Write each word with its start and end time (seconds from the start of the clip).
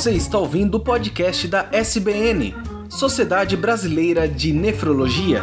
Você 0.00 0.12
está 0.12 0.38
ouvindo 0.38 0.76
o 0.76 0.80
podcast 0.80 1.46
da 1.46 1.68
SBN, 1.70 2.54
Sociedade 2.88 3.54
Brasileira 3.54 4.26
de 4.26 4.50
Nefrologia. 4.50 5.42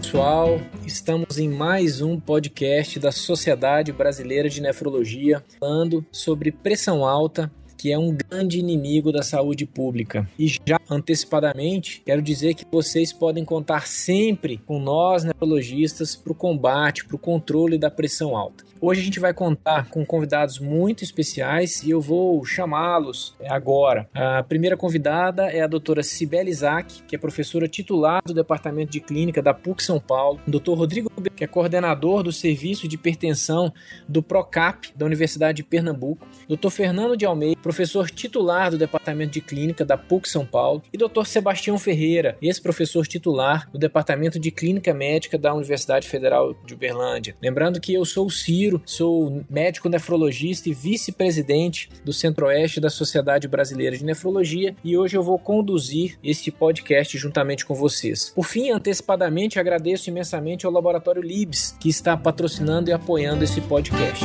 Pessoal, 0.00 0.60
estamos 0.86 1.38
em 1.40 1.48
mais 1.48 2.00
um 2.00 2.20
podcast 2.20 3.00
da 3.00 3.10
Sociedade 3.10 3.90
Brasileira 3.90 4.48
de 4.48 4.60
Nefrologia, 4.60 5.42
falando 5.58 6.06
sobre 6.12 6.52
pressão 6.52 7.04
alta 7.04 7.50
que 7.80 7.90
é 7.90 7.98
um 7.98 8.14
grande 8.14 8.58
inimigo 8.58 9.10
da 9.10 9.22
saúde 9.22 9.64
pública. 9.64 10.28
E 10.38 10.48
já 10.48 10.78
antecipadamente, 10.90 12.02
quero 12.04 12.20
dizer 12.20 12.52
que 12.52 12.66
vocês 12.70 13.10
podem 13.10 13.42
contar 13.42 13.86
sempre 13.86 14.58
com 14.58 14.78
nós, 14.78 15.24
neurologistas, 15.24 16.14
para 16.14 16.30
o 16.30 16.34
combate, 16.34 17.06
para 17.06 17.16
o 17.16 17.18
controle 17.18 17.78
da 17.78 17.90
pressão 17.90 18.36
alta. 18.36 18.69
Hoje 18.82 19.02
a 19.02 19.04
gente 19.04 19.20
vai 19.20 19.34
contar 19.34 19.90
com 19.90 20.06
convidados 20.06 20.58
muito 20.58 21.04
especiais 21.04 21.82
e 21.82 21.90
eu 21.90 22.00
vou 22.00 22.42
chamá-los 22.46 23.36
agora. 23.46 24.08
A 24.14 24.42
primeira 24.42 24.74
convidada 24.74 25.50
é 25.50 25.60
a 25.60 25.66
doutora 25.66 26.02
Cibele 26.02 26.48
Isaac, 26.48 27.02
que 27.02 27.14
é 27.14 27.18
professora 27.18 27.68
titular 27.68 28.22
do 28.24 28.32
Departamento 28.32 28.90
de 28.90 29.00
Clínica 29.00 29.42
da 29.42 29.52
PUC 29.52 29.82
São 29.82 30.00
Paulo. 30.00 30.40
O 30.46 30.50
doutor 30.50 30.78
Rodrigo, 30.78 31.10
que 31.36 31.44
é 31.44 31.46
coordenador 31.46 32.22
do 32.22 32.32
Serviço 32.32 32.88
de 32.88 32.94
Hipertensão 32.94 33.70
do 34.08 34.22
PROCAP 34.22 34.92
da 34.96 35.04
Universidade 35.04 35.56
de 35.56 35.62
Pernambuco. 35.62 36.26
Doutor 36.48 36.70
Fernando 36.70 37.18
de 37.18 37.26
Almeida, 37.26 37.60
professor 37.60 38.10
titular 38.10 38.70
do 38.70 38.78
Departamento 38.78 39.32
de 39.32 39.42
Clínica 39.42 39.84
da 39.84 39.98
PUC 39.98 40.26
São 40.26 40.46
Paulo. 40.46 40.82
E 40.90 40.96
doutor 40.96 41.26
Sebastião 41.26 41.78
Ferreira, 41.78 42.38
ex-professor 42.40 43.06
titular 43.06 43.68
do 43.70 43.78
Departamento 43.78 44.38
de 44.38 44.50
Clínica 44.50 44.94
Médica 44.94 45.36
da 45.36 45.52
Universidade 45.52 46.08
Federal 46.08 46.54
de 46.64 46.72
Uberlândia. 46.72 47.36
Lembrando 47.42 47.78
que 47.78 47.92
eu 47.92 48.06
sou 48.06 48.24
o 48.24 48.30
Ciro 48.30 48.69
sou 48.84 49.42
médico 49.48 49.88
nefrologista 49.88 50.68
e 50.68 50.74
vice-presidente 50.74 51.88
do 52.04 52.12
Centro-Oeste 52.12 52.80
da 52.80 52.90
Sociedade 52.90 53.48
Brasileira 53.48 53.96
de 53.96 54.04
Nefrologia 54.04 54.74
e 54.84 54.96
hoje 54.96 55.16
eu 55.16 55.22
vou 55.22 55.38
conduzir 55.38 56.18
este 56.22 56.50
podcast 56.50 57.16
juntamente 57.16 57.64
com 57.64 57.74
vocês. 57.74 58.30
Por 58.34 58.44
fim, 58.44 58.70
antecipadamente 58.70 59.58
agradeço 59.58 60.10
imensamente 60.10 60.66
ao 60.66 60.72
Laboratório 60.72 61.22
Libs, 61.22 61.74
que 61.80 61.88
está 61.88 62.16
patrocinando 62.16 62.90
e 62.90 62.92
apoiando 62.92 63.44
esse 63.44 63.60
podcast. 63.62 64.24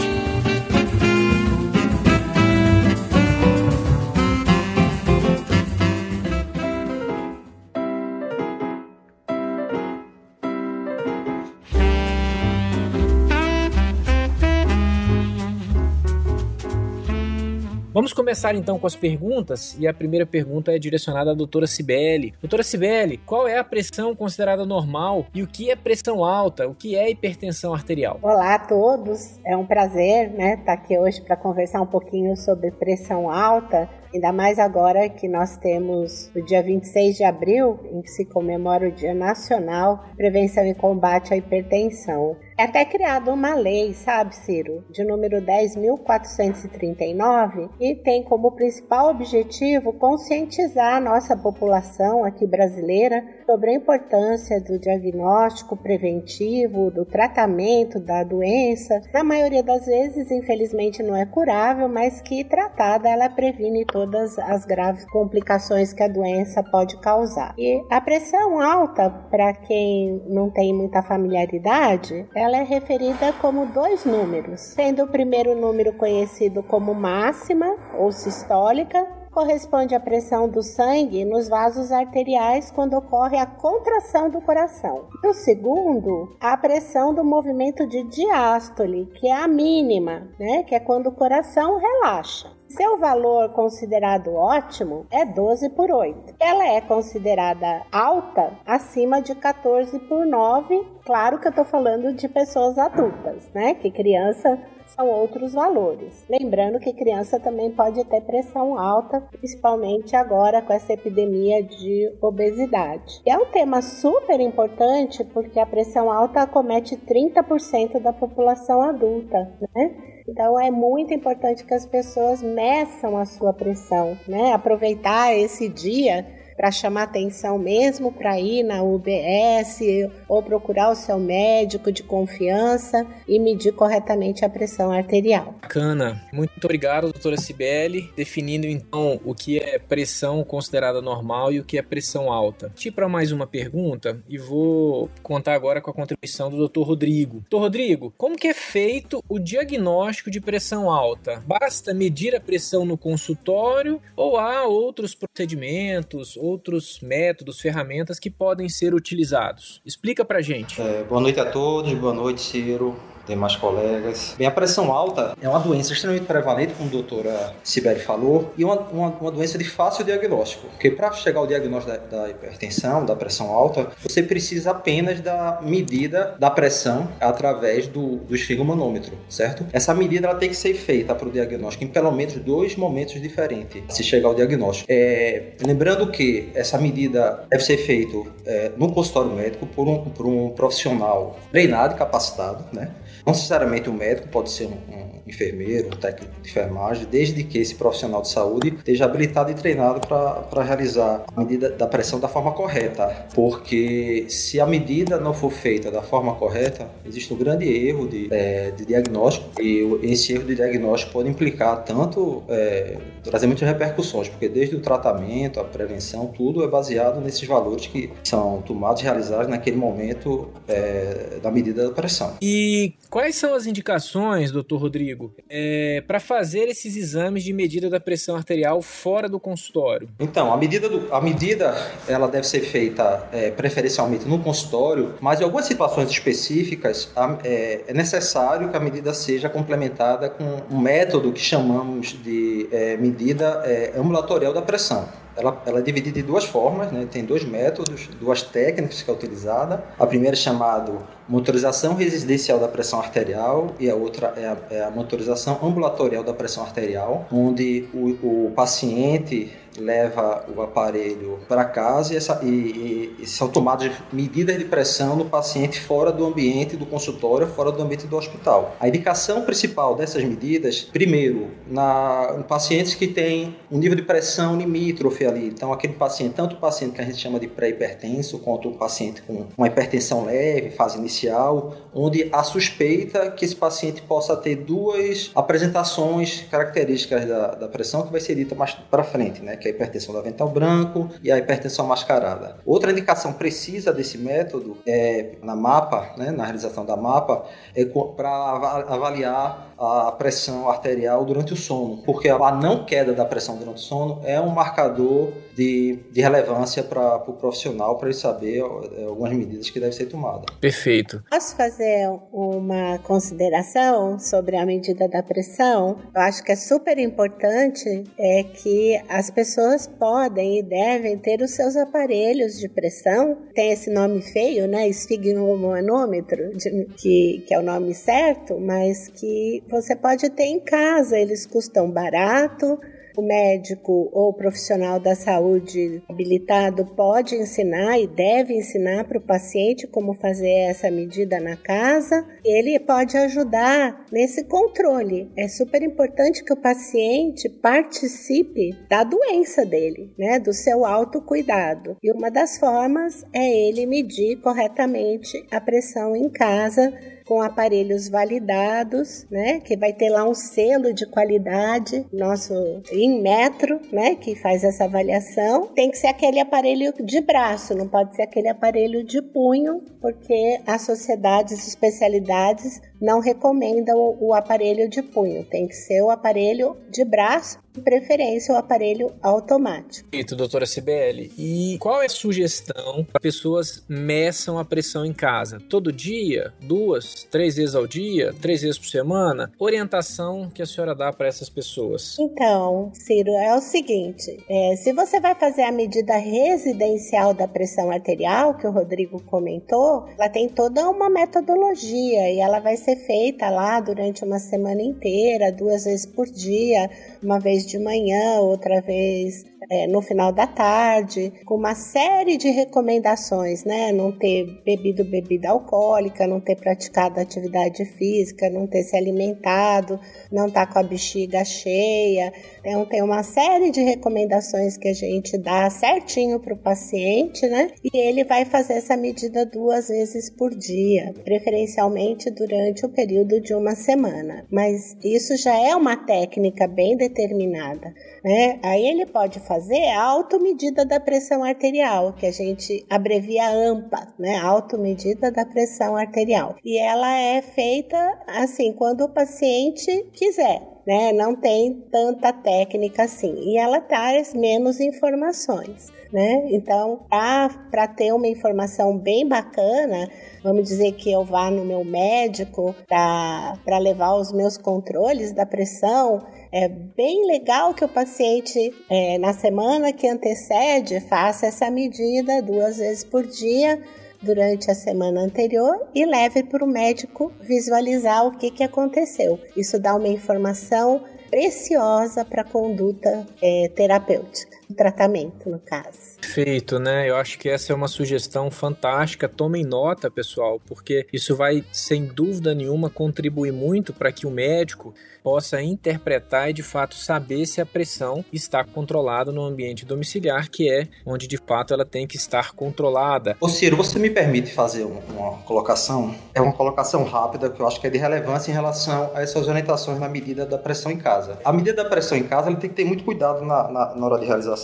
Vamos 17.96 18.12
começar 18.12 18.54
então 18.56 18.78
com 18.78 18.86
as 18.86 18.94
perguntas 18.94 19.74
e 19.80 19.88
a 19.88 19.94
primeira 19.94 20.26
pergunta 20.26 20.70
é 20.70 20.78
direcionada 20.78 21.32
à 21.32 21.34
doutora 21.34 21.66
Cibele. 21.66 22.34
Doutora 22.42 22.62
Cibele, 22.62 23.22
qual 23.26 23.48
é 23.48 23.58
a 23.58 23.64
pressão 23.64 24.14
considerada 24.14 24.66
normal 24.66 25.28
e 25.34 25.42
o 25.42 25.48
que 25.48 25.72
é 25.72 25.78
pressão 25.78 26.22
alta? 26.22 26.68
O 26.68 26.76
que 26.76 26.94
é 26.94 27.10
hipertensão 27.10 27.74
arterial? 27.74 28.20
Olá 28.22 28.56
a 28.56 28.60
todos, 28.60 29.40
é 29.46 29.56
um 29.56 29.66
prazer 29.66 30.30
né, 30.32 30.56
estar 30.56 30.74
aqui 30.74 30.98
hoje 31.00 31.22
para 31.22 31.38
conversar 31.38 31.82
um 31.82 31.86
pouquinho 31.88 32.36
sobre 32.36 32.70
pressão 32.70 33.32
alta 33.32 33.90
Ainda 34.16 34.32
mais 34.32 34.58
agora 34.60 35.10
que 35.10 35.28
nós 35.28 35.58
temos 35.58 36.32
o 36.34 36.42
dia 36.42 36.64
26 36.64 37.18
de 37.18 37.26
abril, 37.26 37.78
em 37.92 38.02
que 38.02 38.10
se 38.10 38.24
comemora 38.24 38.88
o 38.88 38.92
Dia 38.92 39.14
Nacional 39.14 40.06
Prevenção 40.16 40.66
e 40.66 40.74
Combate 40.74 41.34
à 41.34 41.38
Hipertensão. 41.38 42.38
É 42.58 42.64
até 42.64 42.86
criada 42.86 43.34
uma 43.34 43.54
lei, 43.54 43.94
sabe, 43.94 44.34
Ciro, 44.34 44.86
de 44.90 45.04
número 45.04 45.42
10.439 45.42 47.70
e 47.82 47.96
tem 47.96 48.24
como 48.24 48.54
principal 48.54 49.10
objetivo 49.10 49.92
conscientizar 49.92 50.96
a 50.96 51.02
nossa 51.02 51.36
população 51.36 52.24
aqui 52.24 52.48
brasileira 52.48 53.22
sobre 53.46 53.72
a 53.72 53.74
importância 53.74 54.62
do 54.62 54.80
diagnóstico 54.80 55.76
preventivo, 55.76 56.90
do 56.90 57.04
tratamento 57.04 58.00
da 58.00 58.24
doença. 58.24 59.02
Na 59.14 59.26
maioria 59.26 59.62
das 59.62 59.86
vezes, 59.86 60.32
infelizmente, 60.32 61.04
não 61.04 61.18
é 61.18 61.26
curável, 61.26 61.90
mas 61.90 62.22
que 62.22 62.46
tratada 62.46 63.10
ela 63.10 63.28
previne 63.28 63.84
todo 63.84 64.05
todas 64.06 64.38
as 64.38 64.66
graves 64.66 65.04
complicações 65.06 65.92
que 65.92 66.04
a 66.04 66.08
doença 66.08 66.62
pode 66.62 66.96
causar. 66.98 67.56
E 67.58 67.84
a 67.90 68.00
pressão 68.00 68.62
alta, 68.62 69.10
para 69.10 69.52
quem 69.54 70.22
não 70.28 70.50
tem 70.50 70.74
muita 70.74 71.02
familiaridade, 71.02 72.28
ela 72.36 72.58
é 72.58 72.64
referida 72.64 73.34
como 73.42 73.66
dois 73.68 74.06
números, 74.06 74.62
sendo 74.62 75.04
o 75.04 75.08
primeiro 75.08 75.56
número 75.56 75.94
conhecido 75.94 76.62
como 76.62 76.94
máxima 76.94 77.76
ou 77.98 78.12
sistólica 78.12 79.06
corresponde 79.36 79.94
à 79.94 80.00
pressão 80.00 80.48
do 80.48 80.64
sangue 80.64 81.26
nos 81.26 81.50
vasos 81.50 81.92
arteriais 81.92 82.72
quando 82.72 82.94
ocorre 82.94 83.38
a 83.38 83.46
contração 83.46 84.30
do 84.30 84.40
coração. 84.40 85.10
E 85.22 85.28
o 85.28 85.34
segundo, 85.34 86.38
a 86.40 86.56
pressão 86.56 87.14
do 87.14 87.22
movimento 87.22 87.86
de 87.86 88.02
diástole, 88.04 89.08
que 89.16 89.28
é 89.28 89.34
a 89.34 89.46
mínima, 89.46 90.30
né? 90.40 90.64
Que 90.64 90.74
é 90.74 90.80
quando 90.80 91.08
o 91.08 91.12
coração 91.12 91.78
relaxa. 91.78 92.55
Seu 92.76 92.98
valor 92.98 93.52
considerado 93.54 94.34
ótimo 94.34 95.06
é 95.10 95.24
12 95.24 95.70
por 95.70 95.90
8. 95.90 96.36
Ela 96.38 96.74
é 96.74 96.82
considerada 96.82 97.84
alta 97.90 98.52
acima 98.66 99.22
de 99.22 99.34
14 99.34 99.98
por 100.00 100.26
9. 100.26 100.86
Claro 101.06 101.40
que 101.40 101.48
eu 101.48 101.52
estou 101.52 101.64
falando 101.64 102.14
de 102.14 102.28
pessoas 102.28 102.78
adultas, 102.78 103.50
né? 103.54 103.76
Que 103.76 103.90
criança 103.90 104.60
são 104.88 105.08
outros 105.08 105.54
valores. 105.54 106.26
Lembrando 106.30 106.78
que 106.78 106.92
criança 106.92 107.40
também 107.40 107.72
pode 107.72 108.04
ter 108.04 108.20
pressão 108.22 108.78
alta, 108.78 109.22
principalmente 109.22 110.14
agora 110.14 110.62
com 110.62 110.74
essa 110.74 110.92
epidemia 110.92 111.64
de 111.64 112.14
obesidade. 112.22 113.22
É 113.26 113.38
um 113.38 113.46
tema 113.46 113.82
super 113.82 114.42
importante 114.42 115.24
porque 115.24 115.62
a 115.62 115.66
pressão 115.66 116.12
alta 116.12 116.42
acomete 116.42 116.98
30% 116.98 118.00
da 118.02 118.12
população 118.12 118.82
adulta, 118.82 119.50
né? 119.74 120.15
Então 120.28 120.60
é 120.60 120.72
muito 120.72 121.14
importante 121.14 121.64
que 121.64 121.74
as 121.74 121.86
pessoas 121.86 122.42
meçam 122.42 123.16
a 123.18 123.26
sua 123.26 123.54
pressão, 123.54 124.18
né? 124.28 124.54
Aproveitar 124.54 125.34
esse 125.36 125.70
dia 125.70 126.26
para 126.56 126.72
chamar 126.72 127.04
atenção 127.04 127.58
mesmo, 127.58 128.12
para 128.12 128.40
ir 128.40 128.64
na 128.64 128.82
UBS 128.82 129.80
ou 130.28 130.42
procurar 130.42 130.92
o 130.92 130.96
seu 130.96 131.20
médico 131.20 131.92
de 131.92 132.04
confiança 132.04 133.06
e 133.28 133.40
medir 133.40 133.74
corretamente 133.74 134.46
a 134.46 134.50
pressão 134.50 134.92
arterial. 134.92 135.56
Bacana. 135.62 136.22
Muito 136.32 136.52
obrigado, 136.64 137.12
doutora 137.12 137.38
Cibele, 137.38 138.12
definindo 138.16 138.68
então 138.68 139.20
o 139.24 139.34
que 139.34 139.60
é 139.60 139.78
pressão 139.80 140.44
considerada 140.44 141.02
normal 141.02 141.52
e 141.52 141.60
o 141.60 141.64
que 141.64 141.78
é 141.78 141.82
pressão 141.82 142.32
alta. 142.32 142.72
Te 142.76 142.90
para 142.90 143.10
mais 143.10 143.32
uma 143.32 143.46
pergunta 143.46 144.22
e 144.28 144.38
vou 144.38 145.10
contar 145.22 145.54
agora 145.54 145.82
com 145.82 145.92
a 145.92 145.94
contribuição 145.94 146.50
do 146.50 146.58
doutor 146.58 146.84
Rodrigo. 146.84 147.40
Doutor 147.42 147.60
Rodrigo, 147.60 148.14
como 148.18 148.38
que 148.38 148.48
é 148.48 148.54
feito 148.54 149.24
o 149.28 149.40
diagnóstico 149.40 150.32
de 150.32 150.40
pressão 150.40 150.90
alta? 150.90 151.44
Basta 151.46 151.94
medir 151.94 152.36
a 152.36 152.40
pressão 152.40 152.86
no 152.86 152.98
consultório 152.98 154.02
ou 154.16 154.38
há 154.38 154.66
outros 154.66 155.14
procedimentos, 155.16 156.38
outros 156.46 157.00
métodos, 157.02 157.60
ferramentas 157.60 158.20
que 158.20 158.30
podem 158.30 158.70
ser 158.70 158.94
utilizados? 158.94 159.82
Explica 159.86 160.24
pra 160.24 160.42
gente. 160.42 160.82
É, 160.82 161.04
boa 161.04 161.22
noite 161.22 161.40
a 161.40 161.46
todos, 161.46 161.94
boa 161.94 162.14
noite, 162.14 162.42
Ciro 162.42 162.96
demais 163.28 163.56
colegas. 163.56 164.36
Bem, 164.38 164.48
a 164.48 164.52
pressão 164.52 164.92
alta 164.92 165.36
é 165.42 165.50
uma 165.50 165.60
doença 165.60 165.94
extremamente 165.94 166.26
prevalente, 166.26 166.74
como 166.74 166.90
a 166.90 166.92
doutora 166.92 167.54
Sibeli 167.64 168.00
falou, 168.00 168.54
e 168.58 168.64
uma, 168.64 168.80
uma, 168.80 169.10
uma 169.10 169.32
doença 169.32 169.58
de 169.58 169.64
fácil 169.64 170.04
diagnóstico. 170.04 170.68
Porque 170.68 170.92
para 170.92 171.12
chegar 171.14 171.40
ao 171.40 171.48
diagnóstico 171.48 171.98
da, 172.10 172.24
da, 172.24 172.30
hipertensão, 172.30 173.06
da 173.06 173.16
pressão 173.16 173.52
alta, 173.52 173.88
você 174.02 174.24
precisa 174.24 174.72
apenas 174.72 175.22
da 175.22 175.60
medida 175.62 176.36
da 176.40 176.50
pressão 176.50 177.10
através 177.20 177.88
do, 177.88 178.18
do 178.18 178.36
esfigmomanômetro, 178.36 179.18
certo? 179.30 179.66
Essa 179.74 179.94
medida 179.94 180.28
ela 180.28 180.38
tem 180.38 180.50
que 180.50 180.56
ser 180.56 180.74
feita 180.74 181.14
para 181.16 181.28
o 181.28 181.32
diagnóstico 181.32 181.84
em 181.84 181.88
pelo 181.88 182.12
menos 182.12 182.36
dois 182.36 182.76
momentos 182.76 183.22
diferentes, 183.22 183.84
se 183.90 184.04
chegar 184.04 184.30
ao 184.30 184.36
diagnóstico. 184.36 184.86
É, 184.90 185.54
lembrando 185.66 186.12
que 186.12 186.50
essa 186.54 186.78
medida 186.78 187.46
deve 187.50 187.64
ser 187.64 187.78
feita 187.78 188.06
é, 188.46 188.72
no 188.78 188.92
consultório 188.92 189.32
médico 189.32 189.66
por 189.66 189.88
um, 189.88 190.04
por 190.04 190.26
um 190.26 190.50
profissional 190.50 191.38
treinado 191.52 191.96
e 191.96 191.98
capacitado, 191.98 192.66
né? 192.72 192.92
Não 193.26 193.34
necessariamente 193.34 193.90
um 193.90 193.94
médico, 193.94 194.28
pode 194.28 194.52
ser 194.52 194.66
um, 194.68 194.74
um 194.74 195.15
enfermeiro, 195.28 195.90
técnico 195.98 196.34
de 196.42 196.50
enfermagem, 196.50 197.08
desde 197.10 197.44
que 197.44 197.58
esse 197.58 197.76
profissional 197.76 198.22
de 198.22 198.30
saúde 198.30 198.74
esteja 198.78 199.06
habilitado 199.06 199.52
e 199.52 199.54
treinado 199.54 200.02
para 200.08 200.64
realizar 200.64 201.26
a 201.36 201.42
medida 201.42 201.70
da 201.70 201.88
pressão 201.88 202.20
da 202.20 202.28
forma 202.28 202.52
correta. 202.52 203.28
Porque 203.34 204.26
se 204.30 204.60
a 204.60 204.66
medida 204.66 205.20
não 205.20 205.34
for 205.34 205.52
feita 205.52 205.90
da 205.90 206.02
forma 206.02 206.36
correta, 206.36 206.88
existe 207.06 207.34
um 207.34 207.38
grande 207.38 207.66
erro 207.66 208.08
de, 208.08 208.28
é, 208.32 208.72
de 208.72 208.86
diagnóstico 208.86 209.62
e 209.62 210.00
esse 210.04 210.34
erro 210.34 210.46
de 210.46 210.56
diagnóstico 210.56 211.14
pode 211.14 211.30
implicar 211.30 211.84
tanto, 211.84 212.44
é, 212.50 212.98
trazer 213.24 213.48
muitas 213.48 213.68
repercussões, 213.68 214.30
porque 214.30 214.48
desde 214.48 214.76
o 214.76 214.80
tratamento, 214.80 215.60
a 215.60 215.64
prevenção 215.64 216.28
tudo 216.28 216.64
é 216.64 216.68
baseado 216.68 217.22
nesses 217.22 217.48
valores 217.48 217.88
que 217.88 218.12
são 218.24 218.62
tomados 218.62 219.02
e 219.02 219.06
realizados 219.06 219.48
naquele 219.48 219.78
momento 219.78 220.50
é, 220.68 221.40
da 221.42 221.52
medida 221.52 221.86
da 221.86 221.92
pressão. 221.92 222.36
E 222.42 222.94
quais 223.10 223.36
são 223.36 223.54
as 223.54 223.66
indicações, 223.66 224.52
doutor 224.52 224.82
Rodrigo, 224.82 225.15
é, 225.50 226.04
para 226.08 226.20
fazer 226.20 226.68
esses 226.68 226.96
exames 226.96 227.44
de 227.44 227.54
medida 227.54 227.90
da 227.90 228.00
pressão 228.00 228.36
arterial 228.36 228.82
fora 228.82 229.28
do 229.28 229.40
consultório? 229.40 230.10
Então, 230.20 230.54
a 230.54 230.58
medida, 230.58 230.90
do, 230.90 231.14
a 231.14 231.22
medida 231.22 231.76
ela 232.08 232.28
deve 232.28 232.48
ser 232.48 232.62
feita 232.62 233.28
é, 233.32 233.52
preferencialmente 233.52 234.26
no 234.26 234.40
consultório, 234.40 235.16
mas 235.20 235.42
em 235.42 235.44
algumas 235.44 235.66
situações 235.66 236.10
específicas 236.10 237.12
é, 237.44 237.82
é, 237.88 237.94
necessário 237.94 238.70
que 238.70 238.78
a 238.78 238.80
medida 238.80 239.14
seja 239.14 239.50
complementada 239.50 240.30
com 240.30 240.62
um 240.70 240.80
método 240.80 241.32
que 241.32 241.40
chamamos 241.40 242.16
de 242.24 242.68
é, 242.72 242.98
medida 242.98 243.62
é, 243.66 243.94
ambulatorial 243.98 244.54
da 244.54 244.62
pressão. 244.62 245.08
Ela, 245.38 245.62
ela, 245.66 245.80
é 245.80 245.82
dividida 245.82 246.20
em 246.20 246.24
duas 246.24 246.46
formas, 246.46 246.92
né? 246.92 247.08
tem 247.12 247.26
dois 247.26 247.44
métodos, 247.44 248.08
duas 248.20 248.42
técnicas 248.42 249.02
que 249.02 249.10
é 249.10 249.14
utilizada. 249.14 249.84
A 250.00 250.08
primeira 250.08 250.36
é 250.36 250.40
chamada 250.40 250.94
motorização 251.28 251.96
residencial 251.96 252.60
da 252.60 252.68
pressão 252.68 253.00
arterial 253.00 253.74
e 253.80 253.90
a 253.90 253.96
outra 253.96 254.34
é 254.38 254.46
a, 254.46 254.58
é 254.70 254.84
a 254.84 254.92
motorização 254.92 255.60
ambulatorial 255.62 256.24
da 256.24 256.34
pressão 256.34 256.64
arterial, 256.64 257.28
onde 257.32 257.88
o, 257.94 258.46
o 258.48 258.52
paciente 258.56 259.52
leva 259.80 260.46
o 260.56 260.62
aparelho 260.62 261.40
para 261.48 261.66
casa 261.66 262.14
e, 262.14 262.18
essa, 262.18 262.40
e, 262.44 263.16
e, 263.20 263.28
são 263.28 263.48
tomadas 263.48 263.92
medidas 264.12 264.58
de 264.58 264.66
pressão 264.66 265.16
no 265.16 265.26
paciente 265.26 265.80
fora 265.80 266.12
do 266.12 266.26
ambiente 266.26 266.76
do 266.76 266.86
consultório, 266.86 267.48
fora 267.48 267.72
do 267.72 267.82
ambiente 267.82 268.08
do 268.08 268.16
hospital. 268.16 268.76
A 268.80 268.88
indicação 268.88 269.44
principal 269.44 269.96
dessas 269.96 270.24
medidas, 270.24 270.82
primeiro, 270.82 271.52
na, 271.68 272.36
em 272.40 272.44
pacientes 272.44 272.96
que 272.96 273.08
têm 273.08 273.56
um 273.72 273.78
nível 273.78 273.96
de 273.96 274.04
pressão 274.04 274.58
limítrofe 274.58 275.26
ali, 275.26 275.48
então 275.48 275.74
aquele 275.74 275.94
paciente, 275.94 276.34
tanto 276.34 276.56
o 276.56 276.60
paciente 276.60 276.94
que 276.94 277.02
a 277.02 277.06
gente 277.06 277.18
chama 277.18 277.40
de 277.40 277.48
pré-hipertenso, 277.48 278.40
quanto 278.40 278.70
o 278.70 278.78
paciente 278.78 279.22
com 279.22 279.46
uma 279.58 279.68
hipertensão 279.68 280.26
leve, 280.26 280.72
fase 280.72 280.98
inicial, 280.98 281.76
onde 281.94 282.30
a 282.32 282.44
suspeita 282.44 283.32
que 283.32 283.46
esse 283.46 283.56
paciente 283.56 284.02
possa 284.02 284.36
ter 284.36 284.56
duas 284.56 285.32
apresentações 285.36 286.46
características 286.50 287.26
da, 287.28 287.48
da 287.56 287.68
pressão 287.68 288.04
que 288.04 288.12
vai 288.12 288.22
ser 288.22 288.36
dita 288.36 288.56
mais 288.56 288.74
para 288.74 289.04
frente, 289.04 289.42
né? 289.42 289.56
Que 289.66 289.70
é 289.70 289.72
a 289.72 289.76
hipertensão 289.76 290.14
do 290.14 290.20
avental 290.20 290.48
branco 290.48 291.10
e 291.24 291.32
a 291.32 291.38
hipertensão 291.38 291.88
mascarada. 291.88 292.58
Outra 292.66 292.92
indicação 292.92 293.34
precisa 293.34 293.92
desse 293.92 294.18
método 294.18 294.78
é 294.86 295.38
na 295.42 295.56
mapa, 295.56 296.14
né, 296.18 296.32
na 296.32 296.44
realização 296.44 296.86
da 296.86 296.96
mapa, 296.96 297.46
é 297.76 297.84
para 297.86 298.84
avaliar 298.88 299.74
a 299.78 300.12
pressão 300.12 300.70
arterial 300.70 301.26
durante 301.26 301.54
o 301.54 301.56
sono, 301.56 301.98
porque 302.04 302.30
a 302.30 302.52
não 302.52 302.86
queda 302.86 303.14
da 303.14 303.26
pressão 303.26 303.58
durante 303.58 303.78
o 303.78 303.82
sono 303.82 304.22
é 304.24 304.40
um 304.40 304.50
marcador 304.50 305.32
de, 305.56 306.00
de 306.12 306.22
relevância 306.22 306.84
para 306.84 307.16
o 307.16 307.20
pro 307.20 307.34
profissional 307.34 307.98
para 307.98 308.10
ele 308.10 308.18
saber 308.18 308.60
é, 308.60 309.06
algumas 309.06 309.34
medidas 309.34 309.70
que 309.70 309.80
devem 309.80 309.96
ser 309.96 310.08
tomadas. 310.08 310.46
Perfeito. 310.60 311.24
Posso 311.30 311.56
fazer 311.56 312.10
uma 312.32 313.00
consideração 313.00 314.20
sobre 314.20 314.58
a 314.58 314.66
medida 314.66 315.08
da 315.08 315.24
pressão? 315.24 315.98
Eu 316.14 316.22
acho 316.22 316.44
que 316.44 316.52
é 316.52 316.56
super 316.56 316.98
importante 316.98 318.04
é 318.18 318.44
que 318.44 319.02
as 319.08 319.30
pessoas 319.30 319.88
podem 319.88 320.60
e 320.60 320.64
devem 320.64 321.18
ter 321.18 321.42
os 321.42 321.52
seus 321.52 321.76
aparelhos 321.76 322.60
de 322.60 322.68
pressão. 322.68 323.38
Tem 323.54 323.72
esse 323.72 323.90
nome 323.90 324.22
feio, 324.22 324.68
né? 324.68 324.88
Esfigmomanômetro, 324.90 326.52
que, 326.98 327.44
que 327.48 327.54
é 327.54 327.60
o 327.60 327.64
nome 327.64 327.94
certo, 327.94 328.60
mas 328.60 329.08
que 329.08 329.64
você 329.68 329.96
pode 329.96 330.30
ter 330.30 330.46
em 330.46 330.60
casa. 330.60 331.18
Eles 331.18 331.46
custam 331.46 331.90
barato 331.90 332.80
o 333.18 333.22
médico 333.22 334.10
ou 334.12 334.34
profissional 334.34 335.00
da 335.00 335.16
saúde 335.16 336.04
habilitado 336.10 336.86
pode 336.86 337.36
ensinar 337.36 337.98
e 338.00 338.08
deve 338.08 338.54
ensinar 338.54 339.06
para 339.06 339.18
o 339.18 339.22
paciente 339.22 339.88
como 339.88 340.14
fazer 340.14 340.70
essa 340.70 340.92
medida 340.92 341.40
na 341.40 341.56
casa. 341.56 342.26
Ele 342.44 342.78
pode 342.80 343.18
ajudar 343.18 344.06
nesse 344.12 344.44
controle. 344.44 345.32
É 345.38 345.48
super 345.48 345.82
importante 345.82 346.44
que 346.44 346.54
o 346.54 346.62
paciente 346.62 347.50
participe 347.50 348.72
da 348.90 349.04
doença 349.04 349.66
dele, 349.66 350.12
né, 350.18 350.40
do 350.40 350.54
seu 350.54 350.86
autocuidado. 350.86 351.98
E 352.04 352.12
uma 352.12 352.30
das 352.30 352.58
formas 352.58 353.26
é 353.34 353.68
ele 353.68 353.86
medir 353.86 354.38
corretamente 354.42 355.46
a 355.52 355.62
pressão 355.62 356.16
em 356.16 356.30
casa 356.30 356.94
com 357.26 357.42
aparelhos 357.42 358.08
validados, 358.08 359.26
né? 359.30 359.60
Que 359.60 359.76
vai 359.76 359.92
ter 359.92 360.10
lá 360.10 360.28
um 360.28 360.34
selo 360.34 360.94
de 360.94 361.06
qualidade, 361.08 362.06
nosso 362.14 362.54
em 362.92 363.22
metro, 363.22 363.80
né? 363.92 364.16
Que 364.16 364.36
faz 364.36 364.64
essa 364.64 364.86
avaliação. 364.86 365.68
Tem 365.68 365.90
que 365.90 365.98
ser 365.98 366.08
aquele 366.08 366.40
aparelho 366.40 366.94
de 367.04 367.22
braço, 367.22 367.76
não 367.76 367.88
pode 367.88 368.16
ser 368.16 368.24
aquele 368.24 368.48
aparelho 368.48 369.04
de 369.04 369.22
punho, 369.22 369.82
porque 370.00 370.60
as 370.68 370.82
sociedades 370.84 371.68
especialidades 371.68 372.80
não 373.02 373.20
recomendam 373.20 374.18
o 374.20 374.34
aparelho 374.34 374.88
de 374.88 375.02
punho. 375.02 375.44
Tem 375.46 375.68
que 375.68 375.76
ser 375.76 376.02
o 376.02 376.10
aparelho 376.10 376.78
de 376.90 377.04
braço 377.04 377.65
de 377.76 377.82
preferência 377.82 378.54
o 378.54 378.58
aparelho 378.58 379.12
automático. 379.22 380.08
Eita, 380.12 380.36
doutora 380.36 380.66
CBL. 380.66 381.32
E 381.38 381.78
qual 381.80 382.02
é 382.02 382.06
a 382.06 382.10
sugestão 382.10 383.04
para 383.04 383.20
pessoas 383.20 383.84
meçam 383.88 384.58
a 384.58 384.66
pressão 384.66 385.06
em 385.06 385.14
casa? 385.14 385.60
Todo 385.70 385.92
dia? 385.92 386.54
Duas? 386.62 387.26
Três 387.30 387.56
vezes 387.56 387.76
ao 387.76 387.86
dia? 387.86 388.34
Três 388.42 388.62
vezes 388.62 388.78
por 388.78 388.88
semana? 388.88 389.52
Orientação 389.60 390.50
que 390.50 390.62
a 390.62 390.66
senhora 390.66 390.96
dá 390.96 391.12
para 391.12 391.28
essas 391.28 391.50
pessoas? 391.50 392.18
Então, 392.20 392.92
Ciro, 392.94 393.32
é 393.32 393.56
o 393.56 393.62
seguinte: 393.62 394.38
é, 394.50 394.76
se 394.78 394.94
você 394.94 395.20
vai 395.20 395.36
fazer 395.36 395.64
a 395.64 395.72
medida 395.72 396.16
residencial 396.16 397.34
da 397.34 397.48
pressão 397.48 397.92
arterial, 397.92 398.56
que 398.56 398.68
o 398.68 398.72
Rodrigo 398.72 399.22
comentou, 399.24 400.08
ela 400.18 400.30
tem 400.30 400.48
toda 400.48 400.90
uma 400.90 401.10
metodologia 401.10 402.32
e 402.32 402.40
ela 402.40 402.60
vai 402.60 402.78
ser 402.78 402.96
feita 402.96 403.50
lá 403.50 403.80
durante 403.80 404.24
uma 404.24 404.40
semana 404.40 404.82
inteira, 404.82 405.52
duas 405.52 405.86
vezes 405.86 406.06
por 406.06 406.28
dia, 406.28 406.90
uma 407.26 407.40
vez 407.40 407.66
de 407.66 407.80
manhã, 407.80 408.40
outra 408.40 408.80
vez 408.82 409.44
é, 409.70 409.88
no 409.88 410.02
final 410.02 410.32
da 410.32 410.46
tarde, 410.46 411.34
com 411.46 411.56
uma 411.56 411.76
série 411.76 412.38
de 412.38 412.50
recomendações, 412.50 413.64
né? 413.64 413.92
Não 413.92 414.12
ter 414.12 414.62
bebido 414.64 415.04
bebida 415.04 415.50
alcoólica, 415.50 416.28
não 416.28 416.40
ter 416.40 416.56
praticado 416.56 417.20
atividade 417.20 417.84
física, 417.86 418.50
não 418.50 418.68
ter 418.68 418.84
se 418.84 418.96
alimentado, 418.96 420.00
não 420.32 420.48
estar 420.48 420.68
tá 420.68 420.74
com 420.74 420.80
a 420.80 420.84
bexiga 420.84 421.44
cheia. 421.44 422.32
Então, 422.60 422.86
tem 422.86 423.02
uma 423.02 423.24
série 423.24 423.72
de 423.72 423.82
recomendações 423.82 424.78
que 424.78 424.88
a 424.88 424.94
gente 424.94 425.38
dá 425.38 425.70
certinho 425.70 426.40
para 426.40 426.54
o 426.54 426.58
paciente, 426.58 427.48
né? 427.48 427.72
E 427.84 427.98
ele 427.98 428.24
vai 428.24 428.46
fazer 428.46 428.74
essa 428.74 428.96
medida 428.96 429.46
duas 429.46 429.88
vezes 429.88 430.30
por 430.30 430.54
dia, 430.56 431.14
preferencialmente 431.24 432.30
durante 432.30 432.86
o 432.86 432.90
período 432.90 433.42
de 433.42 433.54
uma 433.54 433.76
semana. 433.76 434.46
Mas 434.52 434.96
isso 435.04 435.36
já 435.38 435.58
é 435.58 435.76
uma 435.76 435.98
técnica 435.98 436.68
bem 436.68 436.96
determinada, 436.96 437.94
né? 438.24 438.60
Aí 438.64 438.86
ele 438.86 439.06
pode 439.06 439.40
fazer 439.40 439.55
fazer 439.56 439.86
a 439.92 440.04
automedida 440.04 440.86
da 440.86 441.00
pressão 441.00 441.44
arterial, 441.44 442.12
que 442.14 442.26
a 442.26 442.32
gente 442.32 442.86
abrevia 442.90 443.48
AMPA, 443.48 444.14
né? 444.20 444.38
Automedida 444.38 445.32
da 445.32 445.46
pressão 445.46 445.96
arterial. 445.96 446.58
E 446.64 446.78
ela 446.78 447.18
é 447.18 447.42
feita 447.42 447.98
assim 448.28 448.74
quando 448.74 449.06
o 449.06 449.10
paciente 449.10 450.10
quiser. 450.14 450.75
Né? 450.86 451.12
Não 451.14 451.36
tem 451.36 451.74
tanta 451.92 452.32
técnica 452.32 453.04
assim. 453.04 453.34
E 453.40 453.58
ela 453.58 453.82
traz 453.82 454.34
menos 454.34 454.80
informações. 454.80 455.92
Né? 456.14 456.48
Então, 456.52 457.06
para 457.10 457.88
ter 457.88 458.14
uma 458.14 458.28
informação 458.28 458.98
bem 458.98 459.28
bacana, 459.28 460.10
vamos 460.44 460.64
dizer 460.64 460.94
que 460.94 461.12
eu 461.12 461.26
vá 461.26 461.50
no 461.50 461.66
meu 461.66 461.84
médico 461.84 462.76
para 462.88 463.78
levar 463.80 464.16
os 464.16 464.32
meus 464.32 464.58
controles 464.58 465.34
da 465.34 465.46
pressão, 465.46 466.26
é 466.52 466.70
bem 466.70 467.28
legal 467.28 467.74
que 467.74 467.84
o 467.84 467.90
paciente, 467.90 468.74
é, 468.90 469.18
na 469.18 469.34
semana 469.34 469.92
que 469.92 470.08
antecede, 470.08 471.02
faça 471.02 471.48
essa 471.48 471.70
medida 471.70 472.42
duas 472.42 472.78
vezes 472.78 473.04
por 473.04 473.26
dia 473.26 473.82
durante 474.26 474.70
a 474.72 474.76
semana 474.76 475.22
anterior 475.22 475.88
e 475.94 476.06
leve 476.06 476.44
para 476.44 476.66
o 476.66 476.68
médico 476.68 477.32
visualizar 477.40 478.26
o 478.26 478.38
que, 478.38 478.50
que 478.50 478.64
aconteceu. 478.64 479.40
Isso 479.56 479.80
dá 479.80 479.96
uma 479.96 480.08
informação 480.08 481.04
preciosa 481.30 482.26
para 482.26 482.42
a 482.42 482.46
conduta 482.46 483.26
é, 483.42 483.70
terapêutica, 483.76 484.58
tratamento, 484.74 485.50
no 485.50 485.60
caso. 485.60 486.18
Perfeito, 486.20 486.80
né? 486.80 487.10
Eu 487.10 487.16
acho 487.16 487.38
que 487.38 487.50
essa 487.50 487.72
é 487.72 487.76
uma 487.76 487.88
sugestão 487.88 488.50
fantástica. 488.50 489.30
Tomem 489.30 489.64
nota, 489.64 490.10
pessoal, 490.10 490.60
porque 490.66 491.08
isso 491.12 491.36
vai, 491.36 491.64
sem 491.72 492.06
dúvida 492.06 492.54
nenhuma, 492.54 492.90
contribuir 492.90 493.52
muito 493.52 493.94
para 493.94 494.12
que 494.12 494.26
o 494.26 494.32
médico 494.32 494.94
possa 495.26 495.60
interpretar 495.60 496.52
e 496.52 496.54
de 496.54 496.62
fato 496.62 496.94
saber 496.94 497.48
se 497.48 497.60
a 497.60 497.66
pressão 497.66 498.24
está 498.32 498.64
controlada 498.64 499.32
no 499.32 499.42
ambiente 499.44 499.84
domiciliar, 499.84 500.52
que 500.52 500.70
é 500.70 500.88
onde 501.04 501.28
de 501.28 501.38
fato 501.38 501.74
ela 501.74 501.84
tem 501.84 502.06
que 502.06 502.16
estar 502.16 502.52
controlada. 502.52 503.36
Ô 503.42 503.50
Ciro, 503.50 503.76
você 503.76 503.98
me 503.98 504.12
permite 504.12 504.54
fazer 504.54 504.84
uma 504.84 505.40
colocação? 505.40 506.14
É 506.32 506.40
uma 506.40 506.54
colocação 506.54 507.04
rápida 507.04 507.50
que 507.50 507.60
eu 507.60 507.68
acho 507.68 507.82
que 507.82 507.88
é 507.88 507.90
de 507.90 507.98
relevância 507.98 508.52
em 508.52 508.54
relação 508.54 509.10
a 509.16 509.24
essas 509.24 509.48
orientações 509.48 510.00
na 510.00 510.08
medida 510.08 510.46
da 510.46 510.60
pressão 510.60 510.92
em 510.92 510.98
casa. 510.98 511.40
A 511.44 511.52
medida 511.52 511.84
da 511.84 511.90
pressão 511.90 512.16
em 512.16 512.24
casa 512.24 512.50
ele 512.50 512.58
tem 512.58 512.70
que 512.70 512.76
ter 512.76 512.86
muito 512.86 513.04
cuidado 513.04 513.44
na, 513.44 513.68
na, 513.68 513.96
na 513.96 514.06
hora 514.06 514.20
de 514.20 514.28
realizar 514.28 514.55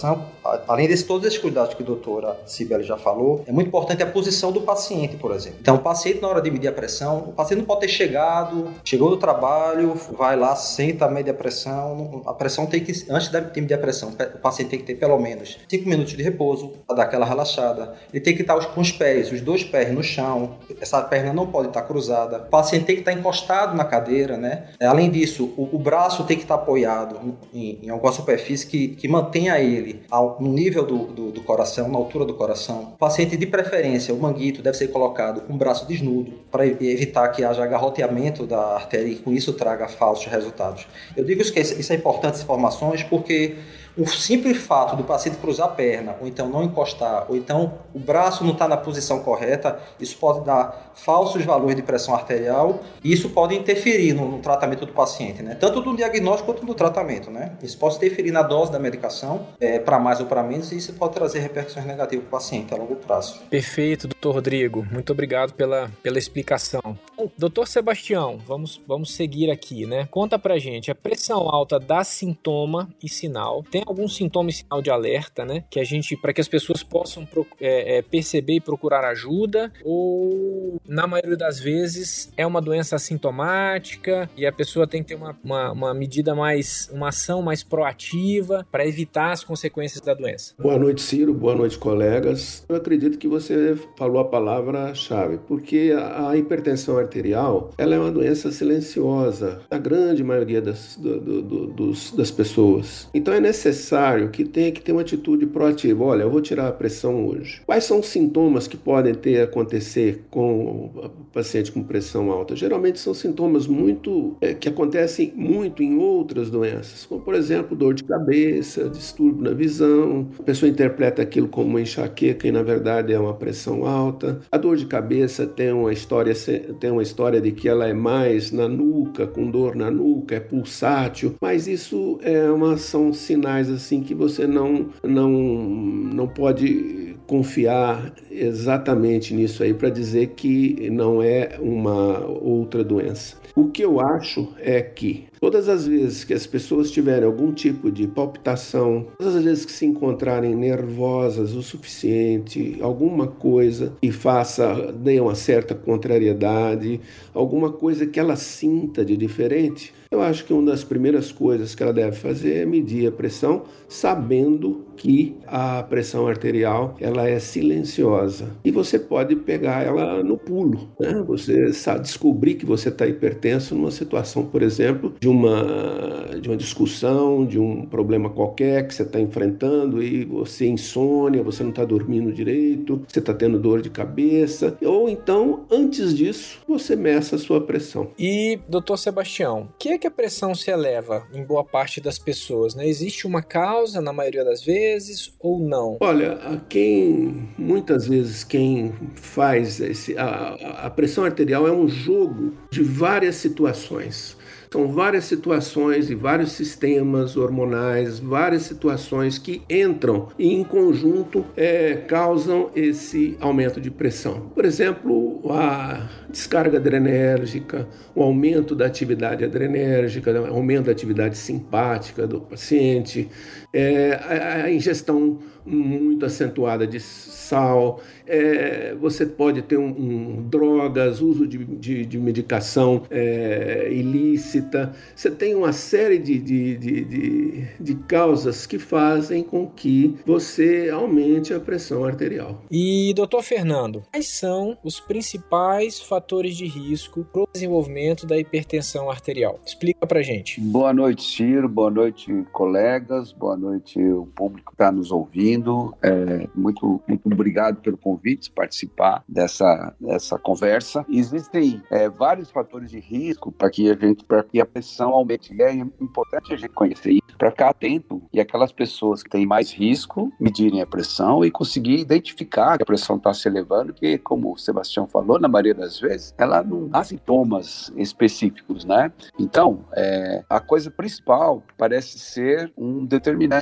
além 0.67 0.87
de 0.87 1.03
todos 1.03 1.25
esses 1.25 1.39
cuidados 1.39 1.73
que 1.73 1.83
a 1.83 1.85
doutora 1.85 2.37
Sibeli 2.45 2.83
já 2.83 2.97
falou, 2.97 3.43
é 3.47 3.51
muito 3.51 3.67
importante 3.67 4.03
a 4.03 4.05
posição 4.05 4.51
do 4.51 4.61
paciente, 4.61 5.17
por 5.17 5.31
exemplo. 5.31 5.59
Então, 5.61 5.75
o 5.75 5.79
paciente, 5.79 6.21
na 6.21 6.27
hora 6.27 6.41
de 6.41 6.49
medir 6.51 6.67
a 6.67 6.71
pressão, 6.71 7.19
o 7.19 7.33
paciente 7.33 7.59
não 7.59 7.65
pode 7.65 7.81
ter 7.81 7.87
chegado, 7.87 8.69
chegou 8.83 9.09
do 9.09 9.17
trabalho, 9.17 9.93
vai 10.17 10.35
lá, 10.35 10.55
senta, 10.55 11.07
mede 11.07 11.29
a 11.29 11.33
pressão. 11.33 12.21
A 12.25 12.33
pressão 12.33 12.65
tem 12.65 12.83
que, 12.83 12.91
antes 13.09 13.29
de 13.29 13.61
medir 13.61 13.73
a 13.73 13.77
pressão, 13.77 14.09
o 14.09 14.37
paciente 14.39 14.69
tem 14.69 14.79
que 14.79 14.85
ter 14.85 14.95
pelo 14.95 15.17
menos 15.19 15.57
5 15.67 15.89
minutos 15.89 16.13
de 16.13 16.23
repouso, 16.23 16.73
para 16.87 16.97
dar 16.97 17.03
aquela 17.03 17.25
relaxada. 17.25 17.93
Ele 18.13 18.23
tem 18.23 18.35
que 18.35 18.41
estar 18.41 18.59
com 18.67 18.81
os 18.81 18.91
pés, 18.91 19.31
os 19.31 19.41
dois 19.41 19.63
pés 19.63 19.93
no 19.93 20.03
chão, 20.03 20.57
essa 20.79 21.01
perna 21.01 21.33
não 21.33 21.47
pode 21.47 21.69
estar 21.69 21.81
cruzada. 21.83 22.37
O 22.37 22.49
paciente 22.49 22.85
tem 22.85 22.95
que 22.95 23.01
estar 23.01 23.13
encostado 23.13 23.75
na 23.75 23.85
cadeira, 23.85 24.37
né? 24.37 24.67
Além 24.79 25.09
disso, 25.09 25.53
o, 25.57 25.69
o 25.75 25.79
braço 25.79 26.23
tem 26.23 26.37
que 26.37 26.43
estar 26.43 26.55
apoiado 26.55 27.35
em, 27.53 27.79
em 27.83 27.89
alguma 27.89 28.11
superfície 28.11 28.67
que, 28.67 28.89
que 28.89 29.07
mantenha 29.07 29.59
ele 29.59 29.80
ao, 30.09 30.37
no 30.39 30.51
nível 30.51 30.85
do, 30.85 31.05
do, 31.07 31.31
do, 31.31 31.41
coração, 31.43 31.87
na 31.87 31.97
altura 31.97 32.25
do 32.25 32.33
coração. 32.33 32.93
O 32.93 32.97
paciente, 32.97 33.37
de 33.37 33.45
preferência, 33.45 34.13
o 34.13 34.19
manguito 34.19 34.61
deve 34.61 34.77
ser 34.77 34.87
colocado 34.89 35.41
com 35.41 35.53
o 35.53 35.57
braço 35.57 35.87
desnudo 35.87 36.33
para 36.49 36.65
evitar 36.65 37.27
que 37.29 37.43
haja 37.43 37.63
agarroteamento 37.63 38.45
da 38.45 38.75
artéria 38.75 39.07
e 39.07 39.15
com 39.15 39.31
isso 39.31 39.53
traga 39.53 39.87
falsos 39.87 40.25
resultados. 40.25 40.87
Eu 41.15 41.23
digo 41.23 41.43
que 41.43 41.59
isso 41.59 41.93
é 41.93 41.95
importante, 41.95 42.33
essas 42.33 42.43
informações, 42.43 43.03
porque 43.03 43.55
o 43.97 44.07
simples 44.07 44.57
fato 44.57 44.95
do 44.95 45.03
paciente 45.03 45.37
cruzar 45.37 45.67
a 45.67 45.71
perna, 45.71 46.15
ou 46.21 46.27
então 46.27 46.47
não 46.47 46.63
encostar, 46.63 47.25
ou 47.29 47.35
então 47.35 47.73
o 47.93 47.99
braço 47.99 48.43
não 48.43 48.53
está 48.53 48.67
na 48.67 48.77
posição 48.77 49.19
correta, 49.19 49.79
isso 49.99 50.17
pode 50.17 50.45
dar 50.45 50.91
falsos 50.95 51.43
valores 51.43 51.75
de 51.75 51.81
pressão 51.81 52.13
arterial 52.13 52.79
e 53.03 53.11
isso 53.11 53.29
pode 53.29 53.55
interferir 53.55 54.13
no, 54.13 54.29
no 54.29 54.39
tratamento 54.39 54.85
do 54.85 54.93
paciente, 54.93 55.41
né? 55.41 55.55
Tanto 55.55 55.81
do 55.81 55.95
diagnóstico 55.95 56.51
quanto 56.51 56.65
do 56.65 56.73
tratamento, 56.73 57.29
né? 57.29 57.53
Isso 57.61 57.77
pode 57.77 57.95
interferir 57.95 58.31
na 58.31 58.41
dose 58.41 58.71
da 58.71 58.79
medicação, 58.79 59.47
é, 59.59 59.79
para 59.79 59.99
mais 59.99 60.19
ou 60.19 60.25
para 60.25 60.43
menos, 60.43 60.71
e 60.71 60.77
isso 60.77 60.93
pode 60.93 61.13
trazer 61.13 61.39
repercussões 61.39 61.85
negativas 61.85 62.25
para 62.25 62.37
o 62.37 62.39
paciente 62.39 62.73
a 62.73 62.77
longo 62.77 62.95
prazo. 62.95 63.39
Perfeito, 63.49 64.07
doutor 64.07 64.35
Rodrigo. 64.35 64.85
Muito 64.91 65.11
obrigado 65.11 65.53
pela, 65.53 65.89
pela 66.01 66.17
explicação. 66.17 66.97
Doutor 67.37 67.67
Sebastião, 67.67 68.37
vamos, 68.45 68.81
vamos 68.87 69.13
seguir 69.13 69.51
aqui, 69.51 69.85
né? 69.85 70.07
Conta 70.09 70.39
pra 70.39 70.57
gente, 70.57 70.89
a 70.89 70.95
pressão 70.95 71.49
alta 71.49 71.79
dá 71.79 72.03
sintoma 72.03 72.89
e 73.01 73.09
sinal. 73.09 73.63
Tem 73.69 73.80
algum 73.85 74.07
sintoma 74.07 74.49
e 74.49 74.53
sinal 74.53 74.81
de 74.81 74.89
alerta, 74.89 75.45
né? 75.45 75.63
Que 75.69 75.79
a 75.79 75.83
gente, 75.83 76.15
para 76.15 76.33
que 76.33 76.41
as 76.41 76.47
pessoas 76.47 76.83
possam 76.83 77.27
é, 77.59 77.97
é, 77.97 78.01
perceber 78.01 78.55
e 78.55 78.61
procurar 78.61 79.03
ajuda, 79.05 79.71
ou 79.83 80.79
na 80.87 81.07
maioria 81.07 81.37
das 81.37 81.59
vezes 81.59 82.31
é 82.37 82.45
uma 82.45 82.61
doença 82.61 82.95
assintomática 82.95 84.29
e 84.37 84.45
a 84.45 84.51
pessoa 84.51 84.87
tem 84.87 85.01
que 85.01 85.09
ter 85.09 85.15
uma, 85.15 85.37
uma, 85.43 85.71
uma 85.71 85.93
medida 85.93 86.35
mais, 86.35 86.89
uma 86.91 87.09
ação 87.09 87.41
mais 87.41 87.63
proativa 87.63 88.65
para 88.71 88.85
evitar 88.85 89.31
as 89.31 89.43
consequências 89.43 90.01
da 90.01 90.13
doença. 90.13 90.53
Boa 90.59 90.77
noite, 90.77 91.01
Ciro. 91.01 91.33
Boa 91.33 91.55
noite, 91.55 91.77
colegas. 91.77 92.65
Eu 92.67 92.75
acredito 92.75 93.17
que 93.17 93.27
você 93.27 93.77
falou 93.97 94.19
a 94.19 94.25
palavra-chave, 94.25 95.39
porque 95.47 95.93
a 95.95 96.35
hipertensão 96.35 96.97
arterial 96.97 97.71
ela 97.77 97.95
é 97.95 97.99
uma 97.99 98.11
doença 98.11 98.51
silenciosa, 98.51 99.61
a 99.69 99.77
grande 99.77 100.23
maioria 100.23 100.61
das, 100.61 100.95
do, 100.95 101.19
do, 101.19 101.41
do, 101.41 101.67
dos, 101.67 102.11
das 102.11 102.31
pessoas. 102.31 103.09
Então 103.13 103.33
é 103.33 103.39
necessário 103.39 103.70
necessário 103.71 104.29
que 104.29 104.43
tenha 104.43 104.71
que 104.71 104.81
ter 104.81 104.91
uma 104.91 105.01
atitude 105.01 105.45
proativa. 105.45 106.03
Olha, 106.03 106.23
eu 106.23 106.29
vou 106.29 106.41
tirar 106.41 106.67
a 106.67 106.71
pressão 106.71 107.25
hoje. 107.25 107.61
Quais 107.65 107.85
são 107.85 107.99
os 107.99 108.07
sintomas 108.07 108.67
que 108.67 108.75
podem 108.75 109.15
ter 109.15 109.41
acontecer 109.41 110.25
com 110.29 110.91
o 110.93 111.11
paciente 111.33 111.71
com 111.71 111.81
pressão 111.81 112.29
alta? 112.31 112.55
Geralmente 112.55 112.99
são 112.99 113.13
sintomas 113.13 113.65
muito 113.65 114.35
é, 114.41 114.53
que 114.53 114.67
acontecem 114.67 115.33
muito 115.35 115.81
em 115.81 115.97
outras 115.97 116.49
doenças, 116.49 117.05
como 117.05 117.21
por 117.21 117.33
exemplo 117.33 117.75
dor 117.75 117.93
de 117.93 118.03
cabeça, 118.03 118.89
distúrbio 118.89 119.43
na 119.43 119.51
visão. 119.51 120.27
A 120.39 120.43
pessoa 120.43 120.69
interpreta 120.69 121.21
aquilo 121.21 121.47
como 121.47 121.69
uma 121.69 121.81
enxaqueca 121.81 122.47
e 122.47 122.51
na 122.51 122.61
verdade 122.63 123.13
é 123.13 123.19
uma 123.19 123.33
pressão 123.33 123.85
alta. 123.85 124.41
A 124.51 124.57
dor 124.57 124.75
de 124.75 124.85
cabeça 124.85 125.47
tem 125.47 125.71
uma 125.71 125.93
história 125.93 126.33
tem 126.79 126.91
uma 126.91 127.03
história 127.03 127.39
de 127.39 127.51
que 127.51 127.69
ela 127.69 127.87
é 127.87 127.93
mais 127.93 128.51
na 128.51 128.67
nuca, 128.67 129.25
com 129.25 129.49
dor 129.49 129.75
na 129.75 129.89
nuca, 129.89 130.35
é 130.35 130.39
pulsátil, 130.39 131.35
mas 131.41 131.67
isso 131.67 132.19
é 132.21 132.49
uma 132.51 132.77
são 132.77 133.13
sinais 133.13 133.60
assim 133.69 134.01
que 134.01 134.13
você 134.13 134.47
não 134.47 134.89
não 135.03 135.29
não 135.29 136.27
pode 136.27 137.15
confiar 137.27 138.13
exatamente 138.29 139.33
nisso 139.33 139.63
aí 139.63 139.73
para 139.73 139.89
dizer 139.89 140.27
que 140.35 140.89
não 140.89 141.21
é 141.21 141.57
uma 141.61 142.25
outra 142.25 142.83
doença. 142.83 143.37
O 143.55 143.69
que 143.69 143.83
eu 143.83 143.99
acho 143.99 144.49
é 144.59 144.81
que 144.81 145.30
todas 145.41 145.67
as 145.67 145.87
vezes 145.87 146.23
que 146.23 146.35
as 146.35 146.45
pessoas 146.45 146.91
tiverem 146.91 147.25
algum 147.25 147.51
tipo 147.51 147.91
de 147.91 148.07
palpitação, 148.07 149.07
todas 149.17 149.35
as 149.35 149.43
vezes 149.43 149.65
que 149.65 149.71
se 149.71 149.87
encontrarem 149.87 150.55
nervosas 150.55 151.55
o 151.55 151.63
suficiente, 151.63 152.77
alguma 152.79 153.25
coisa 153.25 153.93
que 153.99 154.11
faça, 154.11 154.93
dê 154.93 155.19
uma 155.19 155.33
certa 155.33 155.73
contrariedade, 155.73 157.01
alguma 157.33 157.71
coisa 157.71 158.05
que 158.05 158.19
ela 158.19 158.35
sinta 158.35 159.03
de 159.03 159.17
diferente, 159.17 159.91
eu 160.13 160.21
acho 160.21 160.43
que 160.43 160.51
uma 160.51 160.69
das 160.69 160.83
primeiras 160.83 161.31
coisas 161.31 161.73
que 161.73 161.81
ela 161.81 161.93
deve 161.93 162.17
fazer 162.17 162.55
é 162.57 162.65
medir 162.65 163.07
a 163.07 163.11
pressão, 163.13 163.63
sabendo 163.87 164.81
que 164.97 165.37
a 165.47 165.81
pressão 165.83 166.27
arterial 166.27 166.97
ela 166.99 167.29
é 167.29 167.39
silenciosa 167.39 168.49
e 168.65 168.71
você 168.71 168.99
pode 168.99 169.37
pegar 169.37 169.85
ela 169.85 170.21
no 170.21 170.37
pulo, 170.37 170.89
né? 170.99 171.23
Você 171.25 171.71
descobrir 172.01 172.55
que 172.55 172.65
você 172.65 172.89
está 172.89 173.07
hipertenso 173.07 173.73
numa 173.73 173.89
situação, 173.89 174.45
por 174.45 174.61
exemplo, 174.61 175.13
de 175.17 175.29
uma 175.31 176.21
de 176.39 176.49
uma 176.49 176.57
discussão, 176.57 177.45
de 177.45 177.59
um 177.59 177.85
problema 177.85 178.29
qualquer 178.29 178.87
que 178.87 178.93
você 178.93 179.03
está 179.03 179.19
enfrentando 179.19 180.01
e 180.01 180.25
você 180.25 180.67
insônia, 180.67 181.43
você 181.43 181.63
não 181.63 181.69
está 181.69 181.85
dormindo 181.85 182.31
direito, 182.31 183.03
você 183.07 183.19
está 183.19 183.33
tendo 183.33 183.59
dor 183.59 183.81
de 183.81 183.89
cabeça, 183.89 184.77
ou 184.81 185.09
então 185.09 185.65
antes 185.69 186.15
disso 186.15 186.59
você 186.67 186.95
meça 186.95 187.35
a 187.35 187.39
sua 187.39 187.61
pressão. 187.61 188.09
E 188.17 188.59
doutor 188.67 188.97
Sebastião, 188.97 189.69
que 189.77 189.89
é 189.89 189.97
que 189.97 190.07
a 190.07 190.11
pressão 190.11 190.55
se 190.55 190.71
eleva 190.71 191.27
em 191.33 191.43
boa 191.43 191.63
parte 191.63 192.01
das 192.01 192.17
pessoas? 192.17 192.75
Né? 192.75 192.87
Existe 192.87 193.27
uma 193.27 193.41
causa 193.41 194.01
na 194.01 194.13
maioria 194.13 194.43
das 194.43 194.63
vezes 194.63 195.33
ou 195.39 195.59
não? 195.59 195.97
Olha, 195.99 196.61
quem 196.69 197.49
muitas 197.57 198.07
vezes 198.07 198.43
quem 198.43 198.93
faz 199.15 199.79
esse, 199.79 200.17
a, 200.17 200.85
a 200.85 200.89
pressão 200.89 201.23
arterial 201.23 201.67
é 201.67 201.71
um 201.71 201.87
jogo 201.87 202.53
de 202.71 202.81
várias 202.81 203.35
situações. 203.35 204.37
São 204.73 204.87
várias 204.87 205.25
situações 205.25 206.09
e 206.09 206.15
vários 206.15 206.53
sistemas 206.53 207.35
hormonais, 207.35 208.19
várias 208.19 208.61
situações 208.61 209.37
que 209.37 209.61
entram 209.69 210.29
e 210.39 210.53
em 210.53 210.63
conjunto 210.63 211.45
é, 211.57 211.95
causam 212.07 212.71
esse 212.73 213.35
aumento 213.41 213.81
de 213.81 213.91
pressão. 213.91 214.49
Por 214.55 214.63
exemplo, 214.63 215.41
a 215.51 216.07
descarga 216.29 216.77
adrenérgica, 216.77 217.85
o 218.15 218.23
aumento 218.23 218.73
da 218.73 218.85
atividade 218.85 219.43
adrenérgica, 219.43 220.31
o 220.41 220.55
aumento 220.55 220.85
da 220.85 220.93
atividade 220.93 221.37
simpática 221.37 222.25
do 222.25 222.39
paciente, 222.39 223.29
é, 223.73 224.13
a, 224.13 224.65
a 224.65 224.71
ingestão 224.71 225.39
muito 225.65 226.25
acentuada 226.25 226.87
de 226.87 226.99
sal, 226.99 228.01
é, 228.25 228.95
você 228.95 229.25
pode 229.25 229.61
ter 229.61 229.77
um, 229.77 229.87
um 229.87 230.49
drogas, 230.49 231.21
uso 231.21 231.45
de, 231.45 231.57
de, 231.65 232.05
de 232.05 232.17
medicação 232.17 233.03
é, 233.09 233.89
ilícita. 233.91 234.93
Você 235.15 235.29
tem 235.29 235.53
uma 235.55 235.73
série 235.73 236.17
de, 236.17 236.39
de, 236.39 236.77
de, 236.77 237.67
de, 237.79 237.95
causas 238.07 238.65
que 238.65 238.79
fazem 238.79 239.43
com 239.43 239.67
que 239.67 240.15
você 240.25 240.89
aumente 240.91 241.53
a 241.53 241.59
pressão 241.59 242.05
arterial. 242.05 242.63
E, 242.71 243.13
doutor 243.13 243.43
Fernando, 243.43 244.03
quais 244.11 244.29
são 244.29 244.77
os 244.83 244.99
principais 244.99 245.99
fatores 245.99 246.55
de 246.55 246.65
risco 246.65 247.25
para 247.31 247.41
o 247.43 247.47
desenvolvimento 247.53 248.25
da 248.25 248.37
hipertensão 248.37 249.09
arterial? 249.09 249.59
Explica 249.65 250.07
para 250.07 250.21
gente. 250.21 250.59
Boa 250.59 250.93
noite, 250.93 251.23
Ciro. 251.23 251.67
Boa 251.69 251.91
noite, 251.91 252.31
colegas. 252.51 253.31
Boa 253.31 253.57
noite, 253.61 254.01
o 254.03 254.25
público 254.25 254.73
está 254.73 254.91
nos 254.91 255.11
ouvindo. 255.11 255.95
É, 256.01 256.47
muito, 256.55 257.01
muito 257.07 257.27
obrigado 257.31 257.81
pelo 257.81 257.97
convite 257.97 258.51
participar 258.51 259.23
dessa, 259.27 259.95
dessa 259.99 260.37
conversa. 260.37 261.05
Existem 261.09 261.81
é, 261.91 262.09
vários 262.09 262.49
fatores 262.49 262.89
de 262.89 262.99
risco 262.99 263.51
para 263.51 263.69
que 263.69 263.89
a 263.89 263.95
gente, 263.95 264.25
para 264.25 264.43
que 264.43 264.59
a 264.59 264.65
pressão 264.65 265.11
aumente. 265.11 265.51
É 265.61 265.73
importante 265.73 266.53
a 266.53 266.57
gente 266.57 266.69
conhecer 266.69 267.11
isso 267.11 267.37
para 267.37 267.51
ficar 267.51 267.69
atento 267.69 268.21
e 268.33 268.39
aquelas 268.39 268.71
pessoas 268.71 269.21
que 269.23 269.29
têm 269.29 269.45
mais 269.45 269.71
risco 269.71 270.31
medirem 270.39 270.81
a 270.81 270.85
pressão 270.85 271.43
e 271.45 271.51
conseguir 271.51 271.99
identificar 271.99 272.77
que 272.77 272.83
a 272.83 272.85
pressão 272.85 273.17
está 273.17 273.33
se 273.33 273.47
elevando, 273.47 273.93
que 273.93 274.17
como 274.17 274.53
o 274.53 274.57
Sebastião 274.57 275.07
falou 275.07 275.39
na 275.39 275.47
maioria 275.47 275.73
das 275.73 275.99
vezes, 275.99 276.33
ela 276.37 276.63
não 276.63 276.87
dá 276.87 277.03
sintomas 277.03 277.91
específicos, 277.95 278.85
né? 278.85 279.11
Então, 279.39 279.85
é, 279.93 280.43
a 280.49 280.59
coisa 280.59 280.89
principal 280.89 281.63
parece 281.77 282.19
ser 282.19 282.71
um 282.77 283.05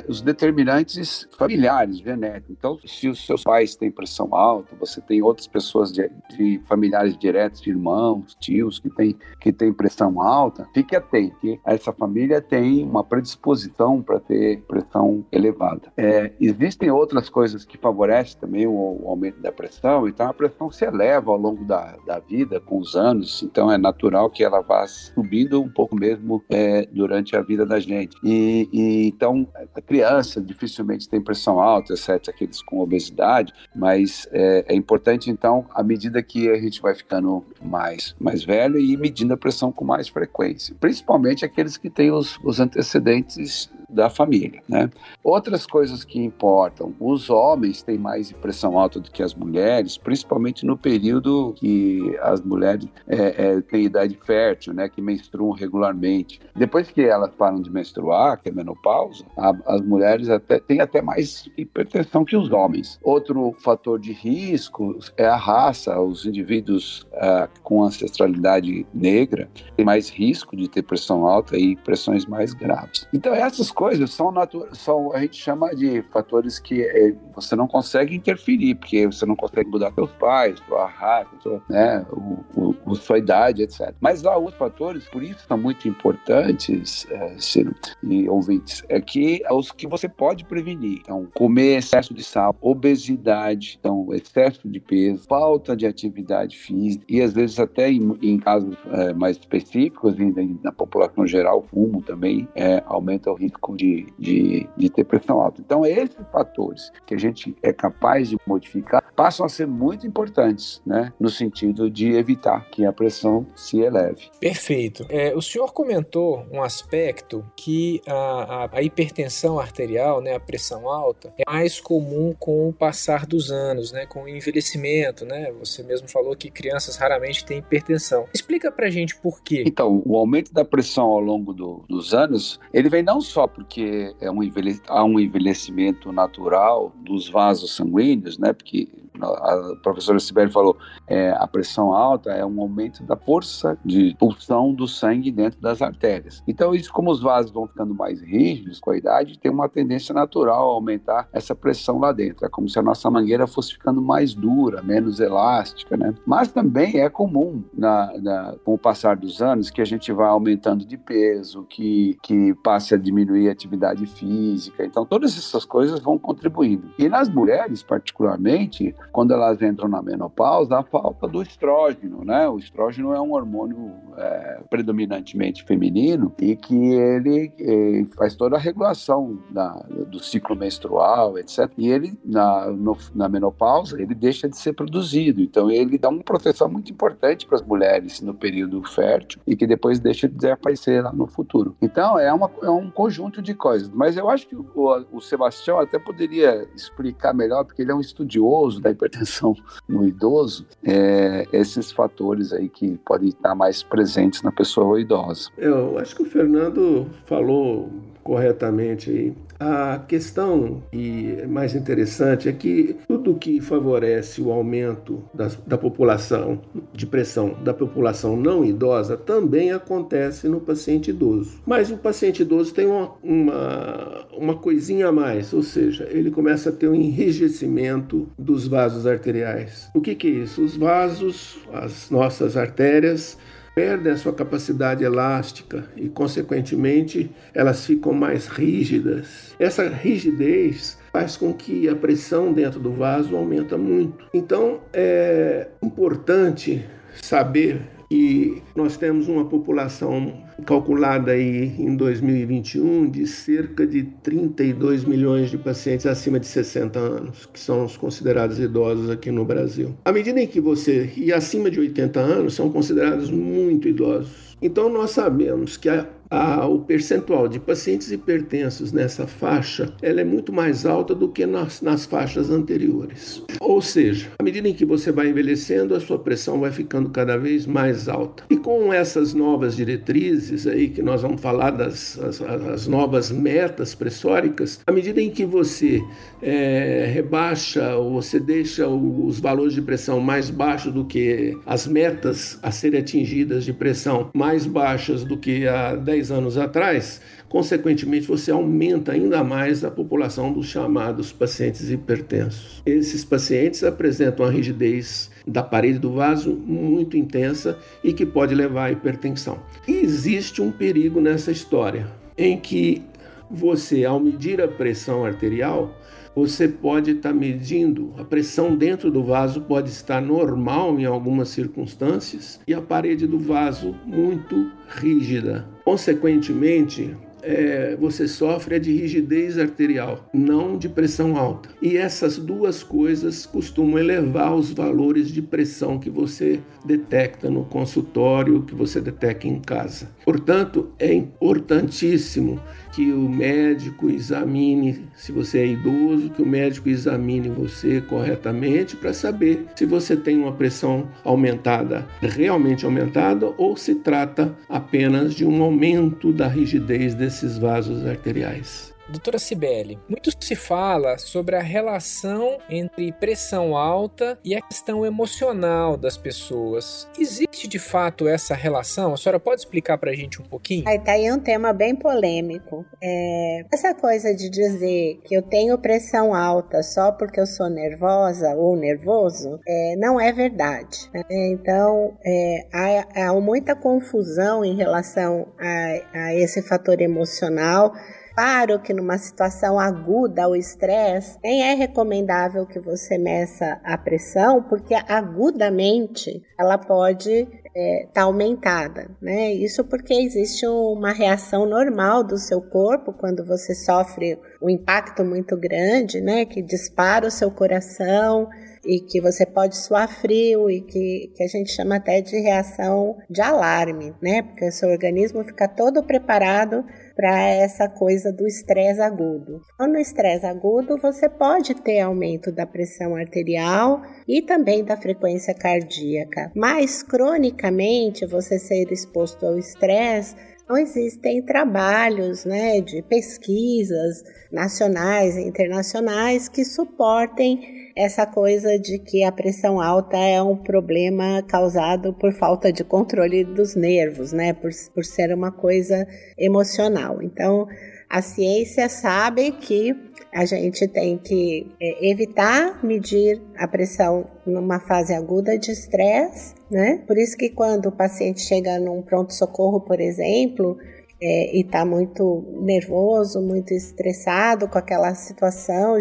os 0.07 0.21
determinantes 0.21 1.27
familiares, 1.37 1.99
genéticos. 1.99 2.55
Então, 2.57 2.79
se 2.85 3.07
os 3.07 3.25
seus 3.25 3.43
pais 3.43 3.75
têm 3.75 3.91
pressão 3.91 4.33
alta, 4.33 4.75
você 4.79 5.01
tem 5.01 5.21
outras 5.21 5.47
pessoas 5.47 5.91
de, 5.91 6.09
de 6.35 6.61
familiares 6.67 7.17
diretos, 7.17 7.65
irmãos, 7.65 8.35
tios 8.39 8.79
que 8.79 8.89
têm 8.89 9.15
que 9.39 9.51
tem 9.51 9.71
pressão 9.71 10.21
alta, 10.21 10.67
fique 10.73 10.95
atento, 10.95 11.35
que 11.39 11.59
essa 11.65 11.91
família 11.93 12.41
tem 12.41 12.83
uma 12.83 13.03
predisposição 13.03 14.01
para 14.01 14.19
ter 14.19 14.61
pressão 14.67 15.25
elevada. 15.31 15.91
É, 15.97 16.31
existem 16.39 16.91
outras 16.91 17.29
coisas 17.29 17.65
que 17.65 17.77
favorecem 17.77 18.39
também 18.39 18.67
o, 18.67 18.71
o, 18.71 19.09
aumento 19.09 19.39
da 19.41 19.51
pressão, 19.51 20.07
então 20.07 20.27
a 20.27 20.33
pressão 20.33 20.71
se 20.71 20.85
eleva 20.85 21.31
ao 21.31 21.37
longo 21.37 21.63
da, 21.65 21.97
da 22.05 22.19
vida, 22.19 22.59
com 22.59 22.79
os 22.79 22.95
anos, 22.95 23.43
então 23.43 23.71
é 23.71 23.77
natural 23.77 24.29
que 24.29 24.43
ela 24.43 24.61
vá 24.61 24.85
subindo 24.87 25.61
um 25.61 25.69
pouco 25.69 25.95
mesmo 25.95 26.43
é, 26.49 26.85
durante 26.91 27.35
a 27.35 27.41
vida 27.41 27.65
da 27.65 27.79
gente. 27.79 28.17
E, 28.23 28.69
e, 28.71 29.07
então, 29.07 29.47
criança 29.81 30.41
dificilmente 30.41 31.07
tem 31.07 31.21
pressão 31.21 31.59
alta, 31.59 31.93
exceto 31.93 32.29
aqueles 32.29 32.61
com 32.61 32.79
obesidade, 32.79 33.53
mas 33.75 34.27
é, 34.31 34.65
é 34.67 34.75
importante, 34.75 35.29
então, 35.29 35.65
à 35.73 35.83
medida 35.83 36.21
que 36.21 36.49
a 36.49 36.59
gente 36.59 36.81
vai 36.81 36.95
ficando 36.95 37.43
mais, 37.61 38.15
mais 38.19 38.43
velho 38.43 38.79
e 38.79 38.95
medindo 38.97 39.33
a 39.33 39.37
pressão 39.37 39.71
com 39.71 39.85
mais 39.85 40.07
frequência, 40.07 40.75
principalmente 40.79 41.45
aqueles 41.45 41.77
que 41.77 41.89
têm 41.89 42.11
os, 42.11 42.39
os 42.43 42.59
antecedentes 42.59 43.69
da 43.89 44.09
família. 44.09 44.61
Né? 44.69 44.89
Outras 45.23 45.65
coisas 45.65 46.03
que 46.03 46.19
importam: 46.19 46.93
os 46.99 47.29
homens 47.29 47.81
têm 47.81 47.97
mais 47.97 48.31
pressão 48.31 48.77
alta 48.77 48.99
do 48.99 49.09
que 49.09 49.23
as 49.23 49.33
mulheres, 49.33 49.97
principalmente 49.97 50.65
no 50.65 50.77
período 50.77 51.53
que 51.57 52.17
as 52.21 52.41
mulheres 52.41 52.87
é, 53.07 53.55
é, 53.57 53.61
têm 53.61 53.85
idade 53.85 54.17
fértil, 54.23 54.73
né, 54.73 54.87
que 54.87 55.01
menstruam 55.01 55.51
regularmente. 55.51 56.39
Depois 56.55 56.91
que 56.91 57.01
elas 57.01 57.31
param 57.31 57.61
de 57.61 57.71
menstruar, 57.71 58.39
que 58.39 58.49
é 58.49 58.51
menopausa, 58.51 59.25
a, 59.35 59.53
as 59.69 59.81
mulheres 59.81 60.29
até, 60.29 60.59
têm 60.59 60.81
até 60.81 61.01
mais 61.01 61.49
hipertensão 61.57 62.25
que 62.25 62.35
os 62.35 62.51
homens. 62.51 62.99
Outro 63.03 63.55
fator 63.59 63.99
de 63.99 64.11
risco 64.11 64.97
é 65.15 65.25
a 65.25 65.35
raça. 65.35 65.99
Os 65.99 66.25
indivíduos 66.25 67.07
uh, 67.13 67.47
com 67.63 67.83
ancestralidade 67.83 68.85
negra 68.93 69.49
têm 69.75 69.85
mais 69.85 70.09
risco 70.09 70.55
de 70.55 70.67
ter 70.67 70.81
pressão 70.81 71.27
alta 71.27 71.57
e 71.57 71.75
pressões 71.75 72.25
mais 72.25 72.53
graves. 72.53 73.07
Então, 73.13 73.33
essas 73.33 73.71
coisas 73.71 74.11
são, 74.11 74.33
são 74.73 75.13
a 75.13 75.19
gente 75.19 75.37
chama 75.37 75.73
de 75.75 76.01
fatores 76.11 76.59
que 76.59 76.81
é, 76.81 77.13
você 77.35 77.55
não 77.55 77.67
consegue 77.67 78.15
interferir, 78.15 78.75
porque 78.75 79.05
você 79.05 79.25
não 79.25 79.35
consegue 79.35 79.69
mudar 79.69 79.91
seus 79.93 80.11
pais, 80.13 80.59
sua 80.67 80.87
raça, 80.87 81.29
sua, 81.41 81.61
né, 81.69 82.05
o, 82.11 82.75
o, 82.85 82.95
sua 82.95 83.17
idade, 83.17 83.63
etc. 83.63 83.93
Mas 83.99 84.25
há 84.25 84.35
outros 84.35 84.57
fatores, 84.57 85.05
por 85.05 85.23
isso 85.23 85.45
são 85.47 85.57
muito 85.57 85.87
importantes, 85.87 87.07
é, 87.09 87.35
Ciro 87.37 87.75
e 88.03 88.27
ouvintes, 88.29 88.83
é 88.89 88.99
que 88.99 89.41
os 89.59 89.71
que 89.71 89.87
você 89.87 90.07
pode 90.07 90.45
prevenir. 90.45 90.99
Então, 91.01 91.27
comer 91.33 91.77
excesso 91.77 92.13
de 92.13 92.23
sal, 92.23 92.55
obesidade, 92.61 93.77
então, 93.79 94.07
excesso 94.13 94.67
de 94.67 94.79
peso, 94.79 95.25
falta 95.27 95.75
de 95.75 95.85
atividade 95.85 96.57
física 96.57 97.05
e 97.07 97.21
às 97.21 97.33
vezes 97.33 97.59
até 97.59 97.91
em, 97.91 98.17
em 98.21 98.37
casos 98.37 98.75
é, 98.91 99.13
mais 99.13 99.37
específicos, 99.37 100.15
na 100.63 100.71
população 100.71 101.25
geral, 101.25 101.65
fumo 101.69 102.01
também 102.01 102.47
é, 102.55 102.81
aumenta 102.85 103.31
o 103.31 103.35
risco 103.35 103.75
de, 103.75 104.07
de, 104.17 104.67
de 104.77 104.89
ter 104.89 105.03
pressão 105.03 105.39
alta. 105.39 105.61
Então, 105.61 105.85
esses 105.85 106.15
fatores 106.31 106.91
que 107.05 107.13
a 107.13 107.17
gente 107.17 107.55
é 107.61 107.73
capaz 107.73 108.29
de 108.29 108.37
modificar 108.45 109.03
passam 109.15 109.45
a 109.45 109.49
ser 109.49 109.67
muito 109.67 110.07
importantes, 110.07 110.81
né, 110.85 111.11
no 111.19 111.29
sentido 111.29 111.89
de 111.89 112.13
evitar 112.13 112.69
que 112.69 112.85
a 112.85 112.93
pressão 112.93 113.45
se 113.55 113.79
eleve. 113.79 114.29
Perfeito. 114.39 115.05
É, 115.09 115.35
o 115.35 115.41
senhor 115.41 115.73
comentou 115.73 116.45
um 116.51 116.61
aspecto 116.61 117.45
que 117.55 118.01
a, 118.07 118.13
a, 118.13 118.69
a, 118.77 118.81
hipertensão 118.81 119.38
arterial, 119.59 120.21
né, 120.21 120.35
a 120.35 120.39
pressão 120.39 120.89
alta, 120.89 121.31
é 121.37 121.49
mais 121.49 121.79
comum 121.79 122.35
com 122.37 122.67
o 122.67 122.73
passar 122.73 123.25
dos 123.25 123.51
anos, 123.51 123.91
né, 123.91 124.05
com 124.05 124.23
o 124.23 124.27
envelhecimento, 124.27 125.25
né? 125.25 125.51
Você 125.59 125.83
mesmo 125.83 126.09
falou 126.09 126.35
que 126.35 126.49
crianças 126.49 126.97
raramente 126.97 127.45
têm 127.45 127.59
hipertensão. 127.59 128.25
Explica 128.33 128.71
pra 128.71 128.89
gente 128.89 129.15
por 129.15 129.41
quê. 129.41 129.63
Então, 129.65 130.01
o 130.05 130.17
aumento 130.17 130.53
da 130.53 130.65
pressão 130.65 131.05
ao 131.05 131.19
longo 131.19 131.53
do, 131.53 131.85
dos 131.87 132.13
anos, 132.13 132.59
ele 132.73 132.89
vem 132.89 133.03
não 133.03 133.21
só 133.21 133.47
porque 133.47 134.13
é 134.19 134.29
um 134.29 134.39
há 134.87 135.03
um 135.03 135.19
envelhecimento 135.19 136.11
natural 136.11 136.91
dos 136.97 137.29
vasos 137.29 137.75
sanguíneos, 137.75 138.37
né? 138.37 138.51
Porque 138.51 138.87
a 139.27 139.75
professora 139.81 140.19
Sibeli 140.19 140.51
falou, 140.51 140.77
é, 141.07 141.31
a 141.31 141.47
pressão 141.47 141.93
alta 141.93 142.31
é 142.31 142.45
um 142.45 142.61
aumento 142.61 143.03
da 143.03 143.15
força 143.15 143.77
de 143.83 144.15
pulsão 144.19 144.73
do 144.73 144.87
sangue 144.87 145.31
dentro 145.31 145.59
das 145.59 145.81
artérias. 145.81 146.43
Então, 146.47 146.73
isso, 146.73 146.91
como 146.91 147.11
os 147.11 147.21
vasos 147.21 147.51
vão 147.51 147.67
ficando 147.67 147.93
mais 147.93 148.21
rígidos 148.21 148.79
com 148.79 148.91
a 148.91 148.97
idade, 148.97 149.39
tem 149.39 149.51
uma 149.51 149.69
tendência 149.69 150.13
natural 150.13 150.69
a 150.69 150.73
aumentar 150.73 151.27
essa 151.31 151.55
pressão 151.55 151.99
lá 151.99 152.11
dentro. 152.11 152.45
É 152.45 152.49
como 152.49 152.69
se 152.69 152.77
a 152.79 152.81
nossa 152.81 153.09
mangueira 153.09 153.47
fosse 153.47 153.73
ficando 153.73 154.01
mais 154.01 154.33
dura, 154.33 154.81
menos 154.81 155.19
elástica, 155.19 155.97
né? 155.97 156.13
Mas 156.25 156.51
também 156.51 156.99
é 156.99 157.09
comum, 157.09 157.63
na, 157.73 158.13
na, 158.19 158.55
com 158.63 158.73
o 158.73 158.77
passar 158.77 159.15
dos 159.17 159.41
anos, 159.41 159.69
que 159.69 159.81
a 159.81 159.85
gente 159.85 160.11
vá 160.11 160.27
aumentando 160.27 160.85
de 160.85 160.97
peso, 160.97 161.65
que, 161.69 162.17
que 162.21 162.53
passe 162.63 162.93
a 162.93 162.97
diminuir 162.97 163.49
a 163.49 163.51
atividade 163.51 164.05
física. 164.05 164.85
Então, 164.85 165.05
todas 165.05 165.37
essas 165.37 165.65
coisas 165.65 165.99
vão 165.99 166.17
contribuindo. 166.17 166.89
E 166.97 167.07
nas 167.07 167.29
mulheres, 167.29 167.83
particularmente, 167.83 168.95
quando 169.11 169.33
elas 169.33 169.61
entram 169.61 169.87
na 169.87 170.01
menopausa, 170.01 170.79
a 170.79 170.83
falta 170.83 171.27
do 171.27 171.41
estrógeno, 171.41 172.23
né? 172.23 172.47
O 172.47 172.57
estrógeno 172.57 173.13
é 173.13 173.21
um 173.21 173.33
hormônio 173.33 173.93
é, 174.17 174.61
predominantemente 174.69 175.63
feminino 175.63 176.33
e 176.39 176.55
que 176.55 176.93
ele 176.93 177.51
é, 177.59 178.15
faz 178.15 178.35
toda 178.35 178.55
a 178.55 178.59
regulação 178.59 179.39
da, 179.49 179.71
do 180.07 180.19
ciclo 180.19 180.55
menstrual, 180.55 181.37
etc. 181.37 181.71
E 181.77 181.89
ele, 181.89 182.17
na, 182.23 182.67
no, 182.67 182.97
na 183.15 183.29
menopausa, 183.29 184.01
ele 184.01 184.13
deixa 184.13 184.47
de 184.47 184.57
ser 184.57 184.73
produzido. 184.73 185.41
Então, 185.41 185.69
ele 185.71 185.97
dá 185.97 186.09
uma 186.09 186.23
proteção 186.23 186.69
muito 186.69 186.91
importante 186.91 187.45
para 187.45 187.55
as 187.55 187.61
mulheres 187.61 188.21
no 188.21 188.33
período 188.33 188.83
fértil 188.83 189.41
e 189.45 189.55
que 189.55 189.65
depois 189.65 189.99
deixa 189.99 190.27
de 190.27 190.51
aparecer 190.51 191.03
lá 191.03 191.11
no 191.11 191.27
futuro. 191.27 191.75
Então, 191.81 192.17
é, 192.19 192.31
uma, 192.31 192.49
é 192.61 192.69
um 192.69 192.89
conjunto 192.89 193.41
de 193.41 193.53
coisas. 193.53 193.89
Mas 193.89 194.17
eu 194.17 194.29
acho 194.29 194.47
que 194.47 194.55
o, 194.55 195.05
o 195.11 195.21
Sebastião 195.21 195.79
até 195.79 195.97
poderia 195.97 196.67
explicar 196.75 197.33
melhor, 197.33 197.65
porque 197.65 197.81
ele 197.81 197.91
é 197.91 197.95
um 197.95 198.01
estudioso 198.01 198.81
da 198.81 198.91
hipertensão 198.99 199.55
no 199.87 200.05
idoso, 200.05 200.65
é, 200.83 201.47
esses 201.53 201.91
fatores 201.91 202.51
aí 202.51 202.67
que 202.67 202.97
podem 203.05 203.29
estar 203.29 203.55
mais 203.55 203.81
presentes 203.81 204.41
na 204.41 204.51
pessoa 204.51 204.99
idosa. 204.99 205.49
Eu 205.57 205.97
acho 205.97 206.15
que 206.15 206.23
o 206.23 206.25
Fernando 206.25 207.07
falou 207.25 207.89
corretamente 208.23 209.09
aí. 209.09 209.33
A 209.59 209.99
questão 210.07 210.83
e 210.93 211.45
mais 211.47 211.75
interessante 211.75 212.47
é 212.47 212.53
que 212.53 212.95
tudo 213.07 213.35
que 213.35 213.59
favorece 213.59 214.41
o 214.41 214.51
aumento 214.51 215.21
da, 215.33 215.49
da 215.67 215.77
população 215.77 216.61
de 216.93 217.05
pressão 217.05 217.57
da 217.61 217.73
população 217.73 218.37
não 218.37 218.63
idosa 218.63 219.17
também 219.17 219.71
acontece 219.71 220.47
no 220.47 220.61
paciente 220.61 221.09
idoso. 221.09 221.61
Mas 221.65 221.91
o 221.91 221.97
paciente 221.97 222.41
idoso 222.41 222.73
tem 222.73 222.87
uma, 222.87 223.11
uma, 223.21 224.25
uma 224.31 224.55
coisinha 224.55 225.07
a 225.09 225.11
mais, 225.11 225.51
ou 225.51 225.61
seja, 225.61 226.07
ele 226.09 226.31
começa 226.31 226.69
a 226.69 226.73
ter 226.73 226.87
um 226.87 226.95
enrijecimento 226.95 228.29
dos 228.37 228.65
vasos 228.65 229.05
arteriais. 229.05 229.89
O 229.93 229.99
que, 229.99 230.15
que 230.15 230.27
é 230.27 230.31
isso? 230.31 230.63
Os 230.63 230.77
vasos, 230.77 231.59
as 231.73 232.09
nossas 232.09 232.55
artérias, 232.55 233.37
perdem 233.79 234.11
a 234.11 234.17
sua 234.17 234.33
capacidade 234.33 235.05
elástica 235.05 235.85
e, 235.95 236.09
consequentemente, 236.09 237.31
elas 237.53 237.85
ficam 237.85 238.11
mais 238.11 238.47
rígidas. 238.47 239.55
Essa 239.57 239.87
rigidez 239.87 240.99
faz 241.13 241.37
com 241.37 241.53
que 241.53 241.87
a 241.87 241.95
pressão 241.95 242.51
dentro 242.51 242.77
do 242.77 242.91
vaso 242.91 243.37
aumenta 243.37 243.77
muito. 243.77 244.25
Então, 244.33 244.81
é 244.91 245.69
importante 245.81 246.85
saber 247.21 247.79
que 248.09 248.61
nós 248.75 248.97
temos 248.97 249.29
uma 249.29 249.45
população 249.45 250.43
calculada 250.65 251.31
aí 251.31 251.75
em 251.77 251.95
2021 251.95 253.09
de 253.09 253.25
cerca 253.25 253.85
de 253.85 254.03
32 254.23 255.05
milhões 255.05 255.49
de 255.49 255.57
pacientes 255.57 256.05
acima 256.05 256.39
de 256.39 256.47
60 256.47 256.99
anos, 256.99 257.45
que 257.45 257.59
são 257.59 257.85
os 257.85 257.97
considerados 257.97 258.59
idosos 258.59 259.09
aqui 259.09 259.31
no 259.31 259.45
Brasil. 259.45 259.95
À 260.05 260.11
medida 260.11 260.39
em 260.39 260.47
que 260.47 260.59
você 260.59 261.11
e 261.15 261.31
acima 261.31 261.69
de 261.69 261.79
80 261.79 262.19
anos 262.19 262.53
são 262.53 262.69
considerados 262.69 263.29
muito 263.31 263.87
idosos. 263.87 264.57
Então 264.61 264.89
nós 264.89 265.11
sabemos 265.11 265.77
que 265.77 265.87
a 265.87 266.05
a, 266.29 266.67
o 266.67 266.79
percentual 266.79 267.47
de 267.47 267.59
pacientes 267.59 268.11
hipertensos 268.11 268.91
nessa 268.91 269.25
faixa 269.25 269.93
ela 270.01 270.21
é 270.21 270.23
muito 270.23 270.53
mais 270.53 270.85
alta 270.85 271.15
do 271.15 271.29
que 271.29 271.45
nas, 271.45 271.81
nas 271.81 272.05
faixas 272.05 272.49
anteriores. 272.49 273.43
Ou 273.59 273.81
seja, 273.81 274.29
à 274.37 274.43
medida 274.43 274.67
em 274.67 274.73
que 274.73 274.85
você 274.85 275.11
vai 275.11 275.29
envelhecendo, 275.29 275.95
a 275.95 275.99
sua 275.99 276.19
pressão 276.19 276.59
vai 276.59 276.71
ficando 276.71 277.09
cada 277.09 277.37
vez 277.37 277.65
mais 277.65 278.07
alta. 278.07 278.43
E 278.49 278.57
com 278.57 278.93
essas 278.93 279.33
novas 279.33 279.75
diretrizes, 279.75 280.67
aí 280.67 280.89
que 280.89 281.01
nós 281.01 281.21
vamos 281.21 281.41
falar 281.41 281.71
das 281.71 282.19
as, 282.19 282.41
as 282.41 282.87
novas 282.87 283.31
metas 283.31 283.95
pressóricas, 283.95 284.79
à 284.85 284.91
medida 284.91 285.21
em 285.21 285.29
que 285.29 285.45
você 285.45 286.01
é, 286.41 287.09
rebaixa 287.13 287.95
ou 287.95 288.13
você 288.13 288.39
deixa 288.39 288.87
os 288.87 289.39
valores 289.39 289.73
de 289.73 289.81
pressão 289.81 290.19
mais 290.19 290.49
baixos 290.49 290.93
do 290.93 291.05
que 291.05 291.57
as 291.65 291.87
metas 291.87 292.59
a 292.61 292.71
serem 292.71 292.99
atingidas 292.99 293.65
de 293.65 293.73
pressão 293.73 294.29
mais 294.33 294.65
baixas 294.65 295.23
do 295.23 295.37
que 295.37 295.67
há 295.67 295.95
10 295.95 296.18
anos 296.29 296.57
atrás, 296.57 297.21
consequentemente 297.47 298.27
você 298.27 298.51
aumenta 298.51 299.13
ainda 299.13 299.43
mais 299.43 299.83
a 299.83 299.89
população 299.89 300.51
dos 300.51 300.67
chamados 300.67 301.31
pacientes 301.31 301.89
hipertensos. 301.89 302.81
Esses 302.85 303.23
pacientes 303.23 303.83
apresentam 303.83 304.45
a 304.45 304.51
rigidez 304.51 305.31
da 305.47 305.63
parede 305.63 305.99
do 305.99 306.11
vaso 306.11 306.53
muito 306.53 307.15
intensa 307.15 307.77
e 308.03 308.11
que 308.11 308.25
pode 308.25 308.53
levar 308.53 308.85
à 308.85 308.91
hipertensão. 308.91 309.59
E 309.87 309.93
existe 309.93 310.61
um 310.61 310.71
perigo 310.71 311.21
nessa 311.21 311.51
história, 311.51 312.07
em 312.37 312.57
que 312.59 313.01
você, 313.49 314.05
ao 314.05 314.19
medir 314.19 314.61
a 314.61 314.67
pressão 314.67 315.25
arterial, 315.25 315.95
você 316.35 316.67
pode 316.67 317.11
estar 317.11 317.33
medindo 317.33 318.13
a 318.17 318.23
pressão 318.23 318.75
dentro 318.75 319.09
do 319.11 319.23
vaso 319.23 319.61
pode 319.61 319.89
estar 319.89 320.21
normal 320.21 320.99
em 320.99 321.05
algumas 321.05 321.49
circunstâncias 321.49 322.59
e 322.67 322.73
a 322.73 322.81
parede 322.81 323.25
do 323.25 323.39
vaso 323.39 323.95
muito 324.05 324.71
rígida. 324.87 325.67
Consequentemente, 325.89 327.17
é, 327.41 327.97
você 327.99 328.27
sofre 328.27 328.75
é 328.75 328.79
de 328.79 328.93
rigidez 328.93 329.57
arterial, 329.57 330.29
não 330.31 330.77
de 330.77 330.87
pressão 330.87 331.35
alta. 331.35 331.67
E 331.81 331.97
essas 331.97 332.37
duas 332.37 332.83
coisas 332.83 333.43
costumam 333.43 333.97
elevar 333.97 334.53
os 334.53 334.71
valores 334.71 335.29
de 335.29 335.41
pressão 335.41 335.97
que 335.97 336.07
você 336.07 336.59
detecta 336.85 337.49
no 337.49 337.65
consultório, 337.65 338.61
que 338.61 338.75
você 338.75 339.01
detecta 339.01 339.47
em 339.47 339.59
casa. 339.59 340.11
Portanto, 340.23 340.91
é 340.99 341.11
importantíssimo 341.11 342.61
que 342.91 343.11
o 343.11 343.29
médico 343.29 344.09
examine, 344.09 345.07
se 345.15 345.31
você 345.31 345.59
é 345.59 345.67
idoso, 345.67 346.29
que 346.29 346.41
o 346.41 346.45
médico 346.45 346.89
examine 346.89 347.49
você 347.49 348.01
corretamente 348.01 348.95
para 348.95 349.13
saber 349.13 349.65
se 349.75 349.85
você 349.85 350.15
tem 350.15 350.37
uma 350.37 350.51
pressão 350.51 351.07
aumentada, 351.23 352.07
realmente 352.21 352.85
aumentada, 352.85 353.51
ou 353.57 353.77
se 353.77 353.95
trata 353.95 354.55
apenas 354.67 355.33
de 355.33 355.45
um 355.45 355.61
aumento 355.61 356.31
da 356.31 356.47
rigidez 356.47 357.13
desses 357.13 357.57
vasos 357.57 358.05
arteriais. 358.05 358.88
Doutora 359.09 359.39
Cibele, 359.39 359.99
muito 360.07 360.29
se 360.39 360.55
fala 360.55 361.17
sobre 361.17 361.55
a 361.55 361.61
relação 361.61 362.59
entre 362.69 363.11
pressão 363.11 363.75
alta 363.75 364.37
e 364.43 364.55
a 364.55 364.61
questão 364.61 365.05
emocional 365.05 365.97
das 365.97 366.15
pessoas. 366.15 367.07
Existe 367.17 367.67
de 367.67 367.79
fato 367.79 368.27
essa 368.27 368.53
relação? 368.53 369.13
A 369.13 369.17
senhora 369.17 369.39
pode 369.39 369.61
explicar 369.61 369.97
para 369.97 370.11
a 370.11 370.15
gente 370.15 370.39
um 370.39 370.45
pouquinho? 370.45 370.87
Aí 370.87 370.99
tá 370.99 371.13
aí 371.13 371.31
um 371.31 371.39
tema 371.39 371.73
bem 371.73 371.95
polêmico. 371.95 372.85
É, 373.01 373.65
essa 373.73 373.95
coisa 373.95 374.33
de 374.33 374.49
dizer 374.49 375.19
que 375.25 375.35
eu 375.35 375.41
tenho 375.41 375.77
pressão 375.77 376.33
alta 376.33 376.83
só 376.83 377.11
porque 377.11 377.39
eu 377.39 377.47
sou 377.47 377.69
nervosa 377.69 378.53
ou 378.55 378.75
nervoso 378.75 379.59
é, 379.67 379.95
não 379.97 380.21
é 380.21 380.31
verdade. 380.31 381.09
Né? 381.13 381.23
Então 381.51 382.15
é, 382.23 382.67
há, 382.71 383.29
há 383.29 383.33
muita 383.33 383.75
confusão 383.75 384.63
em 384.63 384.75
relação 384.75 385.47
a, 385.59 386.25
a 386.25 386.35
esse 386.35 386.61
fator 386.61 387.01
emocional 387.01 387.91
Claro 388.39 388.79
que 388.79 388.93
numa 388.93 389.17
situação 389.17 389.77
aguda, 389.77 390.47
o 390.47 390.55
estresse, 390.55 391.37
nem 391.43 391.61
é 391.61 391.73
recomendável 391.73 392.65
que 392.65 392.79
você 392.79 393.17
meça 393.17 393.81
a 393.83 393.97
pressão, 393.97 394.63
porque 394.63 394.95
agudamente 394.95 396.41
ela 396.57 396.77
pode 396.77 397.29
estar 397.29 397.59
é, 397.75 398.07
tá 398.13 398.21
aumentada, 398.21 399.11
né? 399.21 399.51
Isso 399.51 399.83
porque 399.83 400.13
existe 400.13 400.65
uma 400.65 401.11
reação 401.11 401.65
normal 401.65 402.23
do 402.23 402.37
seu 402.37 402.61
corpo 402.61 403.11
quando 403.11 403.45
você 403.45 403.75
sofre 403.75 404.39
um 404.61 404.69
impacto 404.69 405.21
muito 405.25 405.57
grande, 405.57 406.21
né? 406.21 406.45
Que 406.45 406.61
dispara 406.61 407.27
o 407.27 407.31
seu 407.31 407.51
coração 407.51 408.47
e 408.85 408.99
que 408.99 409.19
você 409.19 409.45
pode 409.45 409.77
suar 409.77 410.07
frio 410.07 410.69
e 410.69 410.81
que, 410.81 411.31
que 411.35 411.43
a 411.43 411.47
gente 411.47 411.71
chama 411.71 411.97
até 411.97 412.21
de 412.21 412.37
reação 412.39 413.17
de 413.29 413.41
alarme, 413.41 414.13
né? 414.21 414.41
Porque 414.41 414.67
o 414.67 414.71
seu 414.71 414.89
organismo 414.89 415.43
fica 415.43 415.67
todo 415.67 416.03
preparado 416.03 416.85
para 417.15 417.47
essa 417.47 417.89
coisa 417.89 418.31
do 418.31 418.47
estresse 418.47 419.01
agudo. 419.01 419.61
Então, 419.73 419.87
no 419.87 419.99
estresse 419.99 420.45
agudo, 420.45 420.97
você 420.97 421.27
pode 421.27 421.75
ter 421.75 421.99
aumento 421.99 422.51
da 422.51 422.65
pressão 422.65 423.15
arterial 423.15 424.01
e 424.27 424.41
também 424.41 424.83
da 424.83 424.95
frequência 424.95 425.53
cardíaca, 425.53 426.51
mas 426.55 427.03
cronicamente 427.03 428.25
você 428.25 428.57
ser 428.57 428.91
exposto 428.91 429.45
ao 429.45 429.57
estresse 429.57 430.35
não 430.69 430.77
existem 430.77 431.41
trabalhos 431.41 432.45
né, 432.45 432.79
de 432.79 433.01
pesquisas 433.01 434.23
nacionais 434.51 435.35
e 435.35 435.41
internacionais 435.41 436.47
que 436.47 436.63
suportem 436.63 437.91
essa 437.95 438.23
coisa 438.27 438.77
de 438.77 438.99
que 438.99 439.23
a 439.23 439.31
pressão 439.31 439.81
alta 439.81 440.15
é 440.15 440.39
um 440.39 440.55
problema 440.55 441.41
causado 441.41 442.13
por 442.13 442.31
falta 442.33 442.71
de 442.71 442.83
controle 442.83 443.43
dos 443.43 443.75
nervos, 443.75 444.31
né, 444.31 444.53
por, 444.53 444.69
por 444.93 445.03
ser 445.03 445.33
uma 445.33 445.51
coisa 445.51 446.07
emocional. 446.37 447.19
Então, 447.23 447.67
a 448.07 448.21
ciência 448.21 448.87
sabe 448.89 449.51
que 449.53 449.95
a 450.33 450.45
gente 450.45 450.87
tem 450.87 451.17
que 451.17 451.71
é, 451.81 452.09
evitar 452.09 452.83
medir 452.83 453.41
a 453.57 453.67
pressão 453.67 454.25
numa 454.45 454.79
fase 454.79 455.13
aguda 455.13 455.57
de 455.57 455.71
estresse, 455.71 456.53
né? 456.69 457.03
Por 457.07 457.17
isso 457.17 457.35
que 457.35 457.49
quando 457.49 457.87
o 457.87 457.91
paciente 457.91 458.41
chega 458.41 458.79
num 458.79 459.01
pronto-socorro, 459.01 459.81
por 459.81 459.99
exemplo, 459.99 460.77
é, 461.21 461.55
e 461.55 461.61
está 461.61 461.83
muito 461.83 462.45
nervoso, 462.61 463.41
muito 463.41 463.73
estressado 463.73 464.69
com 464.69 464.77
aquela 464.77 465.13
situação, 465.15 465.97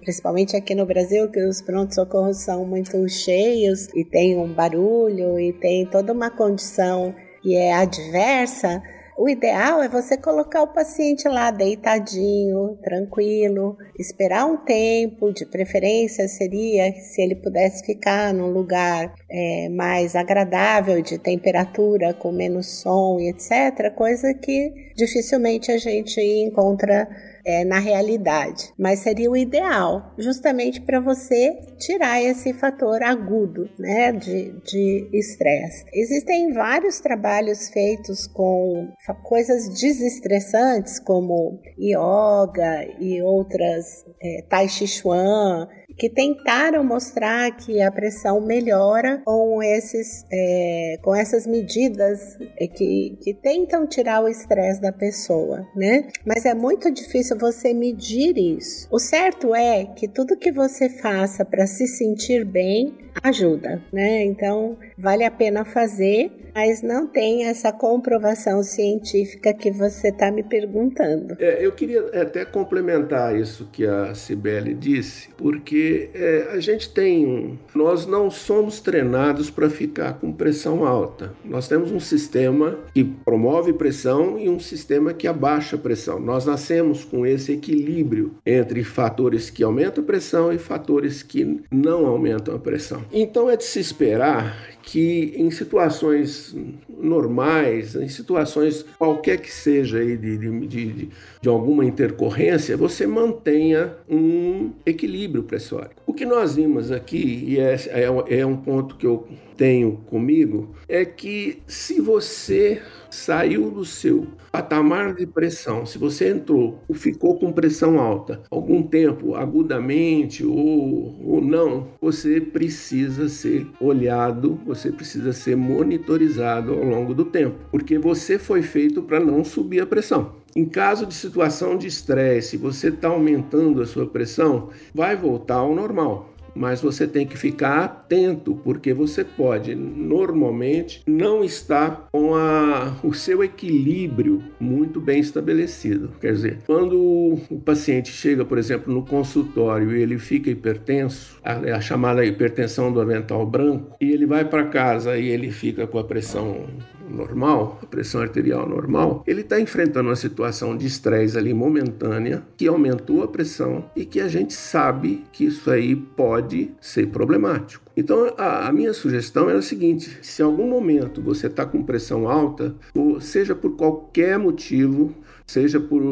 principalmente 0.00 0.56
aqui 0.56 0.74
no 0.74 0.86
Brasil, 0.86 1.30
que 1.30 1.44
os 1.44 1.60
pronto-socorros 1.60 2.38
são 2.38 2.64
muito 2.64 3.06
cheios 3.08 3.88
e 3.94 4.04
tem 4.04 4.38
um 4.38 4.52
barulho 4.52 5.38
e 5.38 5.52
tem 5.52 5.84
toda 5.86 6.12
uma 6.12 6.30
condição 6.30 7.14
que 7.42 7.54
é 7.56 7.72
adversa, 7.74 8.82
o 9.22 9.28
ideal 9.28 9.80
é 9.80 9.88
você 9.88 10.16
colocar 10.16 10.62
o 10.62 10.72
paciente 10.72 11.28
lá 11.28 11.52
deitadinho, 11.52 12.76
tranquilo, 12.82 13.76
esperar 13.96 14.46
um 14.46 14.56
tempo, 14.56 15.32
de 15.32 15.46
preferência 15.46 16.26
seria 16.26 16.92
se 16.94 17.22
ele 17.22 17.36
pudesse 17.36 17.86
ficar 17.86 18.34
num 18.34 18.50
lugar 18.50 19.14
é, 19.30 19.68
mais 19.68 20.16
agradável 20.16 21.00
de 21.00 21.18
temperatura, 21.18 22.12
com 22.12 22.32
menos 22.32 22.80
som 22.80 23.20
e 23.20 23.28
etc. 23.28 23.94
Coisa 23.94 24.34
que 24.34 24.72
dificilmente 24.96 25.70
a 25.70 25.78
gente 25.78 26.20
encontra 26.20 27.08
é, 27.44 27.64
na 27.64 27.78
realidade, 27.78 28.72
mas 28.78 29.00
seria 29.00 29.30
o 29.30 29.36
ideal, 29.36 30.14
justamente 30.18 30.80
para 30.80 31.00
você 31.00 31.58
tirar 31.78 32.22
esse 32.22 32.52
fator 32.52 33.02
agudo, 33.02 33.68
né, 33.78 34.12
de 34.12 35.08
estresse. 35.12 35.84
Existem 35.92 36.52
vários 36.52 37.00
trabalhos 37.00 37.68
feitos 37.68 38.26
com 38.26 38.88
coisas 39.22 39.68
desestressantes, 39.68 40.98
como 41.00 41.60
yoga 41.78 42.86
e 43.00 43.22
outras, 43.22 44.04
é, 44.22 44.44
tai 44.48 44.68
chi 44.68 44.86
chuan, 44.86 45.68
que 46.02 46.10
tentaram 46.10 46.82
mostrar 46.82 47.56
que 47.56 47.80
a 47.80 47.88
pressão 47.88 48.40
melhora 48.40 49.22
com, 49.24 49.62
esses, 49.62 50.26
é, 50.32 50.98
com 51.00 51.14
essas 51.14 51.46
medidas 51.46 52.36
que, 52.74 53.16
que 53.22 53.32
tentam 53.32 53.86
tirar 53.86 54.20
o 54.20 54.28
estresse 54.28 54.80
da 54.80 54.90
pessoa, 54.90 55.64
né? 55.76 56.08
Mas 56.26 56.44
é 56.44 56.54
muito 56.54 56.90
difícil 56.90 57.38
você 57.38 57.72
medir 57.72 58.36
isso. 58.36 58.88
O 58.90 58.98
certo 58.98 59.54
é 59.54 59.84
que 59.84 60.08
tudo 60.08 60.36
que 60.36 60.50
você 60.50 60.88
faça 60.88 61.44
para 61.44 61.68
se 61.68 61.86
sentir 61.86 62.44
bem 62.44 62.98
ajuda, 63.22 63.80
né? 63.92 64.24
Então 64.24 64.76
vale 65.02 65.24
a 65.24 65.30
pena 65.30 65.64
fazer 65.64 66.30
mas 66.54 66.82
não 66.82 67.06
tem 67.06 67.46
essa 67.46 67.72
comprovação 67.72 68.62
científica 68.62 69.52
que 69.54 69.70
você 69.70 70.08
está 70.08 70.30
me 70.30 70.42
perguntando. 70.42 71.36
É, 71.38 71.64
eu 71.64 71.72
queria 71.72 72.20
até 72.20 72.44
complementar 72.44 73.36
isso 73.36 73.68
que 73.72 73.86
a 73.86 74.14
Cibele 74.14 74.74
disse, 74.74 75.28
porque 75.36 76.10
é, 76.14 76.48
a 76.52 76.60
gente 76.60 76.90
tem. 76.90 77.58
Nós 77.74 78.06
não 78.06 78.30
somos 78.30 78.80
treinados 78.80 79.50
para 79.50 79.70
ficar 79.70 80.14
com 80.14 80.32
pressão 80.32 80.84
alta. 80.84 81.32
Nós 81.44 81.68
temos 81.68 81.90
um 81.90 82.00
sistema 82.00 82.78
que 82.92 83.04
promove 83.04 83.72
pressão 83.72 84.38
e 84.38 84.48
um 84.48 84.60
sistema 84.60 85.14
que 85.14 85.26
abaixa 85.26 85.78
pressão. 85.78 86.20
Nós 86.20 86.44
nascemos 86.44 87.04
com 87.04 87.24
esse 87.24 87.52
equilíbrio 87.52 88.34
entre 88.44 88.84
fatores 88.84 89.48
que 89.48 89.62
aumentam 89.62 90.02
a 90.04 90.06
pressão 90.06 90.52
e 90.52 90.58
fatores 90.58 91.22
que 91.22 91.62
não 91.70 92.06
aumentam 92.06 92.54
a 92.54 92.58
pressão. 92.58 93.04
Então 93.12 93.48
é 93.48 93.56
de 93.56 93.64
se 93.64 93.80
esperar 93.80 94.71
que 94.82 95.32
em 95.36 95.50
situações 95.50 96.54
normais, 96.88 97.94
em 97.94 98.08
situações 98.08 98.84
qualquer 98.98 99.38
que 99.38 99.50
seja 99.50 99.98
aí 99.98 100.16
de, 100.16 100.36
de, 100.36 100.66
de, 100.66 101.08
de 101.40 101.48
alguma 101.48 101.84
intercorrência, 101.84 102.76
você 102.76 103.06
mantenha 103.06 103.94
um 104.08 104.72
equilíbrio 104.84 105.44
pressórico. 105.44 106.01
O 106.04 106.12
que 106.12 106.26
nós 106.26 106.56
vimos 106.56 106.90
aqui, 106.90 107.44
e 107.46 107.58
é, 107.58 107.74
é, 107.88 108.40
é 108.40 108.46
um 108.46 108.56
ponto 108.56 108.96
que 108.96 109.06
eu 109.06 109.26
tenho 109.56 109.98
comigo, 110.06 110.74
é 110.88 111.04
que 111.04 111.62
se 111.66 112.00
você 112.00 112.82
saiu 113.08 113.70
do 113.70 113.84
seu 113.84 114.26
patamar 114.50 115.14
de 115.14 115.26
pressão, 115.26 115.86
se 115.86 115.98
você 115.98 116.30
entrou 116.30 116.80
ou 116.88 116.94
ficou 116.94 117.38
com 117.38 117.52
pressão 117.52 118.00
alta 118.00 118.42
algum 118.50 118.82
tempo, 118.82 119.34
agudamente 119.34 120.44
ou, 120.44 121.16
ou 121.24 121.40
não, 121.40 121.88
você 122.00 122.40
precisa 122.40 123.28
ser 123.28 123.66
olhado, 123.80 124.58
você 124.66 124.90
precisa 124.90 125.32
ser 125.32 125.56
monitorizado 125.56 126.72
ao 126.72 126.84
longo 126.84 127.14
do 127.14 127.24
tempo, 127.24 127.56
porque 127.70 127.98
você 127.98 128.38
foi 128.38 128.62
feito 128.62 129.02
para 129.02 129.20
não 129.20 129.44
subir 129.44 129.80
a 129.80 129.86
pressão. 129.86 130.41
Em 130.54 130.64
caso 130.64 131.06
de 131.06 131.14
situação 131.14 131.76
de 131.76 131.86
estresse, 131.86 132.56
você 132.56 132.88
está 132.88 133.08
aumentando 133.08 133.80
a 133.80 133.86
sua 133.86 134.06
pressão, 134.06 134.68
vai 134.94 135.16
voltar 135.16 135.56
ao 135.56 135.74
normal 135.74 136.32
mas 136.54 136.80
você 136.80 137.06
tem 137.06 137.26
que 137.26 137.36
ficar 137.36 137.84
atento, 137.84 138.54
porque 138.62 138.92
você 138.92 139.24
pode 139.24 139.74
normalmente 139.74 141.02
não 141.06 141.42
estar 141.42 142.08
com 142.12 142.34
a, 142.34 142.96
o 143.02 143.12
seu 143.14 143.42
equilíbrio 143.42 144.42
muito 144.60 145.00
bem 145.00 145.20
estabelecido. 145.20 146.10
Quer 146.20 146.32
dizer, 146.32 146.58
quando 146.66 146.98
o 146.98 147.60
paciente 147.64 148.10
chega, 148.10 148.44
por 148.44 148.58
exemplo, 148.58 148.92
no 148.92 149.04
consultório 149.04 149.96
e 149.96 150.02
ele 150.02 150.18
fica 150.18 150.50
hipertenso, 150.50 151.38
a, 151.42 151.76
a 151.76 151.80
chamada 151.80 152.24
hipertensão 152.24 152.92
do 152.92 153.00
avental 153.00 153.44
branco, 153.46 153.96
e 154.00 154.10
ele 154.10 154.26
vai 154.26 154.44
para 154.44 154.66
casa 154.66 155.16
e 155.16 155.28
ele 155.28 155.50
fica 155.50 155.86
com 155.86 155.98
a 155.98 156.04
pressão 156.04 156.66
normal, 157.12 157.78
a 157.82 157.86
pressão 157.86 158.20
arterial 158.20 158.68
normal, 158.68 159.22
ele 159.26 159.42
está 159.42 159.60
enfrentando 159.60 160.08
uma 160.08 160.16
situação 160.16 160.76
de 160.76 160.86
estresse 160.86 161.36
ali 161.36 161.52
momentânea 161.54 162.42
que 162.56 162.66
aumentou 162.66 163.22
a 163.22 163.28
pressão 163.28 163.84
e 163.94 164.04
que 164.04 164.20
a 164.20 164.28
gente 164.28 164.54
sabe 164.54 165.24
que 165.32 165.44
isso 165.44 165.70
aí 165.70 165.94
pode 165.94 166.70
ser 166.80 167.08
problemático. 167.08 167.82
Então, 167.96 168.32
a, 168.38 168.68
a, 168.68 168.72
minha 168.72 168.92
sugestão 168.94 169.50
é 169.50 169.54
o 169.54 169.62
seguinte: 169.62 170.18
se 170.22 170.42
em 170.42 170.44
algum 170.44 170.68
momento 170.68 171.20
você 171.20 171.46
está 171.46 171.66
com 171.66 171.82
pressão 171.82 172.28
alta, 172.28 172.74
ou 172.94 173.20
seja 173.20 173.54
por 173.54 173.76
qualquer 173.76 174.38
motivo, 174.38 175.14
seja 175.52 175.78
por 175.78 176.02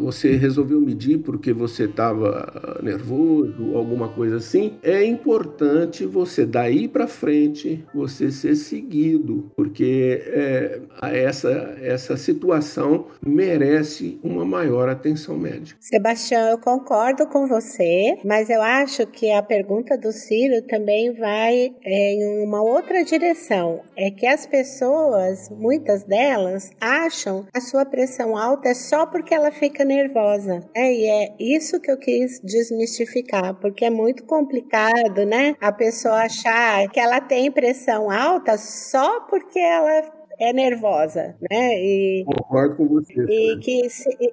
você 0.00 0.36
resolveu 0.36 0.80
medir 0.80 1.18
porque 1.18 1.52
você 1.52 1.84
estava 1.84 2.78
nervoso, 2.82 3.76
alguma 3.76 4.08
coisa 4.08 4.36
assim, 4.36 4.78
é 4.82 5.04
importante 5.04 6.06
você 6.06 6.46
daí 6.46 6.86
para 6.86 7.08
frente 7.08 7.84
você 7.92 8.30
ser 8.30 8.54
seguido, 8.54 9.50
porque 9.56 10.22
é, 10.26 10.80
essa 11.02 11.50
essa 11.82 12.16
situação 12.16 13.06
merece 13.20 14.20
uma 14.22 14.44
maior 14.44 14.88
atenção 14.88 15.36
médica. 15.36 15.78
Sebastião, 15.80 16.48
eu 16.48 16.58
concordo 16.58 17.26
com 17.26 17.46
você, 17.46 18.18
mas 18.24 18.48
eu 18.50 18.62
acho 18.62 19.06
que 19.06 19.32
a 19.32 19.42
pergunta 19.42 19.98
do 19.98 20.12
Ciro 20.12 20.62
também 20.62 21.12
vai 21.12 21.74
é, 21.84 22.12
em 22.14 22.44
uma 22.46 22.62
outra 22.62 23.02
direção. 23.02 23.80
É 23.96 24.10
que 24.10 24.26
as 24.26 24.46
pessoas, 24.46 25.50
muitas 25.50 26.04
delas, 26.04 26.70
acham 26.80 27.46
a 27.52 27.60
sua 27.60 27.84
pressão 27.84 28.36
alta 28.36 28.59
é 28.68 28.74
só 28.74 29.06
porque 29.06 29.34
ela 29.34 29.50
fica 29.50 29.84
nervosa. 29.84 30.60
É, 30.74 30.92
e 30.92 31.06
é 31.06 31.34
isso 31.38 31.80
que 31.80 31.90
eu 31.90 31.98
quis 31.98 32.40
desmistificar, 32.40 33.54
porque 33.54 33.84
é 33.84 33.90
muito 33.90 34.24
complicado, 34.24 35.24
né? 35.24 35.56
A 35.60 35.72
pessoa 35.72 36.24
achar 36.24 36.88
que 36.88 37.00
ela 37.00 37.20
tem 37.20 37.50
pressão 37.50 38.10
alta 38.10 38.56
só 38.56 39.20
porque 39.22 39.58
ela 39.58 40.19
é 40.40 40.52
nervosa, 40.54 41.36
né? 41.50 41.74
E, 41.74 42.24
Concordo 42.24 42.76
com 42.76 42.88
você. 42.88 43.12
E 43.28 43.58
que, 43.58 43.86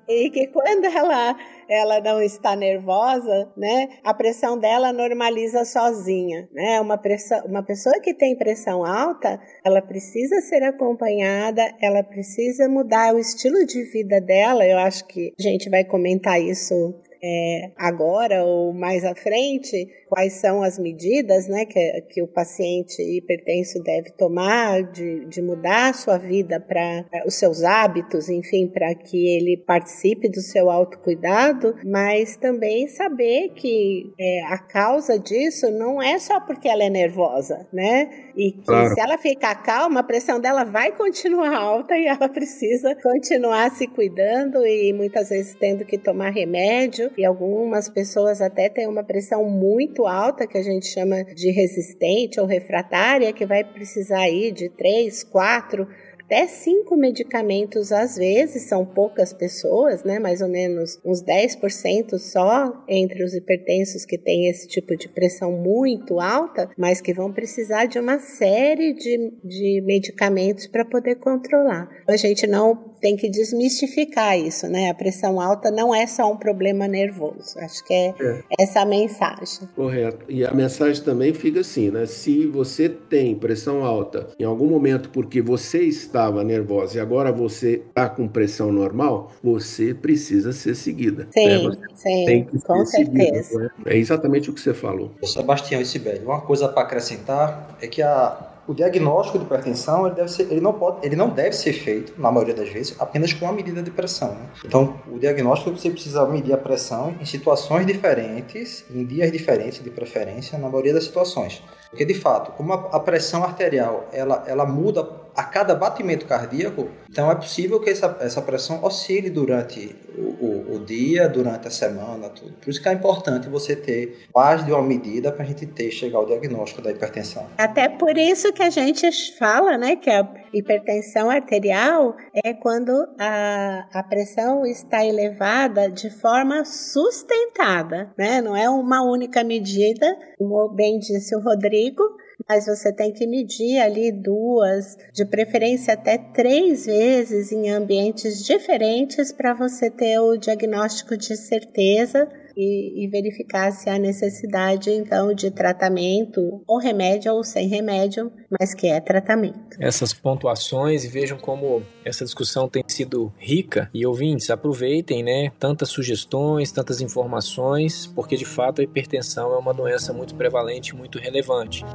e, 0.08 0.26
e 0.26 0.30
que 0.30 0.48
quando 0.48 0.86
ela, 0.86 1.36
ela 1.68 2.00
não 2.00 2.22
está 2.22 2.56
nervosa, 2.56 3.52
né? 3.58 3.90
A 4.04 4.14
pressão 4.14 4.58
dela 4.58 4.94
normaliza 4.94 5.66
sozinha, 5.66 6.48
né? 6.54 6.80
Uma, 6.80 6.98
pressão, 6.98 7.46
uma 7.46 7.62
pessoa 7.62 8.00
que 8.00 8.14
tem 8.14 8.38
pressão 8.38 8.86
alta, 8.86 9.40
ela 9.66 9.82
precisa 9.82 10.40
ser 10.42 10.64
acompanhada, 10.64 11.76
ela 11.82 12.02
precisa 12.02 12.70
mudar 12.70 13.14
o 13.14 13.20
estilo 13.20 13.66
de 13.66 13.84
vida 13.84 14.22
dela. 14.22 14.66
Eu 14.66 14.78
acho 14.78 15.06
que 15.08 15.34
a 15.38 15.42
gente 15.42 15.70
vai 15.70 15.84
comentar 15.84 16.42
isso 16.42 16.96
é, 17.24 17.72
agora 17.78 18.44
ou 18.44 18.74
mais 18.74 19.04
à 19.04 19.16
frente, 19.16 19.88
quais 20.08 20.34
são 20.34 20.64
as 20.64 20.78
medidas 20.80 21.48
né, 21.48 21.66
que, 21.66 22.02
que 22.10 22.22
o 22.22 22.28
paciente 22.28 23.02
hipertenso 23.02 23.82
deve 23.84 24.12
tomar 24.12 24.84
de, 24.84 25.26
de 25.26 25.42
mudar 25.42 25.90
a 25.90 25.94
sua 25.94 26.18
vida 26.18 26.60
para 26.60 27.06
os 27.26 27.36
seus 27.36 27.64
hábitos, 27.64 28.30
enfim, 28.30 28.68
para 28.68 28.94
que 28.96 29.28
ele 29.28 29.58
participe 29.58 30.30
do 30.30 30.42
seu 30.42 30.70
autocuidado, 30.70 31.76
mas 31.86 32.38
também 32.38 32.88
saber 32.88 33.50
que 33.56 34.14
é, 34.20 34.44
a 34.46 34.58
causa 34.58 35.20
disso 35.20 35.70
não 35.72 36.02
é 36.02 36.18
só 36.20 36.40
porque 36.40 36.68
ela 36.68 36.84
é 36.84 36.90
nervosa, 36.90 37.68
né? 37.72 38.28
E 38.36 38.52
que 38.52 38.66
claro. 38.66 38.94
se 38.94 39.00
ela 39.00 39.18
ficar 39.18 39.56
calma, 39.64 40.00
a 40.02 40.04
pressão 40.04 40.40
dela 40.40 40.64
vai 40.64 40.92
continuar 40.92 41.56
alta 41.56 41.98
e 41.98 42.06
ela 42.06 42.30
precisa 42.30 42.96
continuar 42.96 43.72
se 43.72 43.88
cuidando 43.88 44.66
e 44.66 44.94
muitas 44.94 45.30
vezes 45.30 45.56
tendo 45.56 45.86
que 45.86 45.98
tomar 45.98 46.30
remédio. 46.30 47.07
E 47.18 47.26
algumas 47.26 47.90
pessoas 47.90 48.42
até 48.42 48.70
têm 48.70 48.88
uma 48.88 49.04
pressão 49.04 49.46
muito 49.46 50.06
alta, 50.06 50.48
que 50.48 50.58
a 50.58 50.64
gente 50.64 50.88
chama 50.88 51.24
de 51.24 51.52
resistente 51.52 52.40
ou 52.40 52.46
refratária, 52.46 53.34
que 53.34 53.46
vai 53.46 53.64
precisar 53.64 54.22
aí 54.22 54.52
de 54.52 54.70
três, 54.70 55.24
quatro 55.24 55.88
até 56.28 56.46
cinco 56.46 56.98
medicamentos 56.98 57.94
às 57.94 58.18
vezes, 58.18 58.64
são 58.64 58.86
poucas 58.86 59.32
pessoas, 59.32 60.04
né? 60.04 60.20
Mais 60.20 60.42
ou 60.42 60.50
menos 60.50 61.00
uns 61.06 61.24
10% 61.24 62.18
só 62.18 62.84
entre 62.86 63.24
os 63.24 63.34
hipertensos 63.34 64.04
que 64.04 64.18
têm 64.18 64.50
esse 64.50 64.68
tipo 64.68 64.98
de 64.98 65.08
pressão 65.08 65.54
muito 65.54 66.20
alta, 66.20 66.70
mas 66.78 67.00
que 67.00 67.14
vão 67.14 67.32
precisar 67.32 67.86
de 67.86 67.98
uma 67.98 68.20
série 68.20 68.94
de, 68.94 69.32
de 69.42 69.82
medicamentos 69.86 70.68
para 70.68 70.84
poder 70.84 71.16
controlar. 71.16 71.90
A 72.06 72.18
gente 72.18 72.46
não 72.46 72.92
tem 73.00 73.16
que 73.16 73.30
desmistificar 73.30 74.38
isso, 74.38 74.68
né? 74.68 74.90
A 74.90 74.94
pressão 74.94 75.40
alta 75.40 75.72
não 75.72 75.94
é 75.94 76.06
só 76.08 76.32
um 76.32 76.38
problema 76.38 76.88
nervoso. 76.88 77.60
Acho 77.60 77.84
que 77.86 77.94
é, 77.94 78.14
é. 78.20 78.44
essa 78.60 78.82
a 78.82 78.86
mensagem. 78.86 79.68
Correto. 79.76 80.26
E 80.30 80.46
a 80.46 80.54
mensagem 80.54 81.04
também 81.04 81.34
fica 81.34 81.62
assim, 81.62 81.90
né? 81.90 82.06
Se 82.06 82.46
você 82.48 82.90
tem 82.90 83.36
pressão 83.36 83.84
alta 83.84 84.28
em 84.40 84.44
algum 84.44 84.68
momento 84.68 85.10
porque 85.10 85.42
você 85.42 85.84
estava 85.84 86.44
nervosa 86.44 86.98
e 86.98 87.00
agora 87.00 87.32
você 87.32 87.82
está 87.88 88.10
com 88.10 88.28
pressão 88.28 88.72
normal, 88.72 89.32
você 89.44 89.94
precisa 89.94 90.52
ser 90.52 90.76
seguida. 90.76 91.28
Sim, 91.32 91.70
né? 91.70 91.78
sim, 91.96 92.48
com 92.66 92.86
certeza. 92.86 93.44
Seguido, 93.44 93.60
né? 93.60 93.70
É 93.86 93.98
exatamente 93.98 94.50
o 94.50 94.54
que 94.54 94.62
você 94.62 94.74
falou. 94.74 95.12
Sebastião 95.24 95.82
e 95.82 95.86
Sibeli, 95.86 96.26
uma 96.26 96.42
coisa 96.42 96.68
para 96.68 96.84
acrescentar 96.84 97.78
é 97.82 97.88
que 97.88 98.02
a 98.02 98.57
o 98.68 98.74
diagnóstico 98.74 99.40
de 99.40 99.46
hipertensão 99.46 100.06
ele, 100.06 100.16
deve 100.16 100.30
ser, 100.30 100.44
ele, 100.52 100.60
não 100.60 100.74
pode, 100.74 101.06
ele 101.06 101.16
não 101.16 101.30
deve 101.30 101.56
ser 101.56 101.74
feito, 101.74 102.14
na 102.20 102.32
maioria 102.32 102.54
das 102.54 102.70
vezes, 102.70 102.96
apenas 103.00 103.32
com 103.32 103.46
uma 103.46 103.54
medida 103.54 103.82
de 103.82 103.90
pressão. 103.90 104.30
Né? 104.30 104.50
Então, 104.66 105.00
o 105.10 105.18
diagnóstico 105.18 105.72
você 105.72 105.90
precisa 105.90 106.26
medir 106.26 106.54
a 106.54 106.58
pressão 106.58 107.16
em 107.20 107.26
situações 107.26 107.88
diferentes, 107.88 108.84
em 108.92 109.06
dias 109.06 109.32
diferentes 109.32 109.82
de 109.82 109.90
preferência, 109.90 110.58
na 110.60 110.68
maioria 110.68 110.94
das 110.94 111.06
situações. 111.06 111.64
Porque, 111.90 112.04
de 112.04 112.14
fato, 112.14 112.52
como 112.52 112.74
a, 112.74 113.00
pressão 113.00 113.44
arterial 113.44 114.08
ela, 114.12 114.44
ela 114.46 114.66
muda 114.66 115.04
a 115.38 115.44
cada 115.44 115.76
batimento 115.76 116.26
cardíaco, 116.26 116.90
então 117.08 117.30
é 117.30 117.36
possível 117.36 117.80
que 117.80 117.92
essa, 117.92 118.18
essa 118.20 118.42
pressão 118.42 118.84
oscile 118.84 119.30
durante 119.30 119.96
o, 120.18 120.46
o, 120.46 120.76
o 120.76 120.80
dia, 120.80 121.30
durante 121.30 121.68
a 121.68 121.72
semana, 121.72 122.28
tudo. 122.30 122.54
Por 122.54 122.72
isso 122.72 122.82
que 122.82 122.90
é 122.90 122.94
importante 122.94 123.48
você 123.48 123.76
ter 123.76 124.28
mais 124.34 124.66
de 124.66 124.72
uma 124.72 124.82
medida 124.82 125.32
para 125.32 125.44
a 125.44 125.48
gente 125.48 125.68
ter, 125.68 125.92
chegar 125.92 126.18
ao 126.18 126.26
diagnóstico 126.26 126.82
da 126.82 126.90
hipertensão. 126.90 127.46
Até 127.56 127.88
por 127.88 128.18
isso 128.18 128.52
que 128.52 128.64
a 128.64 128.72
gente 128.72 129.08
fala, 129.38 129.78
né, 129.78 129.96
que 129.96 130.10
a 130.10 130.28
hipertensão 130.52 131.30
arterial 131.30 132.16
é 132.44 132.56
quando 132.56 132.92
a, 133.20 133.88
a 133.94 134.02
pressão 134.02 134.66
está 134.66 135.06
elevada 135.06 135.88
de 135.92 136.10
forma 136.10 136.66
sustentada, 136.66 138.12
né? 138.18 138.42
Não 138.42 138.56
é 138.56 138.68
uma 138.68 139.04
única 139.04 139.44
medida, 139.44 140.08
como 140.36 140.70
bem 140.70 140.98
disse 140.98 141.36
o 141.36 141.42
Rodrigo, 141.42 142.02
mas 142.48 142.66
você 142.66 142.94
tem 142.94 143.12
que 143.12 143.28
medir 143.28 143.80
ali 143.80 144.12
duas, 144.12 144.98
de 145.14 145.26
preferência 145.26 145.94
até 145.94 146.18
três 146.18 146.86
vezes 146.86 147.52
em 147.52 147.70
ambientes 147.70 148.46
diferentes 148.46 149.32
para 149.32 149.54
você 149.54 149.90
ter 149.90 150.20
o 150.20 150.38
diagnóstico 150.38 151.18
de 151.18 151.36
certeza 151.36 152.28
e, 152.58 153.06
e, 153.06 153.08
verificar 153.08 153.72
se 153.72 153.88
há 153.88 154.00
necessidade 154.00 154.90
então 154.90 155.32
de 155.32 155.52
tratamento 155.52 156.64
ou 156.66 156.80
remédio 156.80 157.32
ou 157.34 157.44
sem 157.44 157.68
remédio, 157.68 158.32
mas 158.60 158.74
que 158.74 158.88
é 158.88 159.00
tratamento. 159.00 159.78
Essas 159.80 160.12
pontuações 160.12 161.06
e 161.06 161.08
vejam 161.08 161.38
como 161.38 161.84
essa 162.04 162.26
discussão 162.26 162.68
tem 162.68 162.84
sido 162.88 163.32
rica 163.38 163.90
e 163.94 164.08
ouvintes 164.08 164.50
aproveitem, 164.50 165.22
né, 165.22 165.52
tantas 165.60 165.90
sugestões, 165.90 166.72
tantas 166.72 167.00
informações, 167.00 168.08
porque 168.08 168.36
de 168.36 168.46
fato 168.46 168.82
a 168.82 168.84
hipertensão 168.84 169.54
é 169.54 169.58
uma 169.58 169.74
doença 169.74 170.12
muito 170.12 170.34
prevalente, 170.34 170.96
muito 170.96 171.20
relevante. 171.20 171.86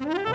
Mm-hmm. 0.00 0.26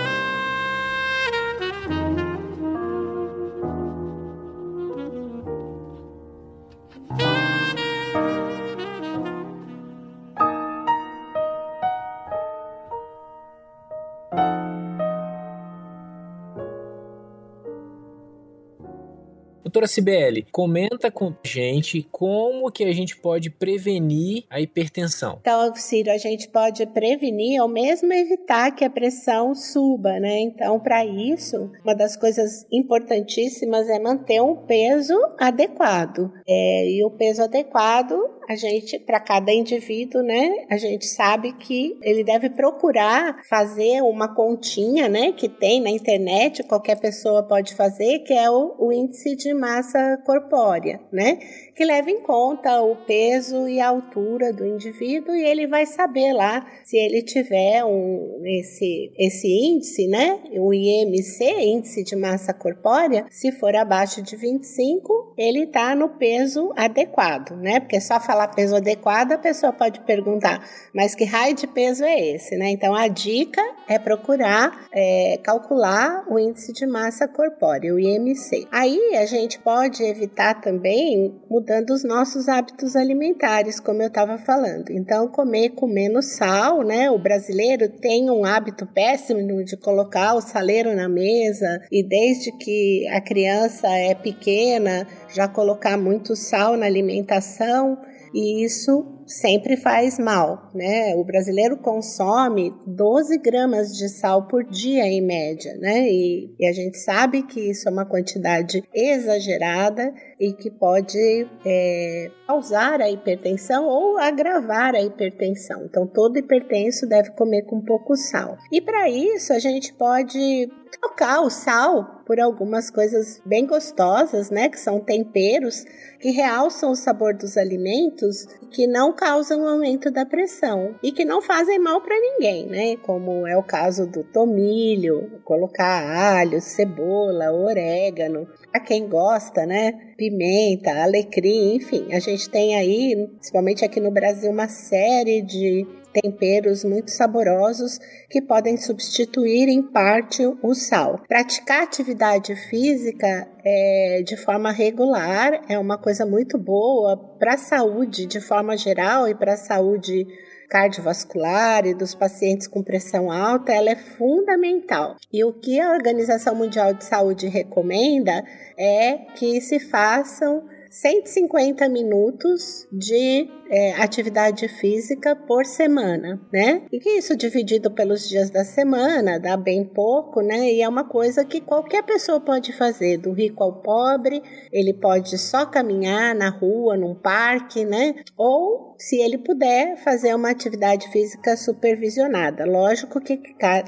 Doutora 19.76 19.88
Cibele, 19.88 20.48
comenta 20.54 21.12
com 21.12 21.28
a 21.28 21.36
gente 21.44 22.08
como 22.10 22.72
que 22.72 22.86
a 22.86 22.94
gente 22.94 23.18
pode 23.18 23.50
prevenir 23.50 24.46
a 24.50 24.62
hipertensão. 24.62 25.40
Então, 25.42 25.76
Ciro, 25.76 26.12
a 26.12 26.18
gente 26.18 26.48
pode 26.48 26.86
prevenir 26.86 27.62
ou 27.62 27.68
mesmo 27.68 28.14
evitar 28.14 28.72
que 28.72 28.86
a 28.86 28.90
pressão 28.90 29.54
suba, 29.54 30.18
né? 30.18 30.40
Então, 30.40 30.80
para 30.80 31.06
isso, 31.06 31.70
uma 31.84 31.94
das 31.94 32.16
coisas 32.16 32.66
importantíssimas 32.72 33.90
é 33.90 34.00
manter 34.00 34.42
um 34.42 34.56
peso 34.56 35.14
adequado. 35.38 36.32
É, 36.48 36.90
e 36.92 37.04
o 37.04 37.12
peso 37.12 37.44
adequado 37.44 38.14
a 38.48 38.56
gente, 38.56 39.00
para 39.00 39.20
cada 39.20 39.52
indivíduo, 39.52 40.22
né, 40.22 40.66
a 40.70 40.78
gente 40.78 41.06
sabe 41.06 41.54
que 41.54 41.98
ele 42.02 42.24
deve 42.24 42.50
procurar 42.50 43.44
fazer 43.50 44.02
uma 44.02 44.34
continha, 44.34 45.10
né, 45.10 45.32
que 45.32 45.50
tem 45.50 45.82
na 45.82 45.90
internet, 45.90 46.64
qualquer 46.64 47.00
pessoa 47.00 47.44
pode 47.44 47.76
fazer, 47.76 48.20
que 48.20 48.34
é 48.34 48.50
o, 48.50 48.76
o 48.78 48.94
índice 48.94 49.36
de 49.36 49.54
massa 49.54 50.18
corpórea, 50.26 51.00
né, 51.12 51.40
que 51.76 51.84
leva 51.84 52.10
em 52.10 52.22
conta 52.22 52.82
o 52.82 52.96
peso 52.96 53.68
e 53.68 53.80
a 53.80 53.90
altura 53.90 54.54
do 54.54 54.66
indivíduo 54.66 55.36
e 55.36 55.44
ele 55.44 55.68
vai 55.68 55.86
saber 55.86 56.32
lá 56.34 56.66
se 56.84 56.98
ele 56.98 57.22
tiver 57.22 57.84
um, 57.84 58.42
esse, 58.46 59.12
esse 59.18 59.48
índice, 59.48 60.08
né, 60.08 60.40
o 60.52 60.74
IMC, 60.74 61.44
índice 61.44 62.04
de 62.04 62.16
massa 62.16 62.54
corpórea, 62.54 63.26
se 63.30 63.52
for 63.52 63.76
abaixo 63.76 64.22
de 64.22 64.36
25, 64.36 65.34
ele 65.38 65.64
está 65.64 65.96
no 65.96 66.10
peso 66.10 66.72
adequado, 66.76 67.56
né, 67.58 67.80
porque 67.80 68.00
só 68.00 68.20
falar 68.20 68.35
falar 68.36 68.50
peso 68.50 68.76
adequado, 68.76 69.32
a 69.32 69.38
pessoa 69.38 69.72
pode 69.72 70.02
perguntar, 70.02 70.62
mas 70.94 71.16
que 71.16 71.24
raio 71.24 71.56
de 71.56 71.66
peso 71.68 72.04
é 72.04 72.36
esse, 72.36 72.58
né? 72.58 72.70
Então 72.70 72.94
a 72.94 73.08
dica 73.08 73.62
é 73.88 73.98
procurar 73.98 74.88
é, 74.94 75.40
calcular 75.42 76.26
o 76.30 76.38
índice 76.38 76.74
de 76.74 76.86
massa 76.86 77.30
corpórea, 77.30 77.94
o 77.94 78.00
IMC. 78.00 78.68
Aí 78.70 79.16
a 79.16 79.26
gente 79.26 79.58
pode 79.60 80.04
evitar 80.04 80.60
também 80.60 81.34
mudando 81.50 81.92
os 81.92 82.04
nossos 82.04 82.50
hábitos 82.50 82.96
alimentares, 82.96 83.80
como 83.80 84.02
eu 84.02 84.10
estava 84.10 84.38
falando. 84.38 84.90
Então 84.90 85.30
comer 85.30 85.70
com 85.70 85.88
menos 85.88 86.36
sal, 86.36 86.84
né? 86.84 87.10
O 87.10 87.18
brasileiro 87.18 87.88
tem 87.88 88.30
um 88.30 88.44
hábito 88.44 88.86
péssimo 88.86 89.64
de 89.64 89.78
colocar 89.78 90.34
o 90.34 90.42
saleiro 90.42 90.94
na 90.94 91.08
mesa 91.08 91.82
e 91.90 92.04
desde 92.04 92.52
que 92.52 93.08
a 93.08 93.22
criança 93.22 93.88
é 93.88 94.14
pequena 94.14 95.08
já 95.34 95.48
colocar 95.48 95.98
muito 95.98 96.36
sal 96.36 96.76
na 96.76 96.86
alimentação 96.86 97.98
e 98.36 98.66
isso 98.66 99.24
sempre 99.26 99.78
faz 99.78 100.20
mal, 100.20 100.70
né? 100.76 101.16
O 101.16 101.24
brasileiro 101.24 101.78
consome 101.78 102.74
12 102.86 103.38
gramas 103.38 103.96
de 103.96 104.10
sal 104.10 104.46
por 104.46 104.66
dia 104.66 105.08
em 105.08 105.22
média, 105.22 105.74
né? 105.78 106.10
E, 106.10 106.54
e 106.60 106.68
a 106.68 106.74
gente 106.74 106.98
sabe 106.98 107.44
que 107.44 107.62
isso 107.62 107.88
é 107.88 107.92
uma 107.94 108.06
quantidade 108.06 108.84
exagerada 108.94 110.14
e 110.40 110.54
que 110.54 110.70
pode 110.70 111.48
é, 111.66 112.32
causar 112.46 113.02
a 113.02 113.10
hipertensão 113.10 113.86
ou 113.86 114.18
agravar 114.18 114.96
a 114.96 115.02
hipertensão. 115.02 115.86
Então, 115.86 116.06
todo 116.06 116.38
hipertenso 116.38 117.08
deve 117.08 117.32
comer 117.32 117.64
com 117.64 117.82
pouco 117.82 118.16
sal. 118.16 118.58
E 118.72 118.82
para 118.82 119.10
isso, 119.10 119.54
a 119.54 119.60
gente 119.60 119.94
pode 119.94 120.70
trocar 121.00 121.42
o 121.42 121.50
sal 121.50 122.24
por 122.26 122.40
algumas 122.40 122.90
coisas 122.90 123.42
bem 123.46 123.66
gostosas, 123.66 124.50
né? 124.50 124.70
Que 124.70 124.80
são 124.80 125.00
temperos 125.00 125.86
que 126.20 126.32
realçam 126.32 126.92
o 126.92 126.96
sabor 126.96 127.36
dos 127.36 127.58
alimentos 127.58 128.48
que 128.72 128.88
não 128.88 129.14
causam 129.14 129.62
um 129.62 129.68
aumento 129.68 130.10
da 130.10 130.26
pressão 130.26 130.96
e 131.04 131.12
que 131.12 131.24
não 131.24 131.42
fazem 131.42 131.78
mal 131.78 132.02
para 132.02 132.20
ninguém, 132.20 132.66
né? 132.66 132.98
Como 132.98 133.46
é 133.46 133.56
o 133.56 133.64
caso 133.64 134.08
do 134.08 134.24
tomilho, 134.24 135.40
colocar 135.44 136.04
alho, 136.38 136.60
cebola, 136.60 137.52
orégano, 137.52 138.48
para 138.72 138.82
quem 138.82 139.08
gosta, 139.08 139.66
né? 139.66 140.14
Pimenta, 140.26 141.04
alecrim, 141.04 141.76
enfim, 141.76 142.12
a 142.12 142.20
gente 142.20 142.50
tem 142.50 142.76
aí, 142.76 143.16
principalmente 143.38 143.86
aqui 143.86 144.00
no 144.00 144.10
Brasil, 144.10 144.50
uma 144.50 144.68
série 144.68 145.44
de 145.44 145.86
temperos 146.12 146.84
muito 146.84 147.12
saborosos 147.12 148.00
que 148.28 148.42
podem 148.42 148.76
substituir 148.76 149.68
em 149.68 149.84
parte 149.84 150.42
o 150.64 150.74
sal. 150.74 151.22
Praticar 151.28 151.84
atividade 151.84 152.56
física 152.56 153.48
é, 153.64 154.24
de 154.26 154.36
forma 154.36 154.72
regular 154.72 155.62
é 155.70 155.78
uma 155.78 155.98
coisa 155.98 156.26
muito 156.26 156.58
boa 156.58 157.18
para 157.38 157.54
a 157.54 157.58
saúde 157.58 158.26
de 158.26 158.42
forma 158.42 158.76
geral 158.76 159.28
e 159.28 159.36
para 159.36 159.54
a 159.54 159.58
saúde 159.58 160.26
cardiovascular 160.70 161.86
e 161.86 161.94
dos 161.94 162.14
pacientes 162.16 162.68
com 162.68 162.84
pressão 162.84 163.32
alta, 163.32 163.72
ela 163.72 163.90
é 163.90 163.96
fundamental. 163.96 165.16
E 165.32 165.44
o 165.44 165.54
que 165.54 165.80
a 165.80 165.92
Organização 165.92 166.56
Mundial 166.56 166.94
de 166.94 167.04
Saúde 167.04 167.48
recomenda 167.48 168.44
é 168.78 169.18
que 169.36 169.62
se 169.62 169.80
façam 169.80 170.64
150 170.90 171.88
minutos 171.90 172.88
de 172.92 173.50
é, 173.70 173.94
atividade 173.94 174.68
física 174.68 175.36
por 175.36 175.66
semana, 175.66 176.40
né? 176.52 176.84
E 176.92 177.00
que 177.00 177.10
isso 177.10 177.36
dividido 177.36 177.92
pelos 177.92 178.28
dias 178.28 178.50
da 178.50 178.64
semana 178.64 179.40
dá 179.40 179.58
bem 179.58 179.84
pouco, 179.84 180.42
né? 180.42 180.72
E 180.72 180.82
é 180.82 180.88
uma 180.88 181.04
coisa 181.04 181.44
que 181.44 181.62
qualquer 181.62 182.04
pessoa 182.04 182.40
pode 182.40 182.74
fazer, 182.74 183.18
do 183.18 183.32
rico 183.32 183.64
ao 183.64 183.82
pobre, 183.82 184.42
ele 184.72 184.94
pode 184.94 185.38
só 185.38 185.66
caminhar 185.66 186.36
na 186.36 186.50
rua, 186.50 186.96
num 186.96 187.16
parque, 187.16 187.86
né? 187.86 188.16
Ou 188.38 188.96
se 188.98 189.18
ele 189.18 189.38
puder 189.38 189.98
fazer 190.04 190.34
uma 190.36 190.50
atividade 190.50 191.12
física 191.12 191.58
supervisionada. 191.58 192.66
Lógico 192.66 193.20
que 193.20 193.42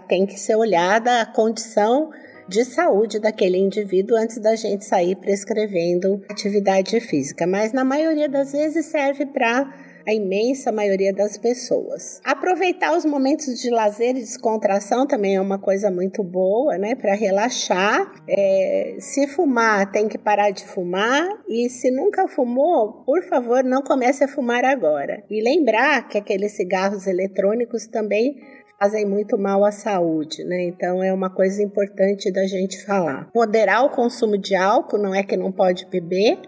tem 0.07 0.25
que 0.25 0.39
ser 0.39 0.55
olhada 0.55 1.21
a 1.21 1.25
condição 1.25 2.09
de 2.47 2.63
saúde 2.65 3.19
daquele 3.19 3.57
indivíduo 3.57 4.17
antes 4.17 4.39
da 4.39 4.55
gente 4.55 4.85
sair 4.85 5.15
prescrevendo 5.15 6.21
atividade 6.29 6.99
física, 6.99 7.45
mas 7.45 7.73
na 7.73 7.83
maioria 7.83 8.29
das 8.29 8.51
vezes 8.51 8.85
serve 8.85 9.25
para 9.25 9.71
a 10.07 10.13
imensa 10.13 10.71
maioria 10.71 11.13
das 11.13 11.37
pessoas. 11.37 12.21
Aproveitar 12.23 12.95
os 12.95 13.03
momentos 13.03 13.59
de 13.59 13.69
lazer 13.69 14.11
e 14.11 14.21
descontração 14.21 15.05
também 15.05 15.35
é 15.35 15.41
uma 15.41 15.59
coisa 15.59 15.91
muito 15.91 16.23
boa, 16.23 16.77
né? 16.77 16.95
Para 16.95 17.13
relaxar. 17.13 18.09
É, 18.25 18.95
se 18.99 19.27
fumar, 19.27 19.91
tem 19.91 20.07
que 20.07 20.17
parar 20.17 20.51
de 20.51 20.65
fumar. 20.65 21.27
E 21.49 21.69
se 21.69 21.91
nunca 21.91 22.25
fumou, 22.25 23.03
por 23.05 23.21
favor, 23.23 23.65
não 23.65 23.81
comece 23.81 24.23
a 24.23 24.29
fumar 24.29 24.63
agora. 24.63 25.21
E 25.29 25.41
lembrar 25.41 26.07
que 26.07 26.17
aqueles 26.17 26.53
cigarros 26.53 27.05
eletrônicos 27.05 27.85
também 27.85 28.37
fazem 28.79 29.05
muito 29.05 29.37
mal 29.37 29.65
à 29.65 29.71
saúde, 29.71 30.43
né? 30.43 30.63
Então 30.65 31.03
é 31.03 31.11
uma 31.11 31.29
coisa 31.29 31.61
importante 31.63 32.31
da 32.31 32.45
gente 32.45 32.85
falar. 32.85 33.29
Moderar 33.33 33.85
o 33.85 33.89
consumo 33.89 34.37
de 34.37 34.55
álcool, 34.55 34.97
não 34.97 35.13
é 35.13 35.23
que 35.23 35.35
não 35.35 35.51
pode 35.51 35.85
beber, 35.87 36.39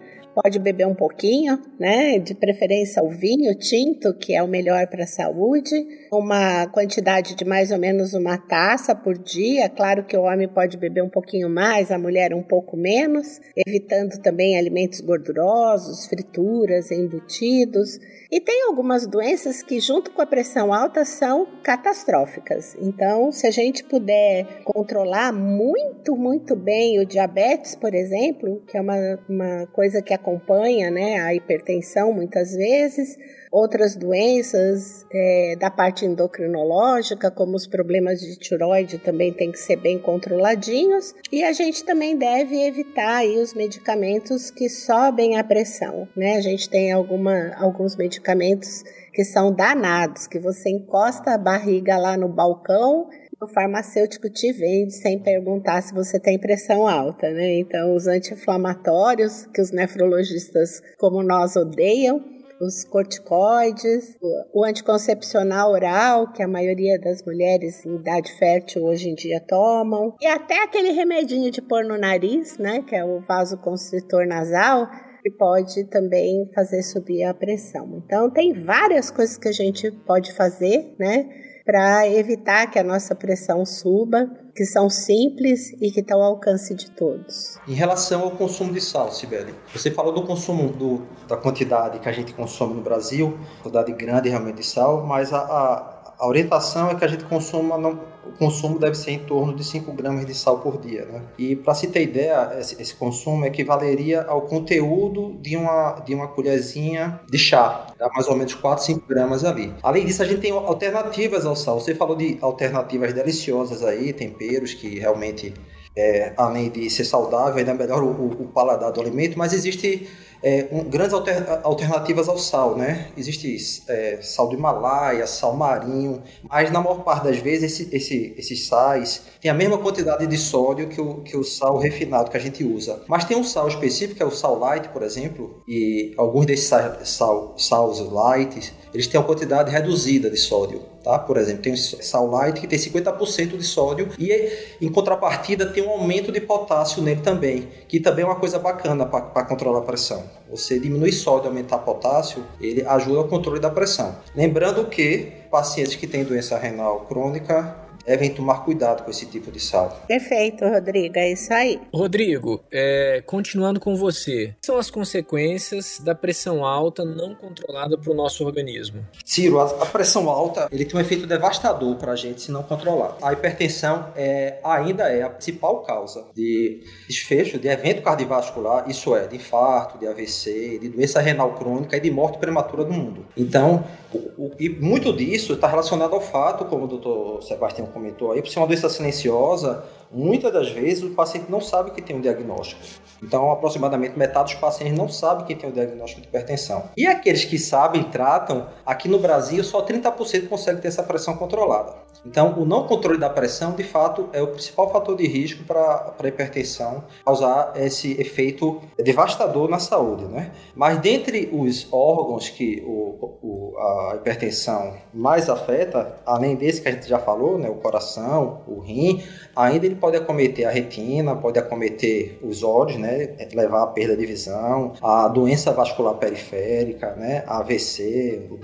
pode 0.42 0.58
beber 0.58 0.86
um 0.86 0.94
pouquinho, 0.94 1.60
né? 1.78 2.18
De 2.18 2.34
preferência 2.34 3.02
o 3.02 3.08
vinho 3.08 3.54
tinto, 3.54 4.14
que 4.14 4.34
é 4.34 4.42
o 4.42 4.48
melhor 4.48 4.86
para 4.86 5.04
a 5.04 5.06
saúde. 5.06 5.74
Uma 6.10 6.66
quantidade 6.66 7.34
de 7.34 7.44
mais 7.44 7.70
ou 7.70 7.78
menos 7.78 8.14
uma 8.14 8.38
taça 8.38 8.94
por 8.94 9.18
dia. 9.18 9.68
Claro 9.68 10.04
que 10.04 10.16
o 10.16 10.22
homem 10.22 10.48
pode 10.48 10.76
beber 10.76 11.02
um 11.02 11.08
pouquinho 11.08 11.48
mais, 11.48 11.90
a 11.90 11.98
mulher 11.98 12.34
um 12.34 12.42
pouco 12.42 12.76
menos, 12.76 13.40
evitando 13.66 14.18
também 14.20 14.56
alimentos 14.56 15.00
gordurosos, 15.00 16.06
frituras, 16.06 16.90
embutidos. 16.90 17.98
E 18.30 18.40
tem 18.40 18.62
algumas 18.62 19.06
doenças 19.06 19.62
que, 19.62 19.80
junto 19.80 20.12
com 20.12 20.22
a 20.22 20.26
pressão 20.26 20.72
alta, 20.72 21.04
são 21.04 21.46
catastróficas. 21.64 22.76
Então, 22.80 23.32
se 23.32 23.46
a 23.46 23.50
gente 23.50 23.82
puder 23.82 24.62
controlar 24.64 25.32
muito, 25.32 26.16
muito 26.16 26.54
bem 26.54 27.00
o 27.00 27.04
diabetes, 27.04 27.74
por 27.74 27.92
exemplo, 27.92 28.62
que 28.68 28.76
é 28.76 28.80
uma, 28.80 29.18
uma 29.28 29.66
coisa 29.72 30.00
que 30.00 30.14
acompanha 30.30 30.90
né, 30.90 31.20
a 31.20 31.34
hipertensão 31.34 32.12
muitas 32.12 32.52
vezes, 32.54 33.18
outras 33.50 33.96
doenças 33.96 35.04
é, 35.12 35.56
da 35.58 35.70
parte 35.70 36.04
endocrinológica, 36.04 37.30
como 37.30 37.56
os 37.56 37.66
problemas 37.66 38.20
de 38.20 38.36
tiroide, 38.36 38.98
também 38.98 39.32
tem 39.32 39.50
que 39.50 39.58
ser 39.58 39.76
bem 39.76 39.98
controladinhos. 39.98 41.14
E 41.32 41.42
a 41.42 41.52
gente 41.52 41.84
também 41.84 42.16
deve 42.16 42.62
evitar 42.62 43.16
aí 43.16 43.38
os 43.38 43.54
medicamentos 43.54 44.50
que 44.50 44.68
sobem 44.68 45.36
a 45.36 45.44
pressão. 45.44 46.08
Né? 46.16 46.36
A 46.36 46.40
gente 46.40 46.68
tem 46.68 46.92
alguma, 46.92 47.54
alguns 47.56 47.96
medicamentos 47.96 48.84
que 49.12 49.24
são 49.24 49.52
danados, 49.52 50.28
que 50.28 50.38
você 50.38 50.70
encosta 50.70 51.32
a 51.32 51.38
barriga 51.38 51.96
lá 51.96 52.16
no 52.16 52.28
balcão 52.28 53.08
o 53.42 53.48
farmacêutico 53.48 54.28
te 54.28 54.52
vende 54.52 54.92
sem 54.92 55.18
perguntar 55.18 55.82
se 55.82 55.94
você 55.94 56.20
tem 56.20 56.38
pressão 56.38 56.86
alta, 56.86 57.30
né? 57.30 57.58
Então, 57.58 57.94
os 57.94 58.06
anti-inflamatórios 58.06 59.46
que 59.46 59.62
os 59.62 59.72
nefrologistas 59.72 60.82
como 60.98 61.22
nós 61.22 61.56
odeiam, 61.56 62.22
os 62.60 62.84
corticoides, 62.84 64.18
o 64.52 64.62
anticoncepcional 64.62 65.70
oral, 65.70 66.30
que 66.30 66.42
a 66.42 66.48
maioria 66.48 67.00
das 67.00 67.24
mulheres 67.24 67.86
em 67.86 67.96
idade 67.96 68.30
fértil 68.38 68.84
hoje 68.84 69.08
em 69.08 69.14
dia 69.14 69.40
tomam, 69.40 70.14
e 70.20 70.26
até 70.26 70.62
aquele 70.62 70.90
remedinho 70.90 71.50
de 71.50 71.62
pôr 71.62 71.82
no 71.84 71.96
nariz, 71.96 72.58
né, 72.58 72.82
que 72.86 72.94
é 72.94 73.02
o 73.02 73.20
vasoconstritor 73.20 74.26
nasal, 74.26 74.86
que 75.22 75.30
pode 75.30 75.84
também 75.84 76.50
fazer 76.54 76.82
subir 76.82 77.24
a 77.24 77.32
pressão. 77.32 78.02
Então, 78.04 78.30
tem 78.30 78.52
várias 78.52 79.10
coisas 79.10 79.38
que 79.38 79.48
a 79.48 79.52
gente 79.52 79.90
pode 79.90 80.32
fazer, 80.34 80.94
né? 80.98 81.28
Para 81.70 82.04
evitar 82.08 82.68
que 82.68 82.80
a 82.80 82.82
nossa 82.82 83.14
pressão 83.14 83.64
suba, 83.64 84.28
que 84.56 84.64
são 84.64 84.90
simples 84.90 85.70
e 85.80 85.92
que 85.92 86.00
estão 86.00 86.20
ao 86.20 86.32
alcance 86.32 86.74
de 86.74 86.90
todos. 86.90 87.60
Em 87.68 87.74
relação 87.74 88.22
ao 88.22 88.32
consumo 88.32 88.72
de 88.72 88.80
sal, 88.80 89.12
Sibeli, 89.12 89.54
você 89.72 89.88
falou 89.88 90.12
do 90.12 90.24
consumo 90.24 90.70
do, 90.72 91.06
da 91.28 91.36
quantidade 91.36 92.00
que 92.00 92.08
a 92.08 92.12
gente 92.12 92.34
consome 92.34 92.74
no 92.74 92.82
Brasil, 92.82 93.38
quantidade 93.62 93.92
grande 93.92 94.28
realmente 94.28 94.56
de 94.56 94.66
sal, 94.66 95.06
mas 95.06 95.32
a, 95.32 95.38
a 95.38 95.99
a 96.20 96.26
orientação 96.26 96.90
é 96.90 96.94
que 96.94 97.02
a 97.02 97.08
gente 97.08 97.24
consuma, 97.24 97.78
não, 97.78 97.98
o 98.26 98.32
consumo 98.38 98.78
deve 98.78 98.94
ser 98.94 99.12
em 99.12 99.20
torno 99.20 99.56
de 99.56 99.64
5 99.64 99.90
gramas 99.92 100.26
de 100.26 100.34
sal 100.34 100.58
por 100.58 100.78
dia. 100.78 101.06
Né? 101.06 101.22
E 101.38 101.56
para 101.56 101.74
se 101.74 101.86
ter 101.86 102.02
ideia, 102.02 102.56
esse, 102.60 102.80
esse, 102.80 102.94
consumo 102.94 103.46
equivaleria 103.46 104.22
ao 104.24 104.42
conteúdo 104.42 105.38
de 105.40 105.56
uma, 105.56 105.92
de 106.04 106.14
uma 106.14 106.28
colherzinha 106.28 107.20
de 107.26 107.38
chá, 107.38 107.86
dá 107.98 108.10
mais 108.10 108.28
ou 108.28 108.36
menos 108.36 108.52
4, 108.52 108.84
5 108.84 109.08
gramas 109.08 109.42
ali. 109.46 109.72
Além 109.82 110.04
disso, 110.04 110.22
a 110.22 110.26
gente 110.26 110.42
tem 110.42 110.52
alternativas 110.52 111.46
ao 111.46 111.56
sal. 111.56 111.80
Você 111.80 111.94
falou 111.94 112.14
de 112.14 112.36
alternativas 112.42 113.14
deliciosas 113.14 113.82
aí, 113.82 114.12
temperos 114.12 114.74
que 114.74 114.98
realmente, 114.98 115.54
é, 115.96 116.34
além 116.36 116.68
de 116.68 116.90
ser 116.90 117.04
saudável, 117.04 117.56
ainda 117.56 117.72
melhora 117.72 118.04
o, 118.04 118.10
o, 118.10 118.42
o 118.42 118.48
paladar 118.48 118.92
do 118.92 119.00
alimento, 119.00 119.38
mas 119.38 119.54
existe 119.54 120.06
é, 120.42 120.68
um, 120.72 120.84
grandes 120.84 121.12
alter, 121.12 121.60
alternativas 121.62 122.28
ao 122.28 122.38
sal, 122.38 122.76
né? 122.76 123.08
Existe 123.16 123.56
é, 123.88 124.18
sal 124.22 124.48
do 124.48 124.54
Himalaia, 124.54 125.26
sal 125.26 125.54
marinho, 125.54 126.22
mas 126.48 126.70
na 126.70 126.80
maior 126.80 127.02
parte 127.02 127.24
das 127.24 127.38
vezes 127.38 127.80
esse, 127.80 127.94
esse, 127.94 128.34
esses 128.36 128.66
sais 128.66 129.22
têm 129.40 129.50
a 129.50 129.54
mesma 129.54 129.78
quantidade 129.78 130.26
de 130.26 130.38
sódio 130.38 130.88
que 130.88 131.00
o, 131.00 131.22
que 131.22 131.36
o 131.36 131.44
sal 131.44 131.78
refinado 131.78 132.30
que 132.30 132.36
a 132.36 132.40
gente 132.40 132.64
usa. 132.64 133.02
Mas 133.06 133.24
tem 133.24 133.36
um 133.36 133.44
sal 133.44 133.68
específico, 133.68 134.16
que 134.16 134.22
é 134.22 134.26
o 134.26 134.30
sal 134.30 134.58
light, 134.58 134.88
por 134.88 135.02
exemplo, 135.02 135.62
e 135.68 136.14
alguns 136.16 136.46
desses 136.46 136.66
sal, 136.66 136.96
sal, 137.04 137.54
sals 137.58 138.00
light, 138.10 138.72
eles 138.92 139.06
têm 139.06 139.20
uma 139.20 139.26
quantidade 139.26 139.70
reduzida 139.70 140.30
de 140.30 140.36
sódio. 140.36 140.90
Tá? 141.02 141.18
Por 141.18 141.38
exemplo, 141.38 141.62
tem 141.62 141.72
o 141.72 141.76
sal 141.76 142.26
light 142.26 142.60
que 142.60 142.66
tem 142.66 142.78
50% 142.78 143.56
de 143.56 143.64
sódio 143.64 144.10
e 144.18 144.52
em 144.80 144.88
contrapartida 144.90 145.64
tem 145.66 145.82
um 145.82 145.90
aumento 145.90 146.30
de 146.30 146.40
potássio 146.40 147.02
nele 147.02 147.22
também, 147.22 147.68
que 147.88 147.98
também 147.98 148.22
é 148.22 148.28
uma 148.28 148.36
coisa 148.36 148.58
bacana 148.58 149.06
para 149.06 149.44
controlar 149.44 149.78
a 149.78 149.82
pressão. 149.82 150.22
Você 150.50 150.78
diminui 150.80 151.12
sódio, 151.12 151.48
aumentar 151.48 151.78
potássio, 151.78 152.44
ele 152.60 152.84
ajuda 152.84 153.18
ao 153.18 153.28
controle 153.28 153.60
da 153.60 153.70
pressão. 153.70 154.16
Lembrando 154.34 154.84
que 154.86 155.32
pacientes 155.50 155.94
que 155.94 156.06
têm 156.06 156.24
doença 156.24 156.58
renal 156.58 157.06
crônica 157.06 157.76
devem 158.10 158.30
tomar 158.30 158.64
cuidado 158.64 159.04
com 159.04 159.10
esse 159.10 159.24
tipo 159.26 159.52
de 159.52 159.60
sal. 159.60 160.02
Perfeito, 160.08 160.66
Rodrigo, 160.66 161.16
é 161.16 161.30
isso 161.30 161.54
aí. 161.54 161.80
Rodrigo, 161.94 162.60
é, 162.72 163.22
continuando 163.24 163.78
com 163.78 163.94
você, 163.94 164.52
são 164.60 164.76
as 164.78 164.90
consequências 164.90 166.00
da 166.00 166.12
pressão 166.12 166.64
alta 166.64 167.04
não 167.04 167.36
controlada 167.36 167.96
para 167.96 168.10
o 168.10 168.14
nosso 168.14 168.44
organismo? 168.44 169.06
Ciro, 169.24 169.60
a, 169.60 169.66
a, 169.66 169.86
pressão 169.86 170.28
alta 170.28 170.68
ele 170.72 170.84
tem 170.84 170.98
um 170.98 171.00
efeito 171.00 171.24
devastador 171.24 171.94
para 171.96 172.10
a 172.10 172.16
gente 172.16 172.42
se 172.42 172.50
não 172.50 172.64
controlar. 172.64 173.16
A 173.22 173.32
hipertensão 173.32 174.08
é, 174.16 174.58
ainda 174.64 175.04
é 175.04 175.22
a 175.22 175.30
principal 175.30 175.82
causa 175.82 176.24
de 176.34 176.82
desfecho 177.06 177.60
de 177.60 177.68
evento 177.68 178.02
cardiovascular, 178.02 178.90
isso 178.90 179.14
é, 179.14 179.28
de 179.28 179.36
infarto, 179.36 179.98
de 179.98 180.08
AVC, 180.08 180.80
de 180.80 180.88
doença 180.88 181.20
renal 181.20 181.54
crônica 181.54 181.96
e 181.96 182.00
de 182.00 182.10
morte 182.10 182.38
prematura 182.38 182.84
do 182.84 182.92
mundo. 182.92 183.24
Então, 183.36 183.84
o, 184.12 184.18
o, 184.46 184.50
e 184.58 184.68
muito 184.68 185.12
disso 185.12 185.52
está 185.52 185.68
relacionado 185.68 186.12
ao 186.12 186.20
fato, 186.20 186.64
como 186.64 186.86
o 186.86 186.88
doutor 186.88 187.40
Sebastião 187.44 187.86
comentou 187.86 187.99
aí, 188.32 188.42
por 188.42 188.48
ser 188.48 188.58
uma 188.58 188.66
doença 188.66 188.88
silenciosa, 188.88 189.84
muitas 190.10 190.52
das 190.52 190.70
vezes 190.70 191.02
o 191.02 191.10
paciente 191.10 191.50
não 191.50 191.60
sabe 191.60 191.90
que 191.92 192.02
tem 192.02 192.16
um 192.16 192.20
diagnóstico. 192.20 192.80
Então, 193.22 193.50
aproximadamente 193.50 194.18
metade 194.18 194.52
dos 194.52 194.60
pacientes 194.60 194.96
não 194.96 195.08
sabe 195.08 195.44
que 195.44 195.54
tem 195.54 195.68
o 195.68 195.72
um 195.72 195.74
diagnóstico 195.74 196.22
de 196.22 196.28
hipertensão. 196.28 196.84
E 196.96 197.06
aqueles 197.06 197.44
que 197.44 197.58
sabem, 197.58 198.04
tratam, 198.04 198.68
aqui 198.84 199.08
no 199.08 199.18
Brasil 199.18 199.62
só 199.62 199.84
30% 199.84 200.48
conseguem 200.48 200.80
ter 200.80 200.88
essa 200.88 201.02
pressão 201.02 201.36
controlada. 201.36 201.94
Então, 202.24 202.54
o 202.58 202.66
não 202.66 202.86
controle 202.86 203.18
da 203.18 203.30
pressão, 203.30 203.72
de 203.72 203.82
fato, 203.82 204.28
é 204.32 204.42
o 204.42 204.48
principal 204.48 204.90
fator 204.92 205.16
de 205.16 205.26
risco 205.26 205.64
para 205.64 206.14
a 206.18 206.28
hipertensão, 206.28 207.04
causar 207.24 207.72
esse 207.76 208.20
efeito 208.20 208.80
devastador 208.98 209.68
na 209.68 209.78
saúde. 209.78 210.24
Né? 210.24 210.52
Mas 210.74 210.98
dentre 210.98 211.48
os 211.52 211.88
órgãos 211.92 212.48
que 212.48 212.82
o, 212.86 213.38
o, 213.42 213.78
a 213.78 214.16
hipertensão 214.16 214.94
mais 215.12 215.48
afeta, 215.48 216.20
além 216.26 216.56
desse 216.56 216.82
que 216.82 216.88
a 216.88 216.92
gente 216.92 217.08
já 217.08 217.18
falou, 217.18 217.58
né, 217.58 217.68
o 217.68 217.76
coração, 217.76 218.62
o 218.66 218.80
rim, 218.80 219.22
ainda 219.56 219.86
ele 219.86 219.94
pode 219.94 220.16
acometer 220.16 220.66
a 220.66 220.70
retina, 220.70 221.34
pode 221.34 221.58
acometer 221.58 222.38
os 222.42 222.62
olhos, 222.62 222.96
né, 222.96 223.34
levar 223.52 223.82
à 223.82 223.86
perda 223.86 224.16
de 224.16 224.26
visão, 224.26 224.92
a 225.02 225.26
doença 225.28 225.72
vascular 225.72 226.14
periférica, 226.14 227.14
né, 227.16 227.44
AVC, 227.46 228.48
o, 228.50 228.54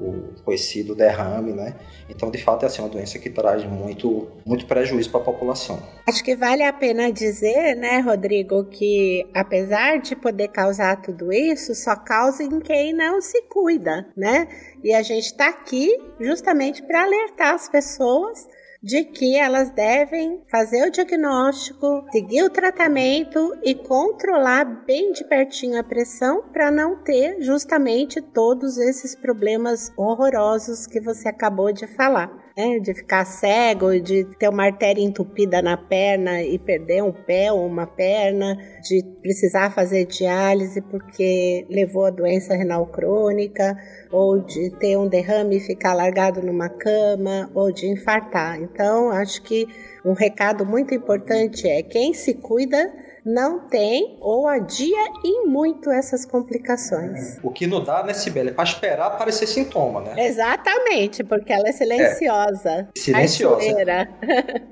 o, 0.00 0.22
conhecido 0.44 0.94
derrame, 0.94 1.52
né. 1.52 1.74
Então, 2.08 2.30
de 2.30 2.38
fato, 2.38 2.64
é 2.64 2.66
assim, 2.66 2.81
uma 2.82 2.88
doença 2.88 3.18
que 3.18 3.30
traz 3.30 3.64
muito, 3.64 4.28
muito 4.44 4.66
prejuízo 4.66 5.10
para 5.10 5.20
a 5.20 5.24
população. 5.24 5.82
Acho 6.06 6.22
que 6.22 6.36
vale 6.36 6.62
a 6.62 6.72
pena 6.72 7.10
dizer, 7.12 7.74
né, 7.76 8.00
Rodrigo, 8.00 8.64
que 8.64 9.26
apesar 9.34 9.98
de 9.98 10.14
poder 10.16 10.48
causar 10.48 11.00
tudo 11.00 11.32
isso, 11.32 11.74
só 11.74 11.96
causa 11.96 12.42
em 12.42 12.60
quem 12.60 12.92
não 12.92 13.20
se 13.20 13.42
cuida, 13.42 14.06
né? 14.16 14.48
E 14.82 14.92
a 14.92 15.02
gente 15.02 15.26
está 15.26 15.48
aqui 15.48 15.96
justamente 16.20 16.82
para 16.82 17.04
alertar 17.04 17.54
as 17.54 17.68
pessoas 17.68 18.46
de 18.82 19.04
que 19.04 19.36
elas 19.36 19.70
devem 19.70 20.42
fazer 20.50 20.88
o 20.88 20.90
diagnóstico, 20.90 22.04
seguir 22.10 22.42
o 22.42 22.50
tratamento 22.50 23.56
e 23.62 23.76
controlar 23.76 24.64
bem 24.64 25.12
de 25.12 25.22
pertinho 25.24 25.78
a 25.78 25.84
pressão 25.84 26.42
para 26.52 26.70
não 26.70 26.96
ter 26.96 27.40
justamente 27.40 28.20
todos 28.20 28.78
esses 28.78 29.14
problemas 29.14 29.92
horrorosos 29.96 30.86
que 30.86 31.00
você 31.00 31.28
acabou 31.28 31.72
de 31.72 31.86
falar 31.86 32.42
né? 32.56 32.78
De 32.78 32.94
ficar 32.94 33.24
cego, 33.24 34.00
de 34.00 34.24
ter 34.38 34.48
uma 34.48 34.64
artéria 34.64 35.02
entupida 35.02 35.62
na 35.62 35.76
perna 35.76 36.42
e 36.42 36.58
perder 36.58 37.02
um 37.02 37.12
pé 37.12 37.52
ou 37.52 37.66
uma 37.66 37.86
perna, 37.86 38.56
de 38.82 39.02
precisar 39.22 39.70
fazer 39.70 40.06
diálise 40.06 40.80
porque 40.80 41.66
levou 41.70 42.06
a 42.06 42.10
doença 42.10 42.54
renal 42.54 42.86
crônica, 42.86 43.76
ou 44.10 44.38
de 44.38 44.70
ter 44.78 44.96
um 44.96 45.08
derrame 45.08 45.56
e 45.56 45.60
ficar 45.60 45.94
largado 45.94 46.42
numa 46.42 46.68
cama, 46.68 47.50
ou 47.54 47.72
de 47.72 47.86
infartar. 47.86 48.60
Então, 48.60 49.10
acho 49.10 49.42
que 49.42 49.66
um 50.04 50.12
recado 50.12 50.66
muito 50.66 50.94
importante 50.94 51.68
é 51.68 51.82
quem 51.82 52.12
se 52.12 52.34
cuida 52.34 52.92
não 53.24 53.60
tem 53.60 54.16
ou 54.20 54.48
adia 54.48 54.98
em 55.24 55.46
muito 55.46 55.90
essas 55.90 56.24
complicações. 56.24 57.38
O 57.42 57.50
que 57.50 57.66
não 57.66 57.82
dá, 57.82 58.02
né, 58.02 58.12
Sibeli, 58.14 58.50
é 58.50 58.52
para 58.52 58.64
esperar 58.64 59.06
aparecer 59.06 59.46
sintoma, 59.46 60.00
né? 60.00 60.26
Exatamente, 60.26 61.22
porque 61.22 61.52
ela 61.52 61.68
é 61.68 61.72
silenciosa. 61.72 62.70
É. 62.70 62.86
Silenciosa. 62.96 63.62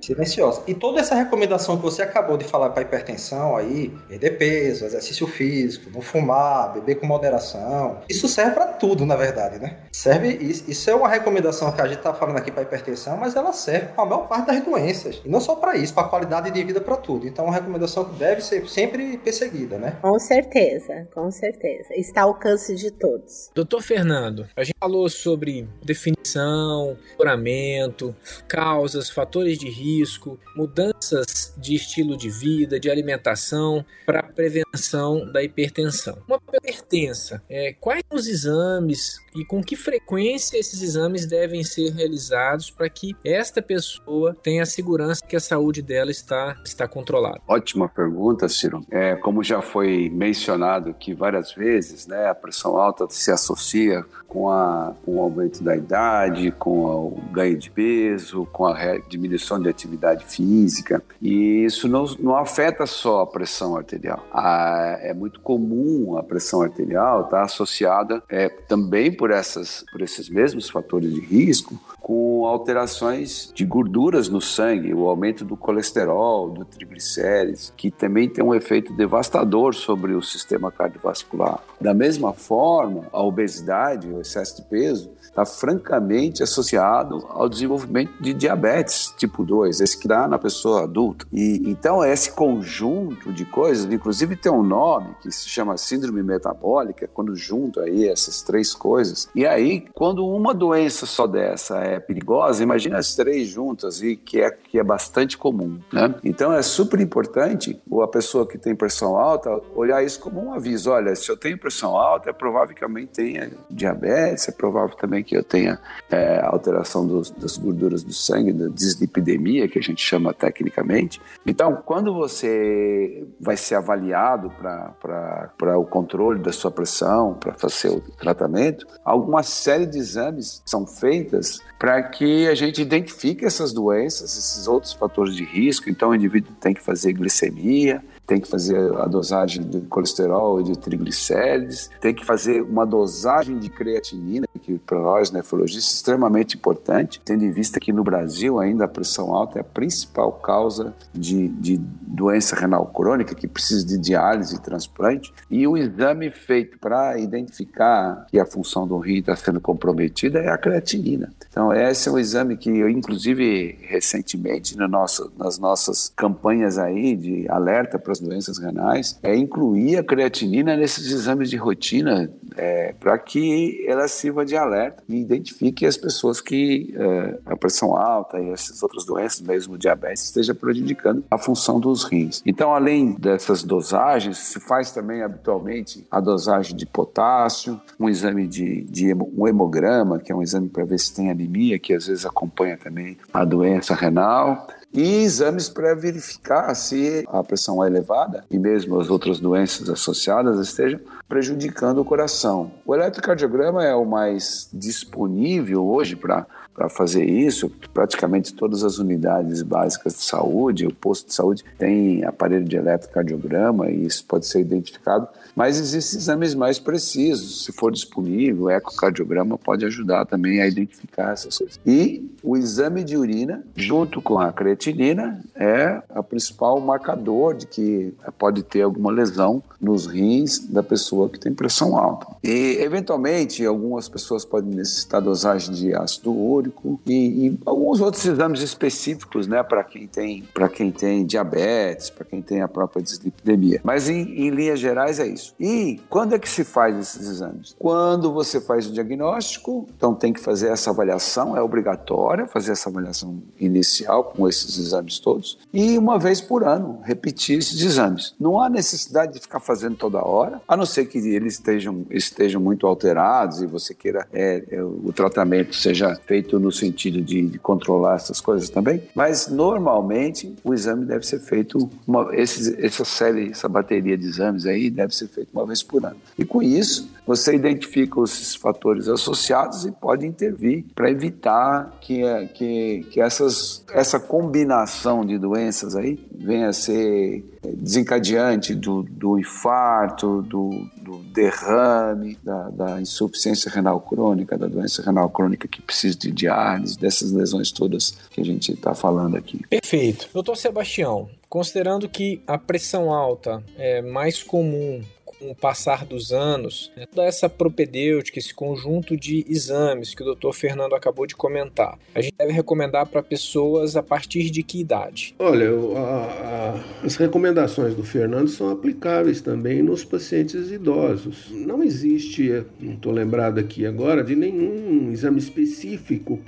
silenciosa. 0.00 0.62
E 0.66 0.74
toda 0.74 1.00
essa 1.00 1.14
recomendação 1.14 1.76
que 1.76 1.82
você 1.82 2.02
acabou 2.02 2.36
de 2.36 2.44
falar 2.44 2.70
para 2.70 2.82
hipertensão 2.82 3.56
aí, 3.56 3.90
perder 4.08 4.38
peso, 4.38 4.84
exercício 4.84 5.26
físico, 5.26 5.90
não 5.92 6.00
fumar, 6.00 6.72
beber 6.72 6.96
com 6.96 7.06
moderação, 7.06 7.98
isso 8.08 8.26
serve 8.28 8.52
para 8.52 8.66
tudo, 8.66 9.06
na 9.06 9.16
verdade, 9.16 9.58
né? 9.58 9.76
Serve, 9.92 10.28
isso 10.40 10.90
é 10.90 10.94
uma 10.94 11.08
recomendação 11.08 11.70
que 11.72 11.80
a 11.80 11.86
gente 11.86 11.98
está 11.98 12.12
falando 12.12 12.36
aqui 12.36 12.50
para 12.50 12.62
hipertensão, 12.62 13.16
mas 13.16 13.36
ela 13.36 13.52
serve 13.52 13.86
para 13.88 14.04
a 14.04 14.06
maior 14.06 14.26
parte 14.26 14.46
das 14.46 14.60
doenças. 14.60 15.20
E 15.24 15.28
não 15.28 15.40
só 15.40 15.54
para 15.54 15.76
isso, 15.76 15.94
para 15.94 16.04
qualidade 16.04 16.50
de 16.50 16.64
vida 16.64 16.80
para 16.80 16.96
tudo. 16.96 17.26
Então, 17.26 17.44
é 17.44 17.48
uma 17.48 17.54
recomendação 17.54 18.04
que 18.04 18.16
deve 18.16 18.39
deve 18.40 18.42
ser 18.42 18.68
sempre 18.68 19.18
perseguida, 19.18 19.78
né? 19.78 19.98
Com 20.00 20.18
certeza, 20.18 21.06
com 21.12 21.30
certeza. 21.30 21.94
Está 21.94 22.22
ao 22.22 22.30
alcance 22.30 22.74
de 22.74 22.90
todos. 22.90 23.50
Doutor 23.54 23.82
Fernando, 23.82 24.48
a 24.56 24.64
gente 24.64 24.76
falou 24.78 25.08
sobre 25.08 25.68
definição, 25.82 26.96
curamento, 27.16 28.14
causas, 28.48 29.10
fatores 29.10 29.58
de 29.58 29.68
risco, 29.68 30.38
mudanças 30.56 31.52
de 31.56 31.74
estilo 31.74 32.16
de 32.16 32.30
vida, 32.30 32.80
de 32.80 32.90
alimentação 32.90 33.84
para 34.06 34.22
prevenção 34.22 35.30
da 35.30 35.42
hipertensão. 35.42 36.18
Uma 36.26 36.40
hipertensa, 36.54 37.42
é, 37.48 37.72
quais 37.74 38.02
os 38.10 38.26
exames 38.26 39.18
e 39.34 39.44
com 39.44 39.62
que 39.62 39.76
frequência 39.76 40.58
esses 40.58 40.82
exames 40.82 41.26
devem 41.26 41.62
ser 41.62 41.92
realizados 41.92 42.70
para 42.70 42.88
que 42.88 43.14
esta 43.24 43.60
pessoa 43.60 44.34
tenha 44.42 44.62
a 44.62 44.66
segurança 44.66 45.24
que 45.26 45.36
a 45.36 45.40
saúde 45.40 45.82
dela 45.82 46.10
está, 46.10 46.60
está 46.64 46.88
controlada? 46.88 47.40
Ótima 47.46 47.88
pergunta, 47.88 48.29
Ciro. 48.48 48.84
É, 48.90 49.16
como 49.16 49.42
já 49.42 49.60
foi 49.60 50.10
mencionado 50.12 50.90
aqui 50.90 51.14
várias 51.14 51.52
vezes, 51.52 52.06
né, 52.06 52.28
a 52.28 52.34
pressão 52.34 52.76
alta 52.76 53.06
se 53.10 53.30
associa 53.30 54.04
com, 54.30 54.48
a, 54.48 54.94
com 55.04 55.16
o 55.16 55.20
aumento 55.20 55.62
da 55.62 55.76
idade, 55.76 56.52
com 56.52 56.86
o 56.86 57.20
ganho 57.32 57.58
de 57.58 57.68
peso, 57.68 58.46
com 58.52 58.64
a 58.66 58.98
diminuição 59.08 59.60
de 59.60 59.68
atividade 59.68 60.24
física. 60.24 61.02
E 61.20 61.64
isso 61.64 61.88
não, 61.88 62.04
não 62.20 62.36
afeta 62.36 62.86
só 62.86 63.22
a 63.22 63.26
pressão 63.26 63.76
arterial. 63.76 64.24
A, 64.32 64.98
é 65.00 65.12
muito 65.12 65.40
comum 65.40 66.16
a 66.16 66.22
pressão 66.22 66.62
arterial 66.62 67.22
estar 67.22 67.38
tá 67.38 67.42
associada 67.42 68.22
é, 68.28 68.48
também 68.48 69.10
por, 69.12 69.32
essas, 69.32 69.84
por 69.90 70.00
esses 70.00 70.28
mesmos 70.28 70.70
fatores 70.70 71.12
de 71.12 71.20
risco 71.20 71.78
com 72.00 72.46
alterações 72.46 73.52
de 73.54 73.64
gorduras 73.64 74.28
no 74.28 74.40
sangue, 74.40 74.94
o 74.94 75.08
aumento 75.08 75.44
do 75.44 75.56
colesterol, 75.56 76.50
do 76.50 76.64
triglicérides, 76.64 77.72
que 77.76 77.90
também 77.90 78.19
também 78.20 78.28
tem 78.28 78.44
um 78.44 78.54
efeito 78.54 78.92
devastador 78.92 79.74
sobre 79.74 80.12
o 80.12 80.22
sistema 80.22 80.70
cardiovascular. 80.70 81.60
Da 81.80 81.94
mesma 81.94 82.32
forma, 82.32 83.06
a 83.12 83.22
obesidade, 83.22 84.08
o 84.08 84.20
excesso 84.20 84.56
de 84.56 84.68
peso, 84.68 85.10
está 85.30 85.44
francamente 85.46 86.42
associado 86.42 87.24
ao 87.30 87.48
desenvolvimento 87.48 88.12
de 88.20 88.34
diabetes 88.34 89.14
tipo 89.16 89.44
2, 89.44 89.80
esse 89.80 89.98
que 89.98 90.06
dá 90.06 90.28
na 90.28 90.38
pessoa 90.38 90.84
adulta. 90.84 91.26
E 91.32 91.62
então 91.66 92.04
esse 92.04 92.32
conjunto 92.32 93.32
de 93.32 93.44
coisas, 93.44 93.90
inclusive 93.90 94.36
tem 94.36 94.52
um 94.52 94.62
nome 94.62 95.14
que 95.22 95.30
se 95.30 95.48
chama 95.48 95.76
síndrome 95.76 96.22
metabólica, 96.22 97.08
quando 97.12 97.34
junta 97.34 97.82
aí 97.82 98.08
essas 98.08 98.42
três 98.42 98.74
coisas. 98.74 99.28
E 99.34 99.46
aí, 99.46 99.86
quando 99.94 100.26
uma 100.26 100.52
doença 100.52 101.06
só 101.06 101.26
dessa 101.26 101.78
é 101.78 102.00
perigosa, 102.00 102.62
imagina 102.62 102.98
as 102.98 103.14
três 103.14 103.48
juntas 103.48 104.02
e 104.02 104.16
que 104.16 104.40
é 104.40 104.50
que 104.50 104.78
é 104.78 104.84
bastante 104.84 105.38
comum, 105.38 105.78
né? 105.92 106.14
Então 106.24 106.52
é 106.52 106.62
super 106.62 107.00
importante 107.00 107.80
a 108.02 108.08
pessoa 108.08 108.46
que 108.46 108.58
tem 108.58 108.74
pressão 108.74 109.16
alta 109.16 109.60
olhar 109.74 110.02
isso 110.02 110.20
como 110.20 110.42
um 110.42 110.52
aviso. 110.52 110.90
Olha, 110.90 111.14
se 111.14 111.30
eu 111.30 111.36
tenho 111.36 111.58
pressão 111.58 111.96
alta, 111.96 112.30
é 112.30 112.32
provável 112.32 112.74
que 112.74 112.80
também 112.80 113.06
tenha 113.06 113.50
diabetes, 113.70 114.48
é 114.48 114.52
provável 114.52 114.96
também 114.96 115.19
que 115.22 115.36
eu 115.36 115.42
tenha 115.42 115.78
é, 116.10 116.40
alteração 116.42 117.06
dos, 117.06 117.30
das 117.30 117.56
gorduras 117.56 118.02
do 118.02 118.12
sangue, 118.12 118.52
da 118.52 118.68
dislipidemia, 118.68 119.68
que 119.68 119.78
a 119.78 119.82
gente 119.82 120.02
chama 120.02 120.32
tecnicamente. 120.32 121.20
Então, 121.46 121.82
quando 121.84 122.12
você 122.14 123.26
vai 123.40 123.56
ser 123.56 123.76
avaliado 123.76 124.50
para 124.50 125.78
o 125.78 125.84
controle 125.84 126.40
da 126.40 126.52
sua 126.52 126.70
pressão, 126.70 127.34
para 127.34 127.54
fazer 127.54 127.90
o 127.90 128.00
tratamento, 128.00 128.86
alguma 129.04 129.42
série 129.42 129.86
de 129.86 129.98
exames 129.98 130.62
são 130.64 130.86
feitas 130.86 131.60
para 131.78 132.02
que 132.02 132.46
a 132.46 132.54
gente 132.54 132.82
identifique 132.82 133.44
essas 133.44 133.72
doenças, 133.72 134.36
esses 134.36 134.68
outros 134.68 134.92
fatores 134.92 135.34
de 135.34 135.44
risco. 135.44 135.88
Então, 135.88 136.10
o 136.10 136.14
indivíduo 136.14 136.52
tem 136.60 136.74
que 136.74 136.82
fazer 136.82 137.12
glicemia, 137.12 138.02
tem 138.30 138.40
que 138.40 138.46
fazer 138.46 138.94
a 138.96 139.06
dosagem 139.06 139.64
de 139.64 139.80
colesterol 139.80 140.60
e 140.60 140.62
de 140.62 140.78
triglicérides, 140.78 141.90
tem 142.00 142.14
que 142.14 142.24
fazer 142.24 142.62
uma 142.62 142.86
dosagem 142.86 143.58
de 143.58 143.68
creatinina, 143.68 144.46
que 144.62 144.78
para 144.78 145.00
nós 145.00 145.32
nefrologistas 145.32 145.94
é 145.94 145.96
extremamente 145.96 146.56
importante, 146.56 147.20
tendo 147.24 147.44
em 147.44 147.50
vista 147.50 147.80
que 147.80 147.92
no 147.92 148.04
Brasil 148.04 148.60
ainda 148.60 148.84
a 148.84 148.88
pressão 148.88 149.34
alta 149.34 149.58
é 149.58 149.62
a 149.62 149.64
principal 149.64 150.30
causa 150.30 150.94
de, 151.12 151.48
de 151.48 151.76
doença 152.02 152.54
renal 152.54 152.86
crônica, 152.86 153.34
que 153.34 153.48
precisa 153.48 153.84
de 153.84 153.98
diálise 153.98 154.54
e 154.54 154.60
transplante, 154.60 155.32
e 155.50 155.66
o 155.66 155.76
exame 155.76 156.30
feito 156.30 156.78
para 156.78 157.18
identificar 157.18 158.26
que 158.28 158.38
a 158.38 158.46
função 158.46 158.86
do 158.86 158.98
rim 158.98 159.18
está 159.18 159.34
sendo 159.34 159.60
comprometida 159.60 160.38
é 160.38 160.50
a 160.50 160.56
creatinina. 160.56 161.32
Então, 161.50 161.72
esse 161.72 162.08
é 162.08 162.12
um 162.12 162.18
exame 162.18 162.56
que 162.56 162.70
eu, 162.70 162.88
inclusive, 162.88 163.76
recentemente, 163.82 164.78
no 164.78 164.86
nosso, 164.86 165.32
nas 165.36 165.58
nossas 165.58 166.12
campanhas 166.14 166.78
aí 166.78 167.16
de 167.16 167.48
alerta 167.48 167.98
para 167.98 168.19
as 168.20 168.28
doenças 168.28 168.58
renais, 168.58 169.18
é 169.22 169.34
incluir 169.34 169.96
a 169.96 170.04
creatinina 170.04 170.76
nesses 170.76 171.10
exames 171.10 171.48
de 171.48 171.56
rotina 171.56 172.30
é, 172.56 172.94
para 172.98 173.18
que 173.18 173.84
ela 173.86 174.06
sirva 174.06 174.44
de 174.44 174.56
alerta 174.56 175.02
e 175.08 175.16
identifique 175.16 175.86
as 175.86 175.96
pessoas 175.96 176.40
que 176.40 176.94
é, 176.96 177.38
a 177.46 177.56
pressão 177.56 177.96
alta 177.96 178.38
e 178.38 178.50
essas 178.50 178.82
outras 178.82 179.04
doenças, 179.04 179.40
mesmo 179.40 179.78
diabetes, 179.78 180.24
esteja 180.24 180.54
prejudicando 180.54 181.24
a 181.30 181.38
função 181.38 181.80
dos 181.80 182.04
rins. 182.04 182.42
Então, 182.44 182.74
além 182.74 183.12
dessas 183.12 183.62
dosagens, 183.62 184.38
se 184.38 184.60
faz 184.60 184.90
também 184.92 185.22
habitualmente 185.22 186.06
a 186.10 186.20
dosagem 186.20 186.76
de 186.76 186.86
potássio, 186.86 187.80
um 187.98 188.08
exame 188.08 188.46
de, 188.46 188.82
de 188.82 189.14
um 189.14 189.46
hemograma, 189.46 190.18
que 190.18 190.32
é 190.32 190.34
um 190.34 190.42
exame 190.42 190.68
para 190.68 190.84
ver 190.84 190.98
se 190.98 191.14
tem 191.14 191.30
anemia, 191.30 191.78
que 191.78 191.94
às 191.94 192.06
vezes 192.06 192.26
acompanha 192.26 192.76
também 192.76 193.16
a 193.32 193.44
doença 193.44 193.94
renal 193.94 194.66
e 194.92 195.22
exames 195.22 195.68
para 195.68 195.94
verificar 195.94 196.74
se 196.74 197.24
a 197.28 197.42
pressão 197.42 197.82
é 197.82 197.86
elevada 197.86 198.44
e 198.50 198.58
mesmo 198.58 198.98
as 198.98 199.08
outras 199.08 199.38
doenças 199.38 199.88
associadas 199.88 200.58
estejam 200.58 201.00
prejudicando 201.28 201.98
o 201.98 202.04
coração. 202.04 202.72
O 202.84 202.94
eletrocardiograma 202.94 203.84
é 203.84 203.94
o 203.94 204.04
mais 204.04 204.68
disponível 204.72 205.86
hoje 205.86 206.16
para 206.16 206.46
para 206.74 206.88
fazer 206.88 207.24
isso. 207.24 207.70
Praticamente 207.92 208.54
todas 208.54 208.82
as 208.82 208.98
unidades 208.98 209.62
básicas 209.62 210.14
de 210.14 210.22
saúde, 210.22 210.86
o 210.86 210.94
posto 210.94 211.26
de 211.26 211.34
saúde 211.34 211.64
tem 211.78 212.24
aparelho 212.24 212.64
de 212.64 212.76
eletrocardiograma 212.76 213.90
e 213.90 214.06
isso 214.06 214.24
pode 214.24 214.46
ser 214.46 214.60
identificado. 214.60 215.28
Mas 215.54 215.78
existem 215.78 216.18
exames 216.18 216.54
mais 216.54 216.78
precisos, 216.78 217.64
se 217.64 217.72
for 217.72 217.92
disponível, 217.92 218.64
o 218.64 218.70
ecocardiograma 218.70 219.58
pode 219.58 219.84
ajudar 219.84 220.24
também 220.24 220.62
a 220.62 220.66
identificar 220.66 221.32
essas 221.32 221.58
coisas. 221.58 221.80
E 221.84 222.30
o 222.42 222.56
exame 222.56 223.04
de 223.04 223.16
urina, 223.16 223.62
junto 223.76 224.22
com 224.22 224.38
a 224.38 224.52
creatinina, 224.52 225.42
é 225.54 226.00
o 226.16 226.22
principal 226.22 226.80
marcador 226.80 227.54
de 227.54 227.66
que 227.66 228.14
pode 228.38 228.62
ter 228.62 228.82
alguma 228.82 229.10
lesão 229.10 229.62
nos 229.80 230.06
rins 230.06 230.58
da 230.58 230.82
pessoa 230.82 231.28
que 231.28 231.38
tem 231.38 231.52
pressão 231.52 231.96
alta. 231.96 232.26
E, 232.42 232.78
eventualmente, 232.80 233.64
algumas 233.64 234.08
pessoas 234.08 234.44
podem 234.44 234.70
necessitar 234.70 235.20
dosagem 235.20 235.74
de 235.74 235.94
ácido 235.94 236.32
úrico 236.32 236.59
e, 237.06 237.46
e 237.46 237.58
alguns 237.64 238.00
outros 238.00 238.24
exames 238.24 238.60
específicos, 238.60 239.46
né, 239.46 239.62
para 239.62 239.84
quem 239.84 240.06
tem 240.06 240.42
para 240.54 240.68
quem 240.68 240.90
tem 240.90 241.24
diabetes, 241.24 242.10
para 242.10 242.24
quem 242.40 242.42
tem 242.42 242.62
a 242.62 242.68
própria 242.68 243.02
dislipidemia. 243.02 243.80
Mas 243.84 244.08
em, 244.08 244.22
em 244.22 244.50
linhas 244.50 244.80
gerais 244.80 245.20
é 245.20 245.26
isso. 245.26 245.54
E 245.60 246.00
quando 246.08 246.34
é 246.34 246.38
que 246.38 246.48
se 246.48 246.64
faz 246.64 246.96
esses 246.96 247.28
exames? 247.28 247.76
Quando 247.78 248.32
você 248.32 248.60
faz 248.60 248.86
o 248.86 248.92
diagnóstico, 248.92 249.86
então 249.96 250.14
tem 250.14 250.32
que 250.32 250.40
fazer 250.40 250.68
essa 250.68 250.90
avaliação, 250.90 251.56
é 251.56 251.62
obrigatória 251.62 252.46
fazer 252.46 252.72
essa 252.72 252.88
avaliação 252.88 253.42
inicial 253.58 254.24
com 254.24 254.48
esses 254.48 254.78
exames 254.78 255.18
todos 255.18 255.58
e 255.72 255.98
uma 255.98 256.18
vez 256.18 256.40
por 256.40 256.64
ano 256.64 257.00
repetir 257.04 257.58
esses 257.58 257.80
exames. 257.82 258.34
Não 258.40 258.60
há 258.60 258.68
necessidade 258.68 259.34
de 259.34 259.40
ficar 259.40 259.60
fazendo 259.60 259.96
toda 259.96 260.24
hora, 260.24 260.60
a 260.66 260.76
não 260.76 260.86
ser 260.86 261.06
que 261.06 261.18
eles 261.18 261.54
estejam, 261.54 262.06
estejam 262.10 262.60
muito 262.60 262.86
alterados 262.86 263.60
e 263.60 263.66
você 263.66 263.94
queira 263.94 264.26
é, 264.32 264.64
é, 264.70 264.82
o 264.82 265.12
tratamento 265.12 265.74
seja 265.74 266.14
feito 266.26 266.58
no 266.58 266.72
sentido 266.72 267.20
de, 267.20 267.42
de, 267.42 267.58
controlar 267.58 268.16
essas 268.16 268.40
coisas 268.40 268.70
também. 268.70 269.02
Mas 269.14 269.48
normalmente 269.48 270.54
o 270.64 270.72
exame 270.72 271.04
deve 271.04 271.26
ser 271.26 271.40
feito, 271.40 271.90
uma, 272.06 272.34
esses, 272.40 272.78
essa 272.78 273.04
série, 273.04 273.50
essa 273.50 273.68
bateria 273.68 274.16
de 274.16 274.26
exames 274.26 274.66
aí 274.66 274.90
deve 274.90 275.14
ser 275.14 275.28
feito 275.28 275.48
uma 275.52 275.66
vez 275.66 275.82
por 275.82 276.04
ano. 276.04 276.16
E 276.38 276.44
com 276.44 276.62
isso, 276.62 277.08
você 277.30 277.54
identifica 277.54 278.20
esses 278.24 278.56
fatores 278.56 279.06
associados 279.06 279.84
e 279.86 279.92
pode 279.92 280.26
intervir 280.26 280.84
para 280.96 281.08
evitar 281.08 281.96
que, 282.00 282.22
que, 282.54 283.06
que 283.08 283.20
essas, 283.20 283.84
essa 283.92 284.18
combinação 284.18 285.24
de 285.24 285.38
doenças 285.38 285.94
aí 285.94 286.18
venha 286.34 286.70
a 286.70 286.72
ser 286.72 287.44
desencadeante 287.62 288.74
do, 288.74 289.04
do 289.04 289.38
infarto, 289.38 290.42
do, 290.42 290.90
do 290.96 291.18
derrame, 291.32 292.36
da, 292.42 292.68
da, 292.70 293.00
insuficiência 293.00 293.70
renal 293.70 294.00
crônica, 294.00 294.58
da 294.58 294.66
doença 294.66 295.00
renal 295.00 295.30
crônica 295.30 295.68
que 295.68 295.80
precisa 295.80 296.18
de 296.18 296.32
diálise, 296.32 296.98
dessas 296.98 297.30
lesões 297.30 297.70
todas 297.70 298.16
que 298.30 298.40
a 298.40 298.44
gente 298.44 298.72
está 298.72 298.92
falando 298.92 299.36
aqui. 299.36 299.64
Perfeito. 299.68 300.28
Doutor 300.34 300.56
Sebastião, 300.56 301.28
considerando 301.48 302.08
que 302.08 302.42
a 302.44 302.58
pressão 302.58 303.12
alta 303.12 303.62
é 303.78 304.02
mais 304.02 304.42
comum 304.42 305.00
com 305.40 305.50
o 305.50 305.54
passar 305.54 306.04
dos 306.04 306.32
anos, 306.32 306.92
né, 306.94 307.06
toda 307.06 307.26
essa 307.26 307.48
propedêutica, 307.48 308.38
esse 308.38 308.52
conjunto 308.52 309.16
de 309.16 309.44
exames 309.48 310.14
que 310.14 310.22
o 310.22 310.34
Dr. 310.34 310.52
Fernando 310.52 310.94
acabou 310.94 311.26
de 311.26 311.34
comentar, 311.34 311.98
a 312.14 312.20
gente 312.20 312.34
deve 312.36 312.52
recomendar 312.52 313.06
para 313.06 313.22
pessoas 313.22 313.96
a 313.96 314.02
partir 314.02 314.50
de 314.50 314.62
que 314.62 314.80
idade? 314.80 315.34
Olha, 315.38 315.70
a, 315.96 316.82
a, 317.02 317.06
as 317.06 317.16
recomendações 317.16 317.94
do 317.94 318.04
Fernando 318.04 318.48
são 318.48 318.68
aplicáveis 318.70 319.40
também 319.40 319.82
nos 319.82 320.04
pacientes 320.04 320.70
idosos. 320.70 321.46
Não 321.50 321.82
existe, 321.82 322.62
não 322.78 322.94
estou 322.94 323.12
lembrado 323.12 323.58
aqui 323.58 323.86
agora, 323.86 324.22
de 324.22 324.36
nenhum 324.36 325.10
exame 325.10 325.38
específico, 325.38 326.38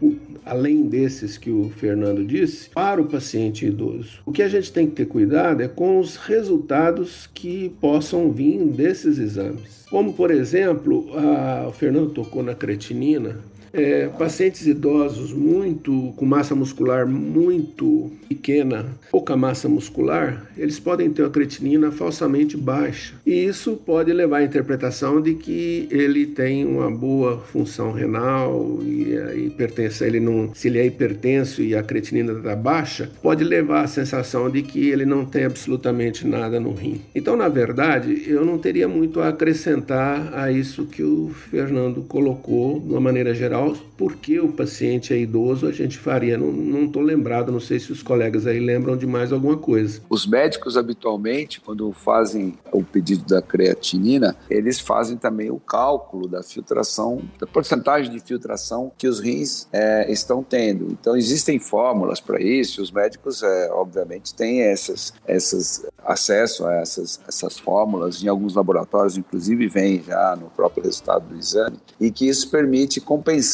além 0.45 0.82
desses 0.82 1.38
que 1.38 1.51
o 1.51 1.70
Fernando 1.70 2.24
disse, 2.24 2.68
para 2.70 3.01
o 3.01 3.07
paciente 3.07 3.66
idoso. 3.66 4.20
O 4.26 4.32
que 4.32 4.43
a 4.43 4.49
gente 4.49 4.70
tem 4.70 4.86
que 4.86 4.97
ter 4.97 5.07
cuidado 5.07 5.62
é 5.62 5.68
com 5.68 5.99
os 5.99 6.16
resultados 6.16 7.28
que 7.32 7.70
possam 7.80 8.30
vir 8.30 8.61
desses 8.83 9.18
exames. 9.18 9.87
Como, 9.89 10.12
por 10.12 10.30
exemplo, 10.30 11.07
a, 11.16 11.68
o 11.68 11.72
Fernando 11.72 12.11
tocou 12.11 12.43
na 12.43 12.55
creatinina, 12.55 13.37
é, 13.72 14.08
pacientes 14.18 14.66
idosos 14.66 15.32
muito 15.32 16.12
com 16.16 16.24
massa 16.24 16.54
muscular 16.54 17.06
muito 17.06 18.10
pequena, 18.28 18.86
pouca 19.10 19.36
massa 19.36 19.68
muscular, 19.68 20.46
eles 20.56 20.78
podem 20.78 21.10
ter 21.10 21.22
uma 21.22 21.30
creatinina 21.30 21.90
falsamente 21.90 22.56
baixa. 22.56 23.14
E 23.26 23.44
isso 23.44 23.76
pode 23.76 24.12
levar 24.12 24.38
à 24.38 24.44
interpretação 24.44 25.20
de 25.20 25.34
que 25.34 25.88
ele 25.90 26.26
tem 26.26 26.64
uma 26.64 26.90
boa 26.90 27.38
função 27.38 27.92
renal 27.92 28.78
e 28.82 29.16
a 29.16 29.34
hipertensão, 29.34 30.06
ele 30.06 30.20
não, 30.20 30.54
se 30.54 30.68
ele 30.68 30.78
é 30.78 30.86
hipertenso 30.86 31.62
e 31.62 31.74
a 31.74 31.82
creatinina 31.82 32.32
está 32.32 32.56
baixa, 32.56 33.10
pode 33.22 33.44
levar 33.44 33.84
à 33.84 33.86
sensação 33.86 34.50
de 34.50 34.62
que 34.62 34.88
ele 34.88 35.04
não 35.04 35.24
tem 35.24 35.44
absolutamente 35.44 36.26
nada 36.26 36.58
no 36.58 36.72
rim. 36.72 37.00
Então, 37.14 37.36
na 37.36 37.48
verdade, 37.48 38.24
eu 38.26 38.44
não 38.44 38.58
teria 38.58 38.88
muito 38.88 39.20
a 39.20 39.28
acrescentar 39.28 40.32
a 40.34 40.50
isso 40.50 40.86
que 40.86 41.02
o 41.02 41.30
Fernando 41.50 42.02
colocou 42.02 42.80
de 42.80 42.90
uma 42.90 43.00
maneira 43.00 43.34
geral 43.34 43.61
porque 43.96 44.40
o 44.40 44.52
paciente 44.52 45.12
é 45.12 45.18
idoso, 45.18 45.66
a 45.66 45.72
gente 45.72 45.98
faria. 45.98 46.36
Não 46.36 46.84
estou 46.84 47.02
lembrado, 47.02 47.52
não 47.52 47.60
sei 47.60 47.78
se 47.78 47.92
os 47.92 48.02
colegas 48.02 48.46
aí 48.46 48.60
lembram 48.60 48.96
de 48.96 49.06
mais 49.06 49.32
alguma 49.32 49.56
coisa. 49.56 50.00
Os 50.08 50.26
médicos, 50.26 50.76
habitualmente, 50.76 51.60
quando 51.60 51.92
fazem 51.92 52.54
o 52.72 52.82
pedido 52.82 53.24
da 53.24 53.40
creatinina, 53.40 54.36
eles 54.50 54.80
fazem 54.80 55.16
também 55.16 55.50
o 55.50 55.58
cálculo 55.58 56.28
da 56.28 56.42
filtração, 56.42 57.22
da 57.38 57.46
porcentagem 57.46 58.10
de 58.10 58.20
filtração 58.20 58.92
que 58.96 59.06
os 59.06 59.20
rins 59.20 59.68
é, 59.72 60.10
estão 60.10 60.42
tendo. 60.42 60.88
Então, 60.90 61.16
existem 61.16 61.58
fórmulas 61.58 62.20
para 62.20 62.40
isso, 62.42 62.82
os 62.82 62.90
médicos, 62.90 63.42
é, 63.42 63.70
obviamente, 63.72 64.34
têm 64.34 64.62
essas, 64.62 65.12
essas 65.26 65.86
acesso 66.04 66.66
a 66.66 66.74
essas, 66.74 67.20
essas 67.28 67.58
fórmulas, 67.58 68.22
em 68.22 68.28
alguns 68.28 68.54
laboratórios, 68.54 69.16
inclusive, 69.16 69.68
vem 69.68 70.02
já 70.02 70.36
no 70.36 70.50
próprio 70.50 70.84
resultado 70.84 71.28
do 71.28 71.38
exame, 71.38 71.78
e 72.00 72.10
que 72.10 72.28
isso 72.28 72.50
permite 72.50 73.00
compensar 73.00 73.51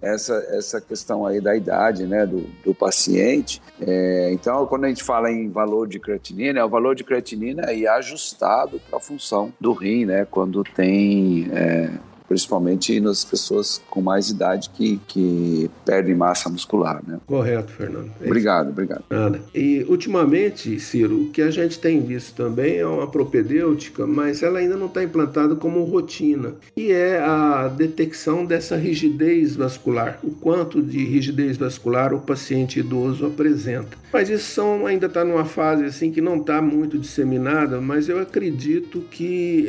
essa, 0.00 0.34
essa 0.50 0.80
questão 0.80 1.26
aí 1.26 1.40
da 1.40 1.56
idade 1.56 2.06
né, 2.06 2.26
do, 2.26 2.40
do 2.64 2.74
paciente. 2.74 3.60
É, 3.80 4.30
então, 4.32 4.66
quando 4.66 4.84
a 4.84 4.88
gente 4.88 5.02
fala 5.02 5.30
em 5.30 5.48
valor 5.48 5.88
de 5.88 5.98
creatinina, 5.98 6.60
é 6.60 6.64
o 6.64 6.68
valor 6.68 6.94
de 6.94 7.04
creatinina 7.04 7.62
é 7.70 7.86
ajustado 7.86 8.80
para 8.88 8.98
a 8.98 9.00
função 9.00 9.52
do 9.60 9.72
rim, 9.72 10.04
né, 10.04 10.26
quando 10.30 10.62
tem 10.62 11.48
é, 11.52 11.90
principalmente 12.30 13.00
nas 13.00 13.24
pessoas 13.24 13.82
com 13.90 14.00
mais 14.00 14.30
idade 14.30 14.70
que, 14.70 15.00
que 15.08 15.68
perdem 15.84 16.14
massa 16.14 16.48
muscular. 16.48 17.02
Né? 17.04 17.18
Correto, 17.26 17.72
Fernando. 17.72 18.08
É 18.20 18.26
obrigado, 18.26 18.68
obrigado. 18.68 19.02
Nada. 19.10 19.42
E 19.52 19.84
ultimamente, 19.88 20.78
Ciro, 20.78 21.22
o 21.22 21.30
que 21.30 21.42
a 21.42 21.50
gente 21.50 21.80
tem 21.80 22.00
visto 22.00 22.36
também 22.36 22.76
é 22.76 22.86
uma 22.86 23.08
propedêutica, 23.08 24.06
mas 24.06 24.44
ela 24.44 24.60
ainda 24.60 24.76
não 24.76 24.86
está 24.86 25.02
implantada 25.02 25.56
como 25.56 25.82
rotina, 25.82 26.54
e 26.76 26.92
é 26.92 27.18
a 27.18 27.66
detecção 27.66 28.46
dessa 28.46 28.76
rigidez 28.76 29.56
vascular, 29.56 30.20
o 30.22 30.30
quanto 30.30 30.80
de 30.80 31.04
rigidez 31.04 31.56
vascular 31.56 32.14
o 32.14 32.20
paciente 32.20 32.78
idoso 32.78 33.26
apresenta. 33.26 33.98
Mas 34.12 34.28
isso 34.28 34.54
são, 34.54 34.86
ainda 34.86 35.06
está 35.06 35.24
numa 35.24 35.44
fase 35.44 35.84
assim 35.84 36.12
que 36.12 36.20
não 36.20 36.36
está 36.36 36.62
muito 36.62 36.96
disseminada, 36.96 37.80
mas 37.80 38.08
eu 38.08 38.20
acredito 38.20 39.00
que 39.10 39.68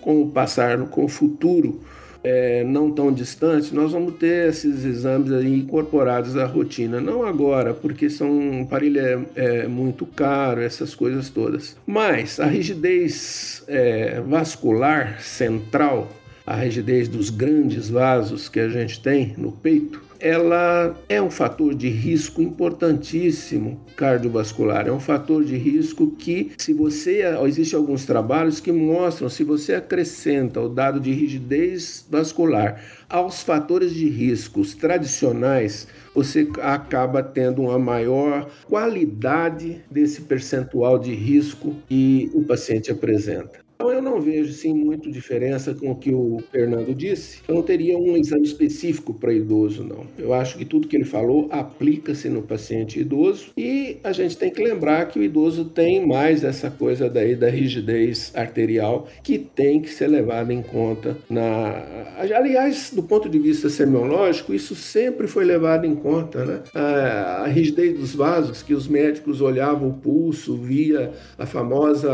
com 0.00 0.22
o 0.22 0.30
passar, 0.30 0.76
com 0.86 1.04
o 1.04 1.08
futuro, 1.08 1.80
é, 2.22 2.62
não 2.64 2.90
tão 2.90 3.12
distante, 3.12 3.74
nós 3.74 3.92
vamos 3.92 4.14
ter 4.14 4.48
esses 4.48 4.84
exames 4.84 5.30
incorporados 5.44 6.36
à 6.36 6.44
rotina. 6.44 7.00
Não 7.00 7.24
agora, 7.24 7.72
porque 7.72 8.10
são, 8.10 8.30
um 8.30 8.62
aparelho 8.62 9.26
é, 9.34 9.62
é 9.62 9.68
muito 9.68 10.04
caro, 10.06 10.60
essas 10.60 10.94
coisas 10.94 11.30
todas. 11.30 11.76
Mas 11.86 12.38
a 12.38 12.46
rigidez 12.46 13.64
é, 13.66 14.20
vascular 14.20 15.20
central, 15.22 16.08
a 16.50 16.56
rigidez 16.56 17.06
dos 17.06 17.30
grandes 17.30 17.88
vasos 17.88 18.48
que 18.48 18.58
a 18.58 18.68
gente 18.68 19.00
tem 19.00 19.34
no 19.38 19.52
peito, 19.52 20.02
ela 20.18 20.96
é 21.08 21.22
um 21.22 21.30
fator 21.30 21.72
de 21.76 21.88
risco 21.88 22.42
importantíssimo 22.42 23.80
cardiovascular. 23.96 24.88
É 24.88 24.90
um 24.90 24.98
fator 24.98 25.44
de 25.44 25.56
risco 25.56 26.10
que, 26.10 26.50
se 26.58 26.74
você. 26.74 27.22
Existem 27.46 27.78
alguns 27.78 28.04
trabalhos 28.04 28.58
que 28.58 28.72
mostram 28.72 29.28
se 29.28 29.44
você 29.44 29.74
acrescenta 29.74 30.60
o 30.60 30.68
dado 30.68 30.98
de 30.98 31.12
rigidez 31.12 32.04
vascular 32.10 32.82
aos 33.08 33.44
fatores 33.44 33.94
de 33.94 34.08
riscos 34.08 34.74
tradicionais, 34.74 35.86
você 36.12 36.48
acaba 36.62 37.22
tendo 37.22 37.62
uma 37.62 37.78
maior 37.78 38.50
qualidade 38.66 39.82
desse 39.88 40.22
percentual 40.22 40.98
de 40.98 41.14
risco 41.14 41.76
que 41.88 42.28
o 42.34 42.42
paciente 42.42 42.90
apresenta. 42.90 43.69
Então 43.80 43.90
eu 43.90 44.02
não 44.02 44.20
vejo 44.20 44.52
sim 44.52 44.74
muito 44.74 45.10
diferença 45.10 45.74
com 45.74 45.92
o 45.92 45.96
que 45.96 46.12
o 46.12 46.36
Fernando 46.52 46.94
disse. 46.94 47.38
Eu 47.48 47.54
não 47.54 47.62
teria 47.62 47.96
um 47.96 48.14
exame 48.14 48.42
específico 48.42 49.14
para 49.14 49.32
idoso, 49.32 49.82
não. 49.82 50.06
Eu 50.18 50.34
acho 50.34 50.58
que 50.58 50.66
tudo 50.66 50.86
que 50.86 50.94
ele 50.94 51.06
falou 51.06 51.48
aplica-se 51.50 52.28
no 52.28 52.42
paciente 52.42 53.00
idoso 53.00 53.52
e 53.56 53.96
a 54.04 54.12
gente 54.12 54.36
tem 54.36 54.50
que 54.50 54.62
lembrar 54.62 55.06
que 55.06 55.18
o 55.18 55.22
idoso 55.22 55.64
tem 55.64 56.06
mais 56.06 56.44
essa 56.44 56.70
coisa 56.70 57.08
daí 57.08 57.34
da 57.34 57.48
rigidez 57.48 58.30
arterial 58.34 59.08
que 59.22 59.38
tem 59.38 59.80
que 59.80 59.88
ser 59.88 60.08
levada 60.08 60.52
em 60.52 60.60
conta 60.60 61.16
na. 61.30 61.82
Aliás, 62.18 62.92
do 62.94 63.02
ponto 63.02 63.30
de 63.30 63.38
vista 63.38 63.70
semiológico, 63.70 64.52
isso 64.52 64.74
sempre 64.74 65.26
foi 65.26 65.46
levado 65.46 65.86
em 65.86 65.94
conta, 65.94 66.44
né? 66.44 66.60
A, 66.74 67.44
a 67.44 67.46
rigidez 67.46 67.98
dos 67.98 68.14
vasos, 68.14 68.62
que 68.62 68.74
os 68.74 68.86
médicos 68.86 69.40
olhavam 69.40 69.88
o 69.88 69.94
pulso, 69.94 70.54
via 70.54 71.12
a 71.38 71.46
famosa 71.46 72.10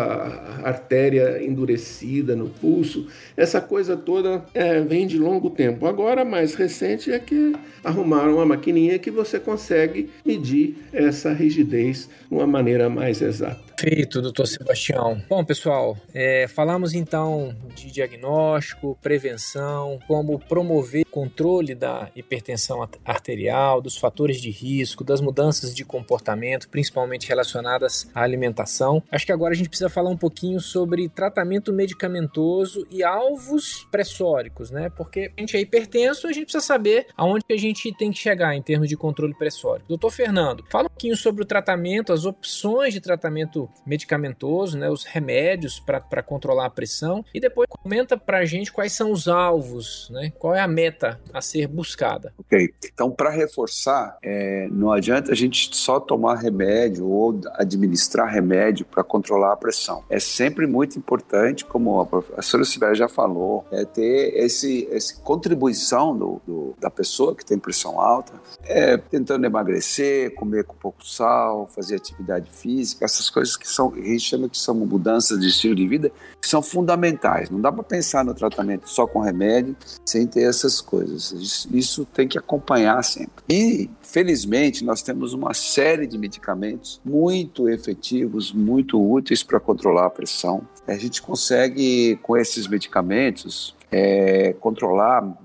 artéria 0.62 1.42
endurecida 1.56 2.36
no 2.36 2.48
pulso. 2.48 3.06
Essa 3.36 3.60
coisa 3.60 3.96
toda 3.96 4.44
é, 4.52 4.80
vem 4.80 5.06
de 5.06 5.18
longo 5.18 5.48
tempo. 5.48 5.86
Agora, 5.86 6.24
mais 6.24 6.54
recente 6.54 7.10
é 7.10 7.18
que 7.18 7.54
arrumaram 7.82 8.34
uma 8.34 8.46
maquininha 8.46 8.98
que 8.98 9.10
você 9.10 9.40
consegue 9.40 10.10
medir 10.24 10.76
essa 10.92 11.32
rigidez 11.32 12.08
de 12.28 12.34
uma 12.34 12.46
maneira 12.46 12.88
mais 12.90 13.22
exata. 13.22 13.66
Perfeito, 13.76 14.22
doutor 14.22 14.46
Sebastião. 14.46 15.20
Bom, 15.28 15.44
pessoal, 15.44 15.98
é, 16.14 16.48
falamos 16.48 16.94
então 16.94 17.54
de 17.74 17.92
diagnóstico, 17.92 18.98
prevenção, 19.02 19.98
como 20.08 20.38
promover 20.38 21.04
controle 21.10 21.74
da 21.74 22.10
hipertensão 22.16 22.86
arterial, 23.04 23.82
dos 23.82 23.96
fatores 23.96 24.40
de 24.40 24.50
risco, 24.50 25.04
das 25.04 25.20
mudanças 25.20 25.74
de 25.74 25.84
comportamento, 25.84 26.68
principalmente 26.70 27.28
relacionadas 27.28 28.08
à 28.14 28.22
alimentação. 28.22 29.02
Acho 29.10 29.26
que 29.26 29.32
agora 29.32 29.52
a 29.52 29.56
gente 29.56 29.68
precisa 29.68 29.90
falar 29.90 30.10
um 30.10 30.16
pouquinho 30.16 30.58
sobre 30.58 31.08
tratamento 31.08 31.45
medicamentoso 31.72 32.86
e 32.90 33.02
alvos 33.02 33.86
pressóricos, 33.90 34.70
né? 34.70 34.90
Porque 34.90 35.32
a 35.36 35.40
gente 35.40 35.56
é 35.56 35.60
hipertenso, 35.60 36.26
a 36.26 36.32
gente 36.32 36.44
precisa 36.44 36.64
saber 36.64 37.06
aonde 37.16 37.44
a 37.50 37.56
gente 37.56 37.92
tem 37.96 38.10
que 38.10 38.18
chegar 38.18 38.54
em 38.54 38.62
termos 38.62 38.88
de 38.88 38.96
controle 38.96 39.34
pressórico. 39.34 39.88
Doutor 39.88 40.10
Fernando, 40.10 40.64
fala 40.70 40.86
um 40.86 40.88
pouquinho 40.88 41.16
sobre 41.16 41.42
o 41.42 41.46
tratamento, 41.46 42.12
as 42.12 42.24
opções 42.24 42.92
de 42.92 43.00
tratamento 43.00 43.68
medicamentoso, 43.86 44.78
né, 44.78 44.88
os 44.90 45.04
remédios 45.04 45.80
para 45.80 46.22
controlar 46.22 46.66
a 46.66 46.70
pressão, 46.70 47.24
e 47.34 47.40
depois 47.40 47.68
comenta 47.68 48.16
para 48.16 48.38
a 48.38 48.44
gente 48.44 48.72
quais 48.72 48.92
são 48.92 49.12
os 49.12 49.28
alvos, 49.28 50.08
né, 50.10 50.32
qual 50.38 50.54
é 50.54 50.60
a 50.60 50.68
meta 50.68 51.20
a 51.32 51.40
ser 51.40 51.66
buscada. 51.66 52.32
Ok, 52.38 52.74
então 52.84 53.10
para 53.10 53.30
reforçar, 53.30 54.18
é, 54.22 54.68
não 54.70 54.90
adianta 54.90 55.32
a 55.32 55.34
gente 55.34 55.74
só 55.76 56.00
tomar 56.00 56.36
remédio 56.36 57.06
ou 57.08 57.40
administrar 57.54 58.28
remédio 58.28 58.84
para 58.84 59.04
controlar 59.04 59.52
a 59.52 59.56
pressão. 59.56 60.04
É 60.08 60.18
sempre 60.18 60.66
muito 60.66 60.98
importante, 60.98 61.35
como 61.64 62.00
a 62.00 62.06
professora 62.06 62.64
Sibéria 62.64 62.94
já 62.94 63.08
falou, 63.08 63.64
é 63.70 63.84
ter 63.84 64.34
esse, 64.36 64.88
essa 64.90 65.16
contribuição 65.20 66.16
do, 66.16 66.40
do, 66.46 66.74
da 66.80 66.90
pessoa 66.90 67.34
que 67.34 67.44
tem 67.44 67.58
pressão 67.58 68.00
alta, 68.00 68.32
é, 68.64 68.96
tentando 68.96 69.44
emagrecer, 69.44 70.34
comer 70.34 70.64
com 70.64 70.74
pouco 70.74 71.06
sal, 71.06 71.66
fazer 71.74 71.96
atividade 71.96 72.50
física, 72.50 73.04
essas 73.04 73.30
coisas 73.30 73.56
que 73.56 73.68
são, 73.68 73.92
a 73.92 73.96
gente 73.96 74.20
chama 74.20 74.48
que 74.48 74.58
são 74.58 74.74
mudanças 74.74 75.40
de 75.40 75.48
estilo 75.48 75.74
de 75.74 75.86
vida, 75.86 76.12
que 76.40 76.48
são 76.48 76.62
fundamentais. 76.62 77.50
Não 77.50 77.60
dá 77.60 77.72
para 77.72 77.82
pensar 77.82 78.24
no 78.24 78.34
tratamento 78.34 78.88
só 78.88 79.06
com 79.06 79.20
remédio 79.20 79.76
sem 80.04 80.26
ter 80.26 80.42
essas 80.42 80.80
coisas. 80.80 81.32
Isso, 81.32 81.68
isso 81.76 82.04
tem 82.04 82.28
que 82.28 82.38
acompanhar 82.38 83.02
sempre. 83.02 83.42
E, 83.48 83.90
felizmente, 84.02 84.84
nós 84.84 85.02
temos 85.02 85.32
uma 85.32 85.54
série 85.54 86.06
de 86.06 86.18
medicamentos 86.18 87.00
muito 87.04 87.68
efetivos, 87.68 88.52
muito 88.52 89.00
úteis 89.00 89.42
para 89.42 89.60
controlar 89.60 90.06
a 90.06 90.10
pressão. 90.10 90.62
A 90.86 90.96
gente 90.96 91.20
consegue, 91.20 92.16
com 92.22 92.36
esses 92.36 92.66
medicamentos, 92.66 93.74
é, 93.90 94.54
controlar 94.60 95.36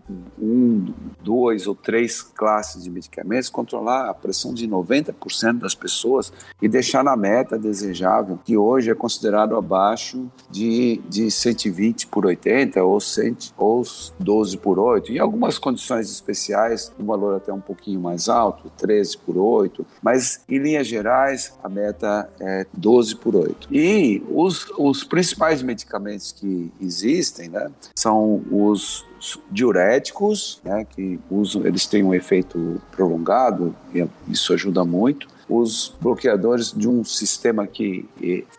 um, 0.42 0.94
dois 1.24 1.68
ou 1.68 1.76
três 1.76 2.22
classes 2.22 2.84
de 2.84 2.90
medicamentos, 2.90 3.50
controlar 3.50 4.10
a 4.10 4.14
pressão 4.14 4.54
de 4.54 4.68
90% 4.68 5.60
das 5.60 5.76
pessoas 5.76 6.32
e 6.62 6.68
deixar 6.68 7.04
na 7.04 7.16
meta 7.16 7.58
desejável, 7.58 8.40
que 8.44 8.58
hoje 8.58 8.90
é 8.90 8.96
considerado 8.96 9.56
abaixo 9.56 10.30
de, 10.50 11.02
de 11.08 11.30
120 11.30 12.08
por 12.08 12.26
80 12.26 12.84
ou, 12.84 13.00
100, 13.00 13.38
ou 13.58 13.84
12 14.20 14.58
por 14.58 14.80
8. 14.80 15.12
Em 15.12 15.20
algumas 15.20 15.58
condições 15.58 16.12
especiais, 16.12 16.92
um 17.00 17.06
valor 17.06 17.36
até 17.36 17.52
um 17.52 17.62
pouquinho 17.62 18.00
mais 18.00 18.30
alto, 18.30 18.72
13 18.78 19.18
por 19.18 19.38
8, 19.38 19.86
mas 20.02 20.44
em 20.48 20.58
linhas 20.58 20.88
gerais, 20.88 21.58
a 21.64 21.70
meta 21.70 22.30
é 22.40 22.66
12 22.74 23.16
por 23.16 23.36
8. 23.36 23.68
E 23.72 24.24
os, 24.30 24.72
os 24.78 25.04
principais 25.04 25.62
medicamentos 25.62 26.32
que 26.32 26.72
existem 26.80 27.50
né, 27.50 27.72
são 27.96 28.44
os 28.52 29.06
diuréticos, 29.52 30.60
né, 30.64 30.86
que 30.90 31.20
usam, 31.30 31.66
eles 31.66 31.86
têm 31.86 32.04
um 32.04 32.14
efeito 32.14 32.82
prolongado 32.92 33.76
e 33.94 34.08
isso 34.28 34.54
ajuda 34.54 34.84
muito. 34.84 35.28
Os 35.48 35.94
bloqueadores 36.00 36.72
de 36.72 36.88
um 36.88 37.04
sistema 37.04 37.68
que 37.68 38.08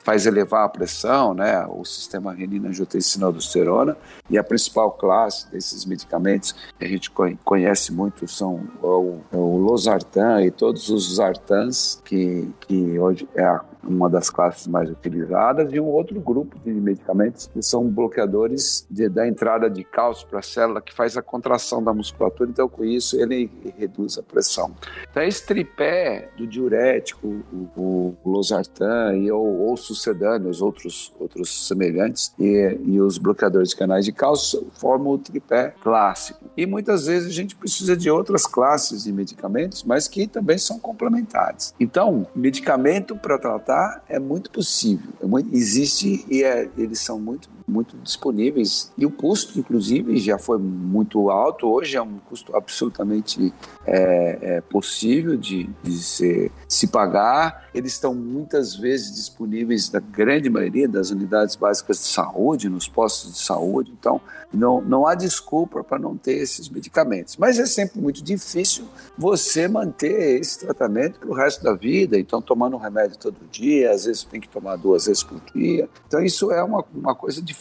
faz 0.05 0.27
elevar 0.27 0.67
a 0.67 0.69
pressão, 0.69 1.33
né, 1.33 1.67
o 1.67 1.85
sistema 1.85 2.33
renina-angiotensina-aldosterona, 2.33 3.97
e 4.29 4.37
a 4.37 4.45
principal 4.45 4.93
classe 4.93 5.51
desses 5.51 5.87
medicamentos 5.87 6.53
que 6.79 6.85
a 6.85 6.89
gente 6.89 7.11
conhece 7.45 7.93
muito 7.93 8.29
são 8.29 8.69
o, 8.83 9.21
o 9.33 9.57
losartan 9.57 10.45
e 10.45 10.51
todos 10.51 10.91
os 10.91 11.17
sartans, 11.17 12.01
que, 12.05 12.49
que 12.61 12.99
hoje 12.99 13.27
é 13.35 13.59
uma 13.85 14.09
das 14.09 14.31
classes 14.31 14.67
mais 14.67 14.91
utilizadas, 14.91 15.73
e 15.73 15.81
um 15.81 15.87
outro 15.87 16.21
grupo 16.21 16.59
de 16.59 16.71
medicamentos 16.71 17.51
que 17.53 17.63
são 17.63 17.89
bloqueadores 17.89 18.87
de, 18.91 19.09
da 19.09 19.27
entrada 19.27 19.69
de 19.69 19.85
cálcio 19.85 20.27
para 20.29 20.43
célula 20.43 20.81
que 20.81 20.95
faz 20.95 21.17
a 21.17 21.23
contração 21.23 21.83
da 21.83 21.93
musculatura, 21.93 22.51
então 22.51 22.69
com 22.69 22.85
isso 22.85 23.21
ele 23.21 23.51
reduz 23.77 24.19
a 24.19 24.23
pressão. 24.23 24.73
Então 25.11 25.23
esse 25.23 25.45
tripé 25.47 26.31
do 26.37 26.47
diurético, 26.47 27.27
o, 27.53 27.69
o 27.77 28.17
losartan 28.25 29.17
e 29.17 29.31
ou, 29.31 29.61
ou 29.61 29.77
sucedâneos, 29.77 30.63
outros, 30.63 31.13
outros 31.19 31.67
semelhantes, 31.67 32.35
e, 32.39 32.79
e 32.85 33.01
os 33.01 33.19
bloqueadores 33.19 33.71
de 33.71 33.77
canais 33.77 34.05
de 34.05 34.13
cálcio 34.13 34.67
formam 34.75 35.13
o 35.13 35.19
tripé 35.19 35.75
clássico. 35.83 36.45
E 36.57 36.67
muitas 36.67 37.07
vezes 37.07 37.29
a 37.29 37.33
gente 37.33 37.57
precisa 37.57 37.97
de 37.97 38.11
outras 38.11 38.47
classes 38.47 39.05
de 39.05 39.13
medicamentos, 39.13 39.83
mas 39.83 40.07
que 40.07 40.27
também 40.27 40.59
são 40.59 40.79
complementares. 40.79 41.75
Então, 41.81 42.27
medicamento 42.35 43.17
para 43.17 43.39
tratar 43.39 43.72
é 44.09 44.19
muito 44.19 44.51
possível, 44.51 45.13
é 45.21 45.27
muito, 45.27 45.55
existe 45.55 46.25
e 46.29 46.43
é, 46.43 46.69
eles 46.77 47.01
são 47.01 47.19
muito 47.19 47.49
muito 47.67 47.97
disponíveis 47.99 48.93
e 48.97 49.07
o 49.07 49.11
custo, 49.11 49.59
inclusive, 49.59 50.17
já 50.19 50.39
foi 50.39 50.59
muito 50.59 51.31
alto. 51.31 51.67
Hoje 51.67 51.97
é 51.97 52.03
um 52.03 52.19
custo 52.19 52.55
absolutamente 52.57 53.53
é, 53.87 54.39
é 54.57 54.61
possível 54.61 55.37
de, 55.37 55.69
de 55.83 55.93
se, 55.93 56.51
se 56.69 56.87
pagar. 56.87 57.69
Eles 57.75 57.93
estão 57.93 58.15
muitas 58.15 58.75
vezes 58.75 59.15
disponíveis 59.15 59.91
na 59.91 60.01
grande 60.01 60.49
maioria 60.51 60.89
das 60.89 61.11
unidades 61.11 61.57
básicas 61.57 61.99
de 61.99 62.07
saúde, 62.07 62.69
nos 62.69 62.89
postos 62.89 63.33
de 63.33 63.39
saúde. 63.39 63.93
Então, 63.99 64.21
não, 64.53 64.81
não 64.83 65.07
há 65.07 65.15
desculpa 65.15 65.83
para 65.83 65.99
não 65.99 66.17
ter 66.17 66.35
esses 66.35 66.69
medicamentos. 66.69 67.37
Mas 67.37 67.59
é 67.59 67.67
sempre 67.67 68.01
muito 68.01 68.23
difícil 68.23 68.85
você 69.17 69.67
manter 69.67 70.41
esse 70.41 70.61
tratamento 70.61 71.19
para 71.19 71.29
o 71.29 71.35
resto 71.35 71.63
da 71.63 71.75
vida. 71.75 72.19
Então, 72.19 72.43
tomando 72.43 72.77
um 72.77 72.79
remédio 72.79 73.17
todo 73.19 73.37
dia, 73.51 73.91
às 73.91 74.05
vezes 74.05 74.25
tem 74.25 74.41
que 74.41 74.49
tomar 74.49 74.77
duas 74.77 75.07
vezes 75.07 75.23
por 75.23 75.41
dia. 75.55 75.89
Então, 76.07 76.23
isso 76.23 76.53
é 76.53 76.63
uma, 76.63 76.85
uma 76.95 77.15
coisa 77.15 77.41
difícil. 77.41 77.52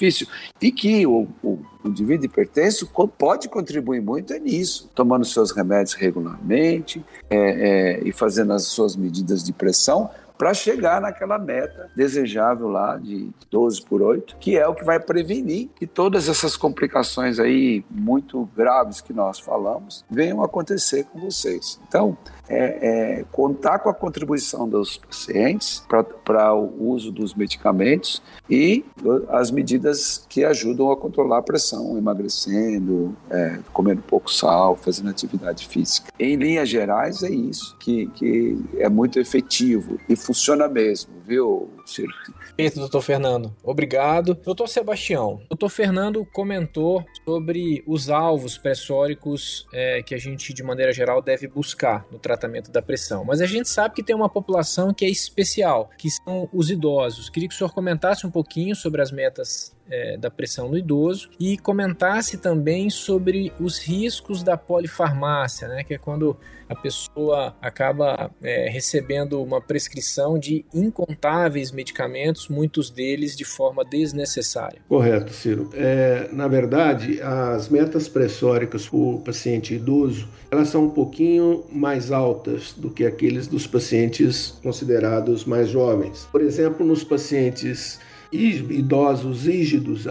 E 0.61 0.71
que 0.71 1.05
o, 1.05 1.27
o, 1.43 1.59
o 1.83 1.87
indivíduo 1.87 2.25
hipertenso 2.25 2.89
pode 3.17 3.49
contribuir 3.49 4.01
muito 4.01 4.33
é 4.33 4.39
nisso, 4.39 4.89
tomando 4.93 5.25
seus 5.25 5.51
remédios 5.51 5.93
regularmente 5.93 7.03
é, 7.29 7.37
é, 7.37 8.01
e 8.03 8.11
fazendo 8.11 8.53
as 8.53 8.63
suas 8.63 8.95
medidas 8.95 9.43
de 9.43 9.53
pressão 9.53 10.09
para 10.41 10.55
chegar 10.55 10.99
naquela 10.99 11.37
meta 11.37 11.91
desejável 11.95 12.67
lá 12.67 12.97
de 12.97 13.29
12 13.51 13.85
por 13.85 14.01
8, 14.01 14.37
que 14.39 14.57
é 14.57 14.67
o 14.67 14.73
que 14.73 14.83
vai 14.83 14.99
prevenir 14.99 15.69
que 15.75 15.85
todas 15.85 16.27
essas 16.27 16.57
complicações 16.57 17.37
aí 17.37 17.85
muito 17.91 18.49
graves 18.57 19.01
que 19.01 19.13
nós 19.13 19.39
falamos 19.39 20.03
venham 20.09 20.43
acontecer 20.43 21.03
com 21.03 21.19
vocês. 21.19 21.79
Então, 21.87 22.17
é, 22.51 23.19
é, 23.19 23.25
contar 23.31 23.79
com 23.79 23.89
a 23.89 23.93
contribuição 23.93 24.67
dos 24.67 24.97
pacientes 24.97 25.83
para 26.25 26.53
o 26.53 26.89
uso 26.89 27.11
dos 27.11 27.33
medicamentos 27.33 28.21
e 28.49 28.83
as 29.29 29.49
medidas 29.49 30.25
que 30.27 30.43
ajudam 30.43 30.91
a 30.91 30.97
controlar 30.97 31.37
a 31.37 31.41
pressão, 31.41 31.97
emagrecendo, 31.97 33.15
é, 33.29 33.59
comendo 33.71 34.01
pouco 34.01 34.31
sal, 34.31 34.75
fazendo 34.75 35.09
atividade 35.09 35.65
física. 35.65 36.11
Em 36.19 36.35
linhas 36.35 36.67
gerais, 36.67 37.23
é 37.23 37.29
isso 37.29 37.77
que, 37.79 38.07
que 38.07 38.59
é 38.77 38.89
muito 38.89 39.17
efetivo 39.17 39.97
e 40.09 40.15
funciona 40.17 40.67
mesmo, 40.67 41.13
viu, 41.25 41.69
Ciro? 41.85 42.11
Perfeito, 42.55 42.79
doutor 42.79 43.01
Fernando. 43.01 43.55
Obrigado. 43.63 44.35
Doutor 44.35 44.67
Sebastião, 44.67 45.41
doutor 45.49 45.69
Fernando 45.69 46.25
comentou 46.25 47.05
sobre 47.25 47.83
os 47.87 48.09
alvos 48.09 48.57
pressóricos 48.57 49.65
é, 49.73 50.01
que 50.01 50.15
a 50.15 50.17
gente, 50.17 50.53
de 50.53 50.63
maneira 50.63 50.91
geral, 50.91 51.21
deve 51.21 51.47
buscar 51.47 52.05
no 52.11 52.19
tratamento 52.19 52.71
da 52.71 52.81
pressão. 52.81 53.23
Mas 53.23 53.41
a 53.41 53.45
gente 53.45 53.69
sabe 53.69 53.95
que 53.95 54.03
tem 54.03 54.15
uma 54.15 54.29
população 54.29 54.93
que 54.93 55.05
é 55.05 55.09
especial, 55.09 55.89
que 55.97 56.09
são 56.09 56.49
os 56.53 56.69
idosos. 56.69 57.29
Queria 57.29 57.47
que 57.47 57.55
o 57.55 57.57
senhor 57.57 57.73
comentasse 57.73 58.25
um 58.25 58.31
pouquinho 58.31 58.75
sobre 58.75 59.01
as 59.01 59.11
metas 59.11 59.73
é, 59.91 60.17
da 60.17 60.31
pressão 60.31 60.69
no 60.69 60.77
idoso 60.77 61.29
e 61.39 61.57
comentasse 61.57 62.37
também 62.37 62.89
sobre 62.89 63.51
os 63.59 63.77
riscos 63.77 64.41
da 64.41 64.55
polifarmácia, 64.55 65.67
né, 65.67 65.83
que 65.83 65.93
é 65.93 65.97
quando 65.97 66.37
a 66.69 66.75
pessoa 66.75 67.53
acaba 67.61 68.31
é, 68.41 68.69
recebendo 68.69 69.43
uma 69.43 69.59
prescrição 69.59 70.39
de 70.39 70.65
incontáveis 70.73 71.69
medicamentos, 71.69 72.47
muitos 72.47 72.89
deles 72.89 73.35
de 73.35 73.43
forma 73.43 73.83
desnecessária. 73.83 74.81
Correto, 74.87 75.33
Ciro. 75.33 75.69
É, 75.73 76.29
na 76.31 76.47
verdade, 76.47 77.21
as 77.21 77.67
metas 77.67 78.07
pressóricas 78.07 78.87
para 78.87 78.97
o 78.97 79.19
paciente 79.19 79.75
idoso 79.75 80.29
elas 80.51 80.67
são 80.67 80.83
um 80.83 80.89
pouquinho 80.89 81.63
mais 81.71 82.11
altas 82.11 82.73
do 82.75 82.89
que 82.89 83.05
aqueles 83.05 83.47
dos 83.47 83.65
pacientes 83.65 84.53
considerados 84.61 85.45
mais 85.45 85.69
jovens. 85.69 86.27
Por 86.29 86.41
exemplo, 86.41 86.85
nos 86.85 87.05
pacientes 87.05 87.97
idosos 88.31 89.45
rígidos 89.45 90.07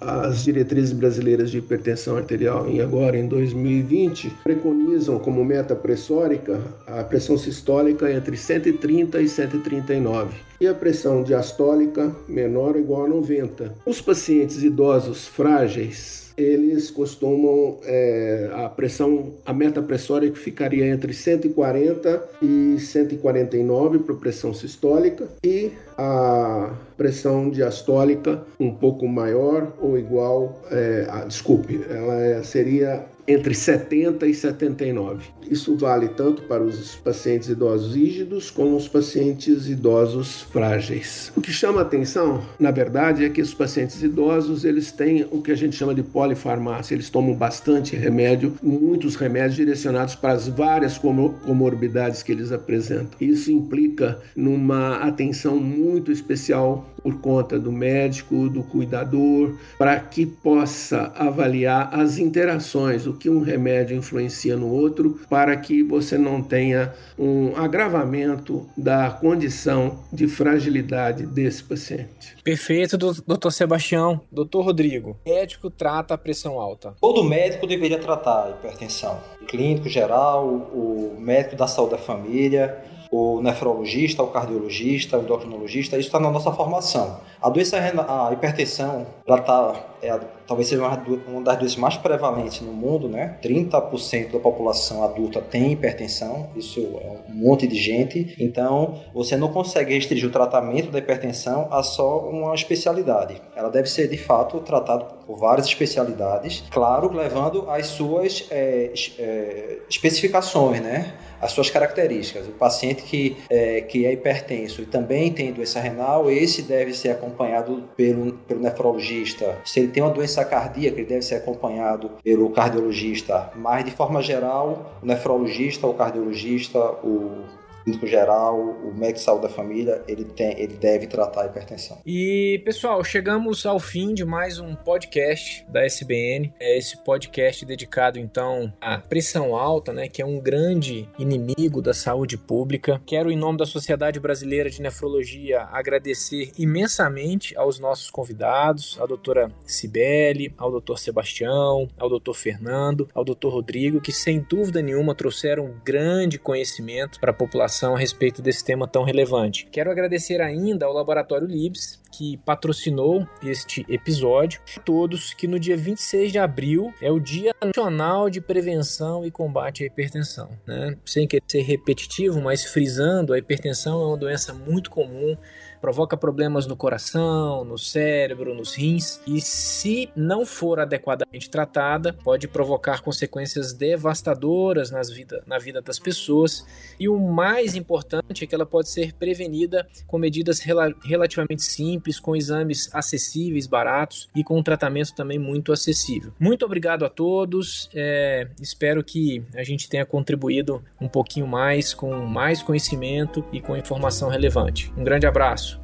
as 0.00 0.44
diretrizes 0.44 0.92
brasileiras 0.92 1.50
de 1.50 1.58
hipertensão 1.58 2.16
arterial 2.16 2.68
em 2.68 2.80
agora 2.80 3.18
em 3.18 3.26
2020 3.26 4.32
preconizam 4.44 5.18
como 5.18 5.44
meta 5.44 5.74
pressórica 5.74 6.60
a 6.86 7.02
pressão 7.02 7.36
sistólica 7.36 8.12
entre 8.12 8.36
130 8.36 9.20
e 9.20 9.28
139 9.28 10.36
e 10.60 10.66
a 10.66 10.74
pressão 10.74 11.22
diastólica 11.22 12.14
menor 12.28 12.74
ou 12.74 12.80
igual 12.80 13.04
a 13.04 13.08
90. 13.08 13.74
Os 13.86 14.00
pacientes 14.00 14.62
idosos 14.62 15.26
frágeis 15.26 16.27
eles 16.38 16.90
costumam 16.90 17.78
é, 17.84 18.48
a 18.54 18.68
pressão, 18.68 19.34
a 19.44 19.52
meta 19.52 19.82
pressórica 19.82 20.36
ficaria 20.36 20.86
entre 20.86 21.12
140 21.12 22.28
e 22.40 22.76
149 22.78 23.98
para 23.98 24.14
pressão 24.14 24.54
sistólica 24.54 25.28
e 25.44 25.72
a 25.96 26.72
pressão 26.96 27.50
diastólica 27.50 28.44
um 28.58 28.72
pouco 28.72 29.06
maior 29.08 29.72
ou 29.80 29.98
igual, 29.98 30.62
é, 30.70 31.06
a, 31.10 31.24
desculpe, 31.24 31.84
ela 31.90 32.44
seria 32.44 33.04
entre 33.28 33.54
70 33.54 34.26
e 34.26 34.34
79. 34.34 35.26
Isso 35.50 35.76
vale 35.76 36.08
tanto 36.08 36.42
para 36.42 36.62
os 36.62 36.96
pacientes 36.96 37.48
idosos 37.48 37.94
rígidos 37.94 38.50
como 38.50 38.76
os 38.76 38.88
pacientes 38.88 39.68
idosos 39.68 40.42
frágeis. 40.42 41.30
O 41.36 41.40
que 41.40 41.52
chama 41.52 41.82
atenção, 41.82 42.42
na 42.58 42.70
verdade, 42.70 43.24
é 43.24 43.28
que 43.28 43.40
os 43.40 43.54
pacientes 43.54 44.02
idosos 44.02 44.64
eles 44.64 44.90
têm 44.90 45.26
o 45.30 45.42
que 45.42 45.52
a 45.52 45.54
gente 45.54 45.76
chama 45.76 45.94
de 45.94 46.02
polifarmácia. 46.02 46.94
Eles 46.94 47.10
tomam 47.10 47.34
bastante 47.34 47.94
remédio, 47.94 48.54
muitos 48.62 49.14
remédios 49.14 49.56
direcionados 49.56 50.14
para 50.14 50.32
as 50.32 50.48
várias 50.48 50.98
comorbidades 50.98 52.22
que 52.22 52.32
eles 52.32 52.50
apresentam. 52.50 53.10
Isso 53.20 53.50
implica 53.52 54.18
numa 54.34 54.96
atenção 54.96 55.56
muito 55.56 56.10
especial 56.10 56.86
por 57.02 57.20
conta 57.20 57.58
do 57.58 57.72
médico, 57.72 58.48
do 58.48 58.62
cuidador, 58.62 59.54
para 59.78 59.98
que 59.98 60.26
possa 60.26 61.12
avaliar 61.16 61.88
as 61.92 62.18
interações, 62.18 63.06
o 63.06 63.14
que 63.18 63.28
um 63.28 63.40
remédio 63.40 63.96
influencia 63.96 64.56
no 64.56 64.68
outro, 64.70 65.20
para 65.28 65.56
que 65.56 65.82
você 65.82 66.16
não 66.16 66.42
tenha 66.42 66.92
um 67.18 67.56
agravamento 67.56 68.68
da 68.76 69.10
condição 69.10 69.98
de 70.12 70.28
fragilidade 70.28 71.26
desse 71.26 71.62
paciente. 71.62 72.36
Perfeito, 72.44 72.96
doutor 72.96 73.50
Sebastião. 73.50 74.20
Doutor 74.30 74.62
Rodrigo, 74.62 75.16
médico 75.26 75.70
trata 75.70 76.14
a 76.14 76.18
pressão 76.18 76.58
alta. 76.60 76.94
Todo 77.00 77.24
médico 77.24 77.66
deveria 77.66 77.98
tratar 77.98 78.46
a 78.46 78.50
hipertensão. 78.50 79.20
O 79.42 79.46
clínico 79.46 79.88
geral, 79.88 80.46
o 80.46 81.16
médico 81.18 81.56
da 81.56 81.66
saúde 81.66 81.92
da 81.92 81.98
família, 81.98 82.78
o 83.10 83.40
nefrologista, 83.40 84.22
o 84.22 84.28
cardiologista, 84.28 85.18
o 85.18 85.22
endocrinologista, 85.22 85.96
isso 85.96 86.08
está 86.08 86.20
na 86.20 86.30
nossa 86.30 86.52
formação. 86.52 87.20
A 87.40 87.48
doença, 87.48 87.76
a 87.78 88.32
hipertensão, 88.32 89.06
ela 89.26 89.40
tá, 89.40 89.74
é, 90.02 90.18
talvez 90.46 90.68
seja 90.68 90.82
uma 91.26 91.40
das 91.40 91.58
doenças 91.58 91.76
mais 91.76 91.96
prevalentes 91.96 92.60
no 92.60 92.72
mundo, 92.72 93.08
né? 93.08 93.38
30% 93.42 94.32
da 94.32 94.38
população 94.38 95.04
adulta 95.04 95.40
tem 95.40 95.72
hipertensão, 95.72 96.50
isso 96.56 96.80
é 97.00 97.30
um 97.30 97.34
monte 97.34 97.66
de 97.66 97.76
gente. 97.76 98.34
Então, 98.38 99.00
você 99.14 99.36
não 99.36 99.48
consegue 99.48 99.94
restringir 99.94 100.28
o 100.28 100.32
tratamento 100.32 100.90
da 100.90 100.98
hipertensão 100.98 101.68
a 101.70 101.82
só 101.82 102.28
uma 102.28 102.54
especialidade. 102.54 103.40
Ela 103.54 103.70
deve 103.70 103.88
ser, 103.88 104.08
de 104.08 104.18
fato, 104.18 104.60
tratada 104.60 105.04
por 105.04 105.38
várias 105.38 105.66
especialidades, 105.66 106.64
claro, 106.70 107.12
levando 107.12 107.70
as 107.70 107.86
suas 107.86 108.46
é, 108.50 108.92
é, 109.18 109.78
especificações, 109.88 110.80
né? 110.80 111.14
As 111.40 111.52
suas 111.52 111.70
características. 111.70 112.46
O 112.46 112.52
paciente 112.52 113.02
que 113.02 113.36
é, 113.48 113.80
que 113.80 114.06
é 114.06 114.12
hipertenso 114.12 114.82
e 114.82 114.86
também 114.86 115.32
tem 115.32 115.52
doença 115.52 115.80
renal, 115.80 116.30
esse 116.30 116.62
deve 116.62 116.92
ser 116.94 117.10
acompanhado 117.10 117.84
pelo, 117.96 118.32
pelo 118.32 118.60
nefrologista. 118.60 119.58
Se 119.64 119.80
ele 119.80 119.88
tem 119.88 120.02
uma 120.02 120.12
doença 120.12 120.44
cardíaca, 120.44 120.98
ele 120.98 121.08
deve 121.08 121.22
ser 121.22 121.36
acompanhado 121.36 122.10
pelo 122.22 122.50
cardiologista. 122.50 123.50
Mas, 123.56 123.84
de 123.84 123.90
forma 123.90 124.22
geral, 124.22 124.98
o 125.02 125.06
nefrologista, 125.06 125.86
o 125.86 125.94
cardiologista, 125.94 126.78
o 126.78 127.44
clínico 127.88 128.06
geral, 128.06 128.58
o 128.58 128.92
médico 128.92 129.18
de 129.18 129.20
saúde 129.20 129.42
da 129.42 129.48
família, 129.48 130.02
ele, 130.06 130.24
tem, 130.24 130.58
ele 130.60 130.74
deve 130.74 131.06
tratar 131.06 131.42
a 131.42 131.46
hipertensão. 131.46 131.98
E, 132.04 132.60
pessoal, 132.64 133.02
chegamos 133.02 133.64
ao 133.64 133.80
fim 133.80 134.12
de 134.12 134.24
mais 134.24 134.58
um 134.58 134.74
podcast 134.74 135.64
da 135.68 135.84
SBN. 135.84 136.52
É 136.60 136.76
esse 136.76 136.98
podcast 136.98 137.64
dedicado, 137.64 138.18
então, 138.18 138.72
à 138.80 138.98
pressão 138.98 139.56
alta, 139.56 139.92
né, 139.92 140.08
que 140.08 140.20
é 140.20 140.26
um 140.26 140.38
grande 140.38 141.08
inimigo 141.18 141.80
da 141.80 141.94
saúde 141.94 142.36
pública. 142.36 143.00
Quero, 143.06 143.30
em 143.30 143.36
nome 143.36 143.58
da 143.58 143.66
Sociedade 143.66 144.20
Brasileira 144.20 144.68
de 144.68 144.82
Nefrologia, 144.82 145.62
agradecer 145.72 146.52
imensamente 146.58 147.56
aos 147.56 147.78
nossos 147.78 148.10
convidados, 148.10 148.98
a 149.00 149.06
doutora 149.06 149.50
Cibele, 149.64 150.52
ao 150.58 150.70
doutor 150.70 150.98
Sebastião, 150.98 151.88
ao 151.98 152.08
doutor 152.08 152.34
Fernando, 152.34 153.08
ao 153.14 153.24
doutor 153.24 153.52
Rodrigo, 153.52 154.00
que 154.00 154.12
sem 154.12 154.40
dúvida 154.40 154.82
nenhuma 154.82 155.14
trouxeram 155.14 155.74
grande 155.84 156.38
conhecimento 156.38 157.18
para 157.20 157.30
a 157.30 157.34
população 157.34 157.77
a 157.94 157.98
respeito 157.98 158.42
desse 158.42 158.64
tema 158.64 158.88
tão 158.88 159.04
relevante. 159.04 159.68
Quero 159.70 159.90
agradecer 159.90 160.40
ainda 160.40 160.86
ao 160.86 160.92
Laboratório 160.92 161.46
Libs, 161.46 162.00
que 162.10 162.36
patrocinou 162.38 163.26
este 163.42 163.86
episódio. 163.88 164.60
A 164.76 164.80
todos 164.80 165.32
que 165.32 165.46
no 165.46 165.60
dia 165.60 165.76
26 165.76 166.32
de 166.32 166.38
abril 166.38 166.92
é 167.00 167.10
o 167.10 167.20
Dia 167.20 167.54
Nacional 167.62 168.28
de 168.28 168.40
Prevenção 168.40 169.24
e 169.24 169.30
Combate 169.30 169.84
à 169.84 169.86
Hipertensão. 169.86 170.50
Né? 170.66 170.96
Sem 171.04 171.28
querer 171.28 171.44
ser 171.46 171.62
repetitivo, 171.62 172.40
mas 172.40 172.64
frisando, 172.64 173.32
a 173.32 173.38
hipertensão 173.38 174.02
é 174.02 174.06
uma 174.06 174.16
doença 174.16 174.52
muito 174.52 174.90
comum 174.90 175.36
provoca 175.80 176.16
problemas 176.16 176.66
no 176.66 176.76
coração, 176.76 177.64
no 177.64 177.78
cérebro, 177.78 178.54
nos 178.54 178.74
rins 178.74 179.20
e, 179.26 179.40
se 179.40 180.10
não 180.14 180.44
for 180.44 180.80
adequadamente 180.80 181.50
tratada, 181.50 182.12
pode 182.12 182.48
provocar 182.48 183.02
consequências 183.02 183.72
devastadoras 183.72 184.90
nas 184.90 185.10
vida, 185.10 185.42
na 185.46 185.58
vida 185.58 185.80
das 185.80 185.98
pessoas. 185.98 186.64
E 186.98 187.08
o 187.08 187.18
mais 187.18 187.74
importante 187.74 188.44
é 188.44 188.46
que 188.46 188.54
ela 188.54 188.66
pode 188.66 188.88
ser 188.88 189.12
prevenida 189.12 189.86
com 190.06 190.18
medidas 190.18 190.60
rela 190.60 190.94
relativamente 191.04 191.62
simples, 191.62 192.18
com 192.18 192.34
exames 192.34 192.88
acessíveis, 192.92 193.66
baratos 193.66 194.28
e 194.34 194.42
com 194.42 194.58
um 194.58 194.62
tratamento 194.62 195.14
também 195.14 195.38
muito 195.38 195.72
acessível. 195.72 196.32
Muito 196.38 196.64
obrigado 196.64 197.04
a 197.04 197.08
todos. 197.08 197.88
É, 197.94 198.48
espero 198.60 199.02
que 199.02 199.44
a 199.54 199.62
gente 199.62 199.88
tenha 199.88 200.04
contribuído 200.04 200.82
um 201.00 201.08
pouquinho 201.08 201.46
mais 201.46 201.94
com 201.94 202.14
mais 202.26 202.62
conhecimento 202.62 203.44
e 203.52 203.60
com 203.60 203.76
informação 203.76 204.28
relevante. 204.28 204.92
Um 204.96 205.04
grande 205.04 205.26
abraço. 205.26 205.77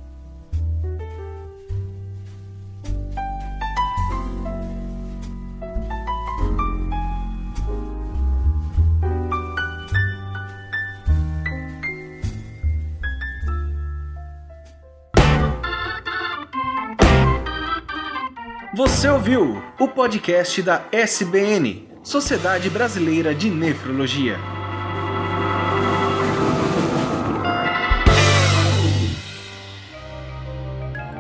Você 18.76 19.08
ouviu 19.08 19.62
o 19.78 19.86
podcast 19.86 20.60
da 20.60 20.82
SBN, 20.90 21.88
Sociedade 22.02 22.68
Brasileira 22.68 23.32
de 23.32 23.48
Nefrologia. 23.48 24.36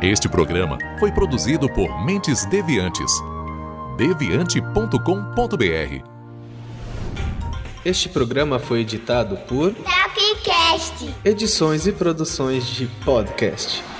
Este 0.02 0.28
programa 0.28 0.78
foi 0.98 1.12
produzido 1.12 1.72
por 1.72 2.04
Mentes 2.04 2.44
Deviantes. 2.46 3.12
deviante.com.br. 3.96 6.04
Este 7.84 8.08
programa 8.08 8.58
foi 8.58 8.80
editado 8.80 9.36
por 9.46 9.72
Tapcast. 9.74 11.14
Edições 11.24 11.86
e 11.86 11.92
Produções 11.92 12.66
de 12.66 12.88
Podcast. 13.04 13.93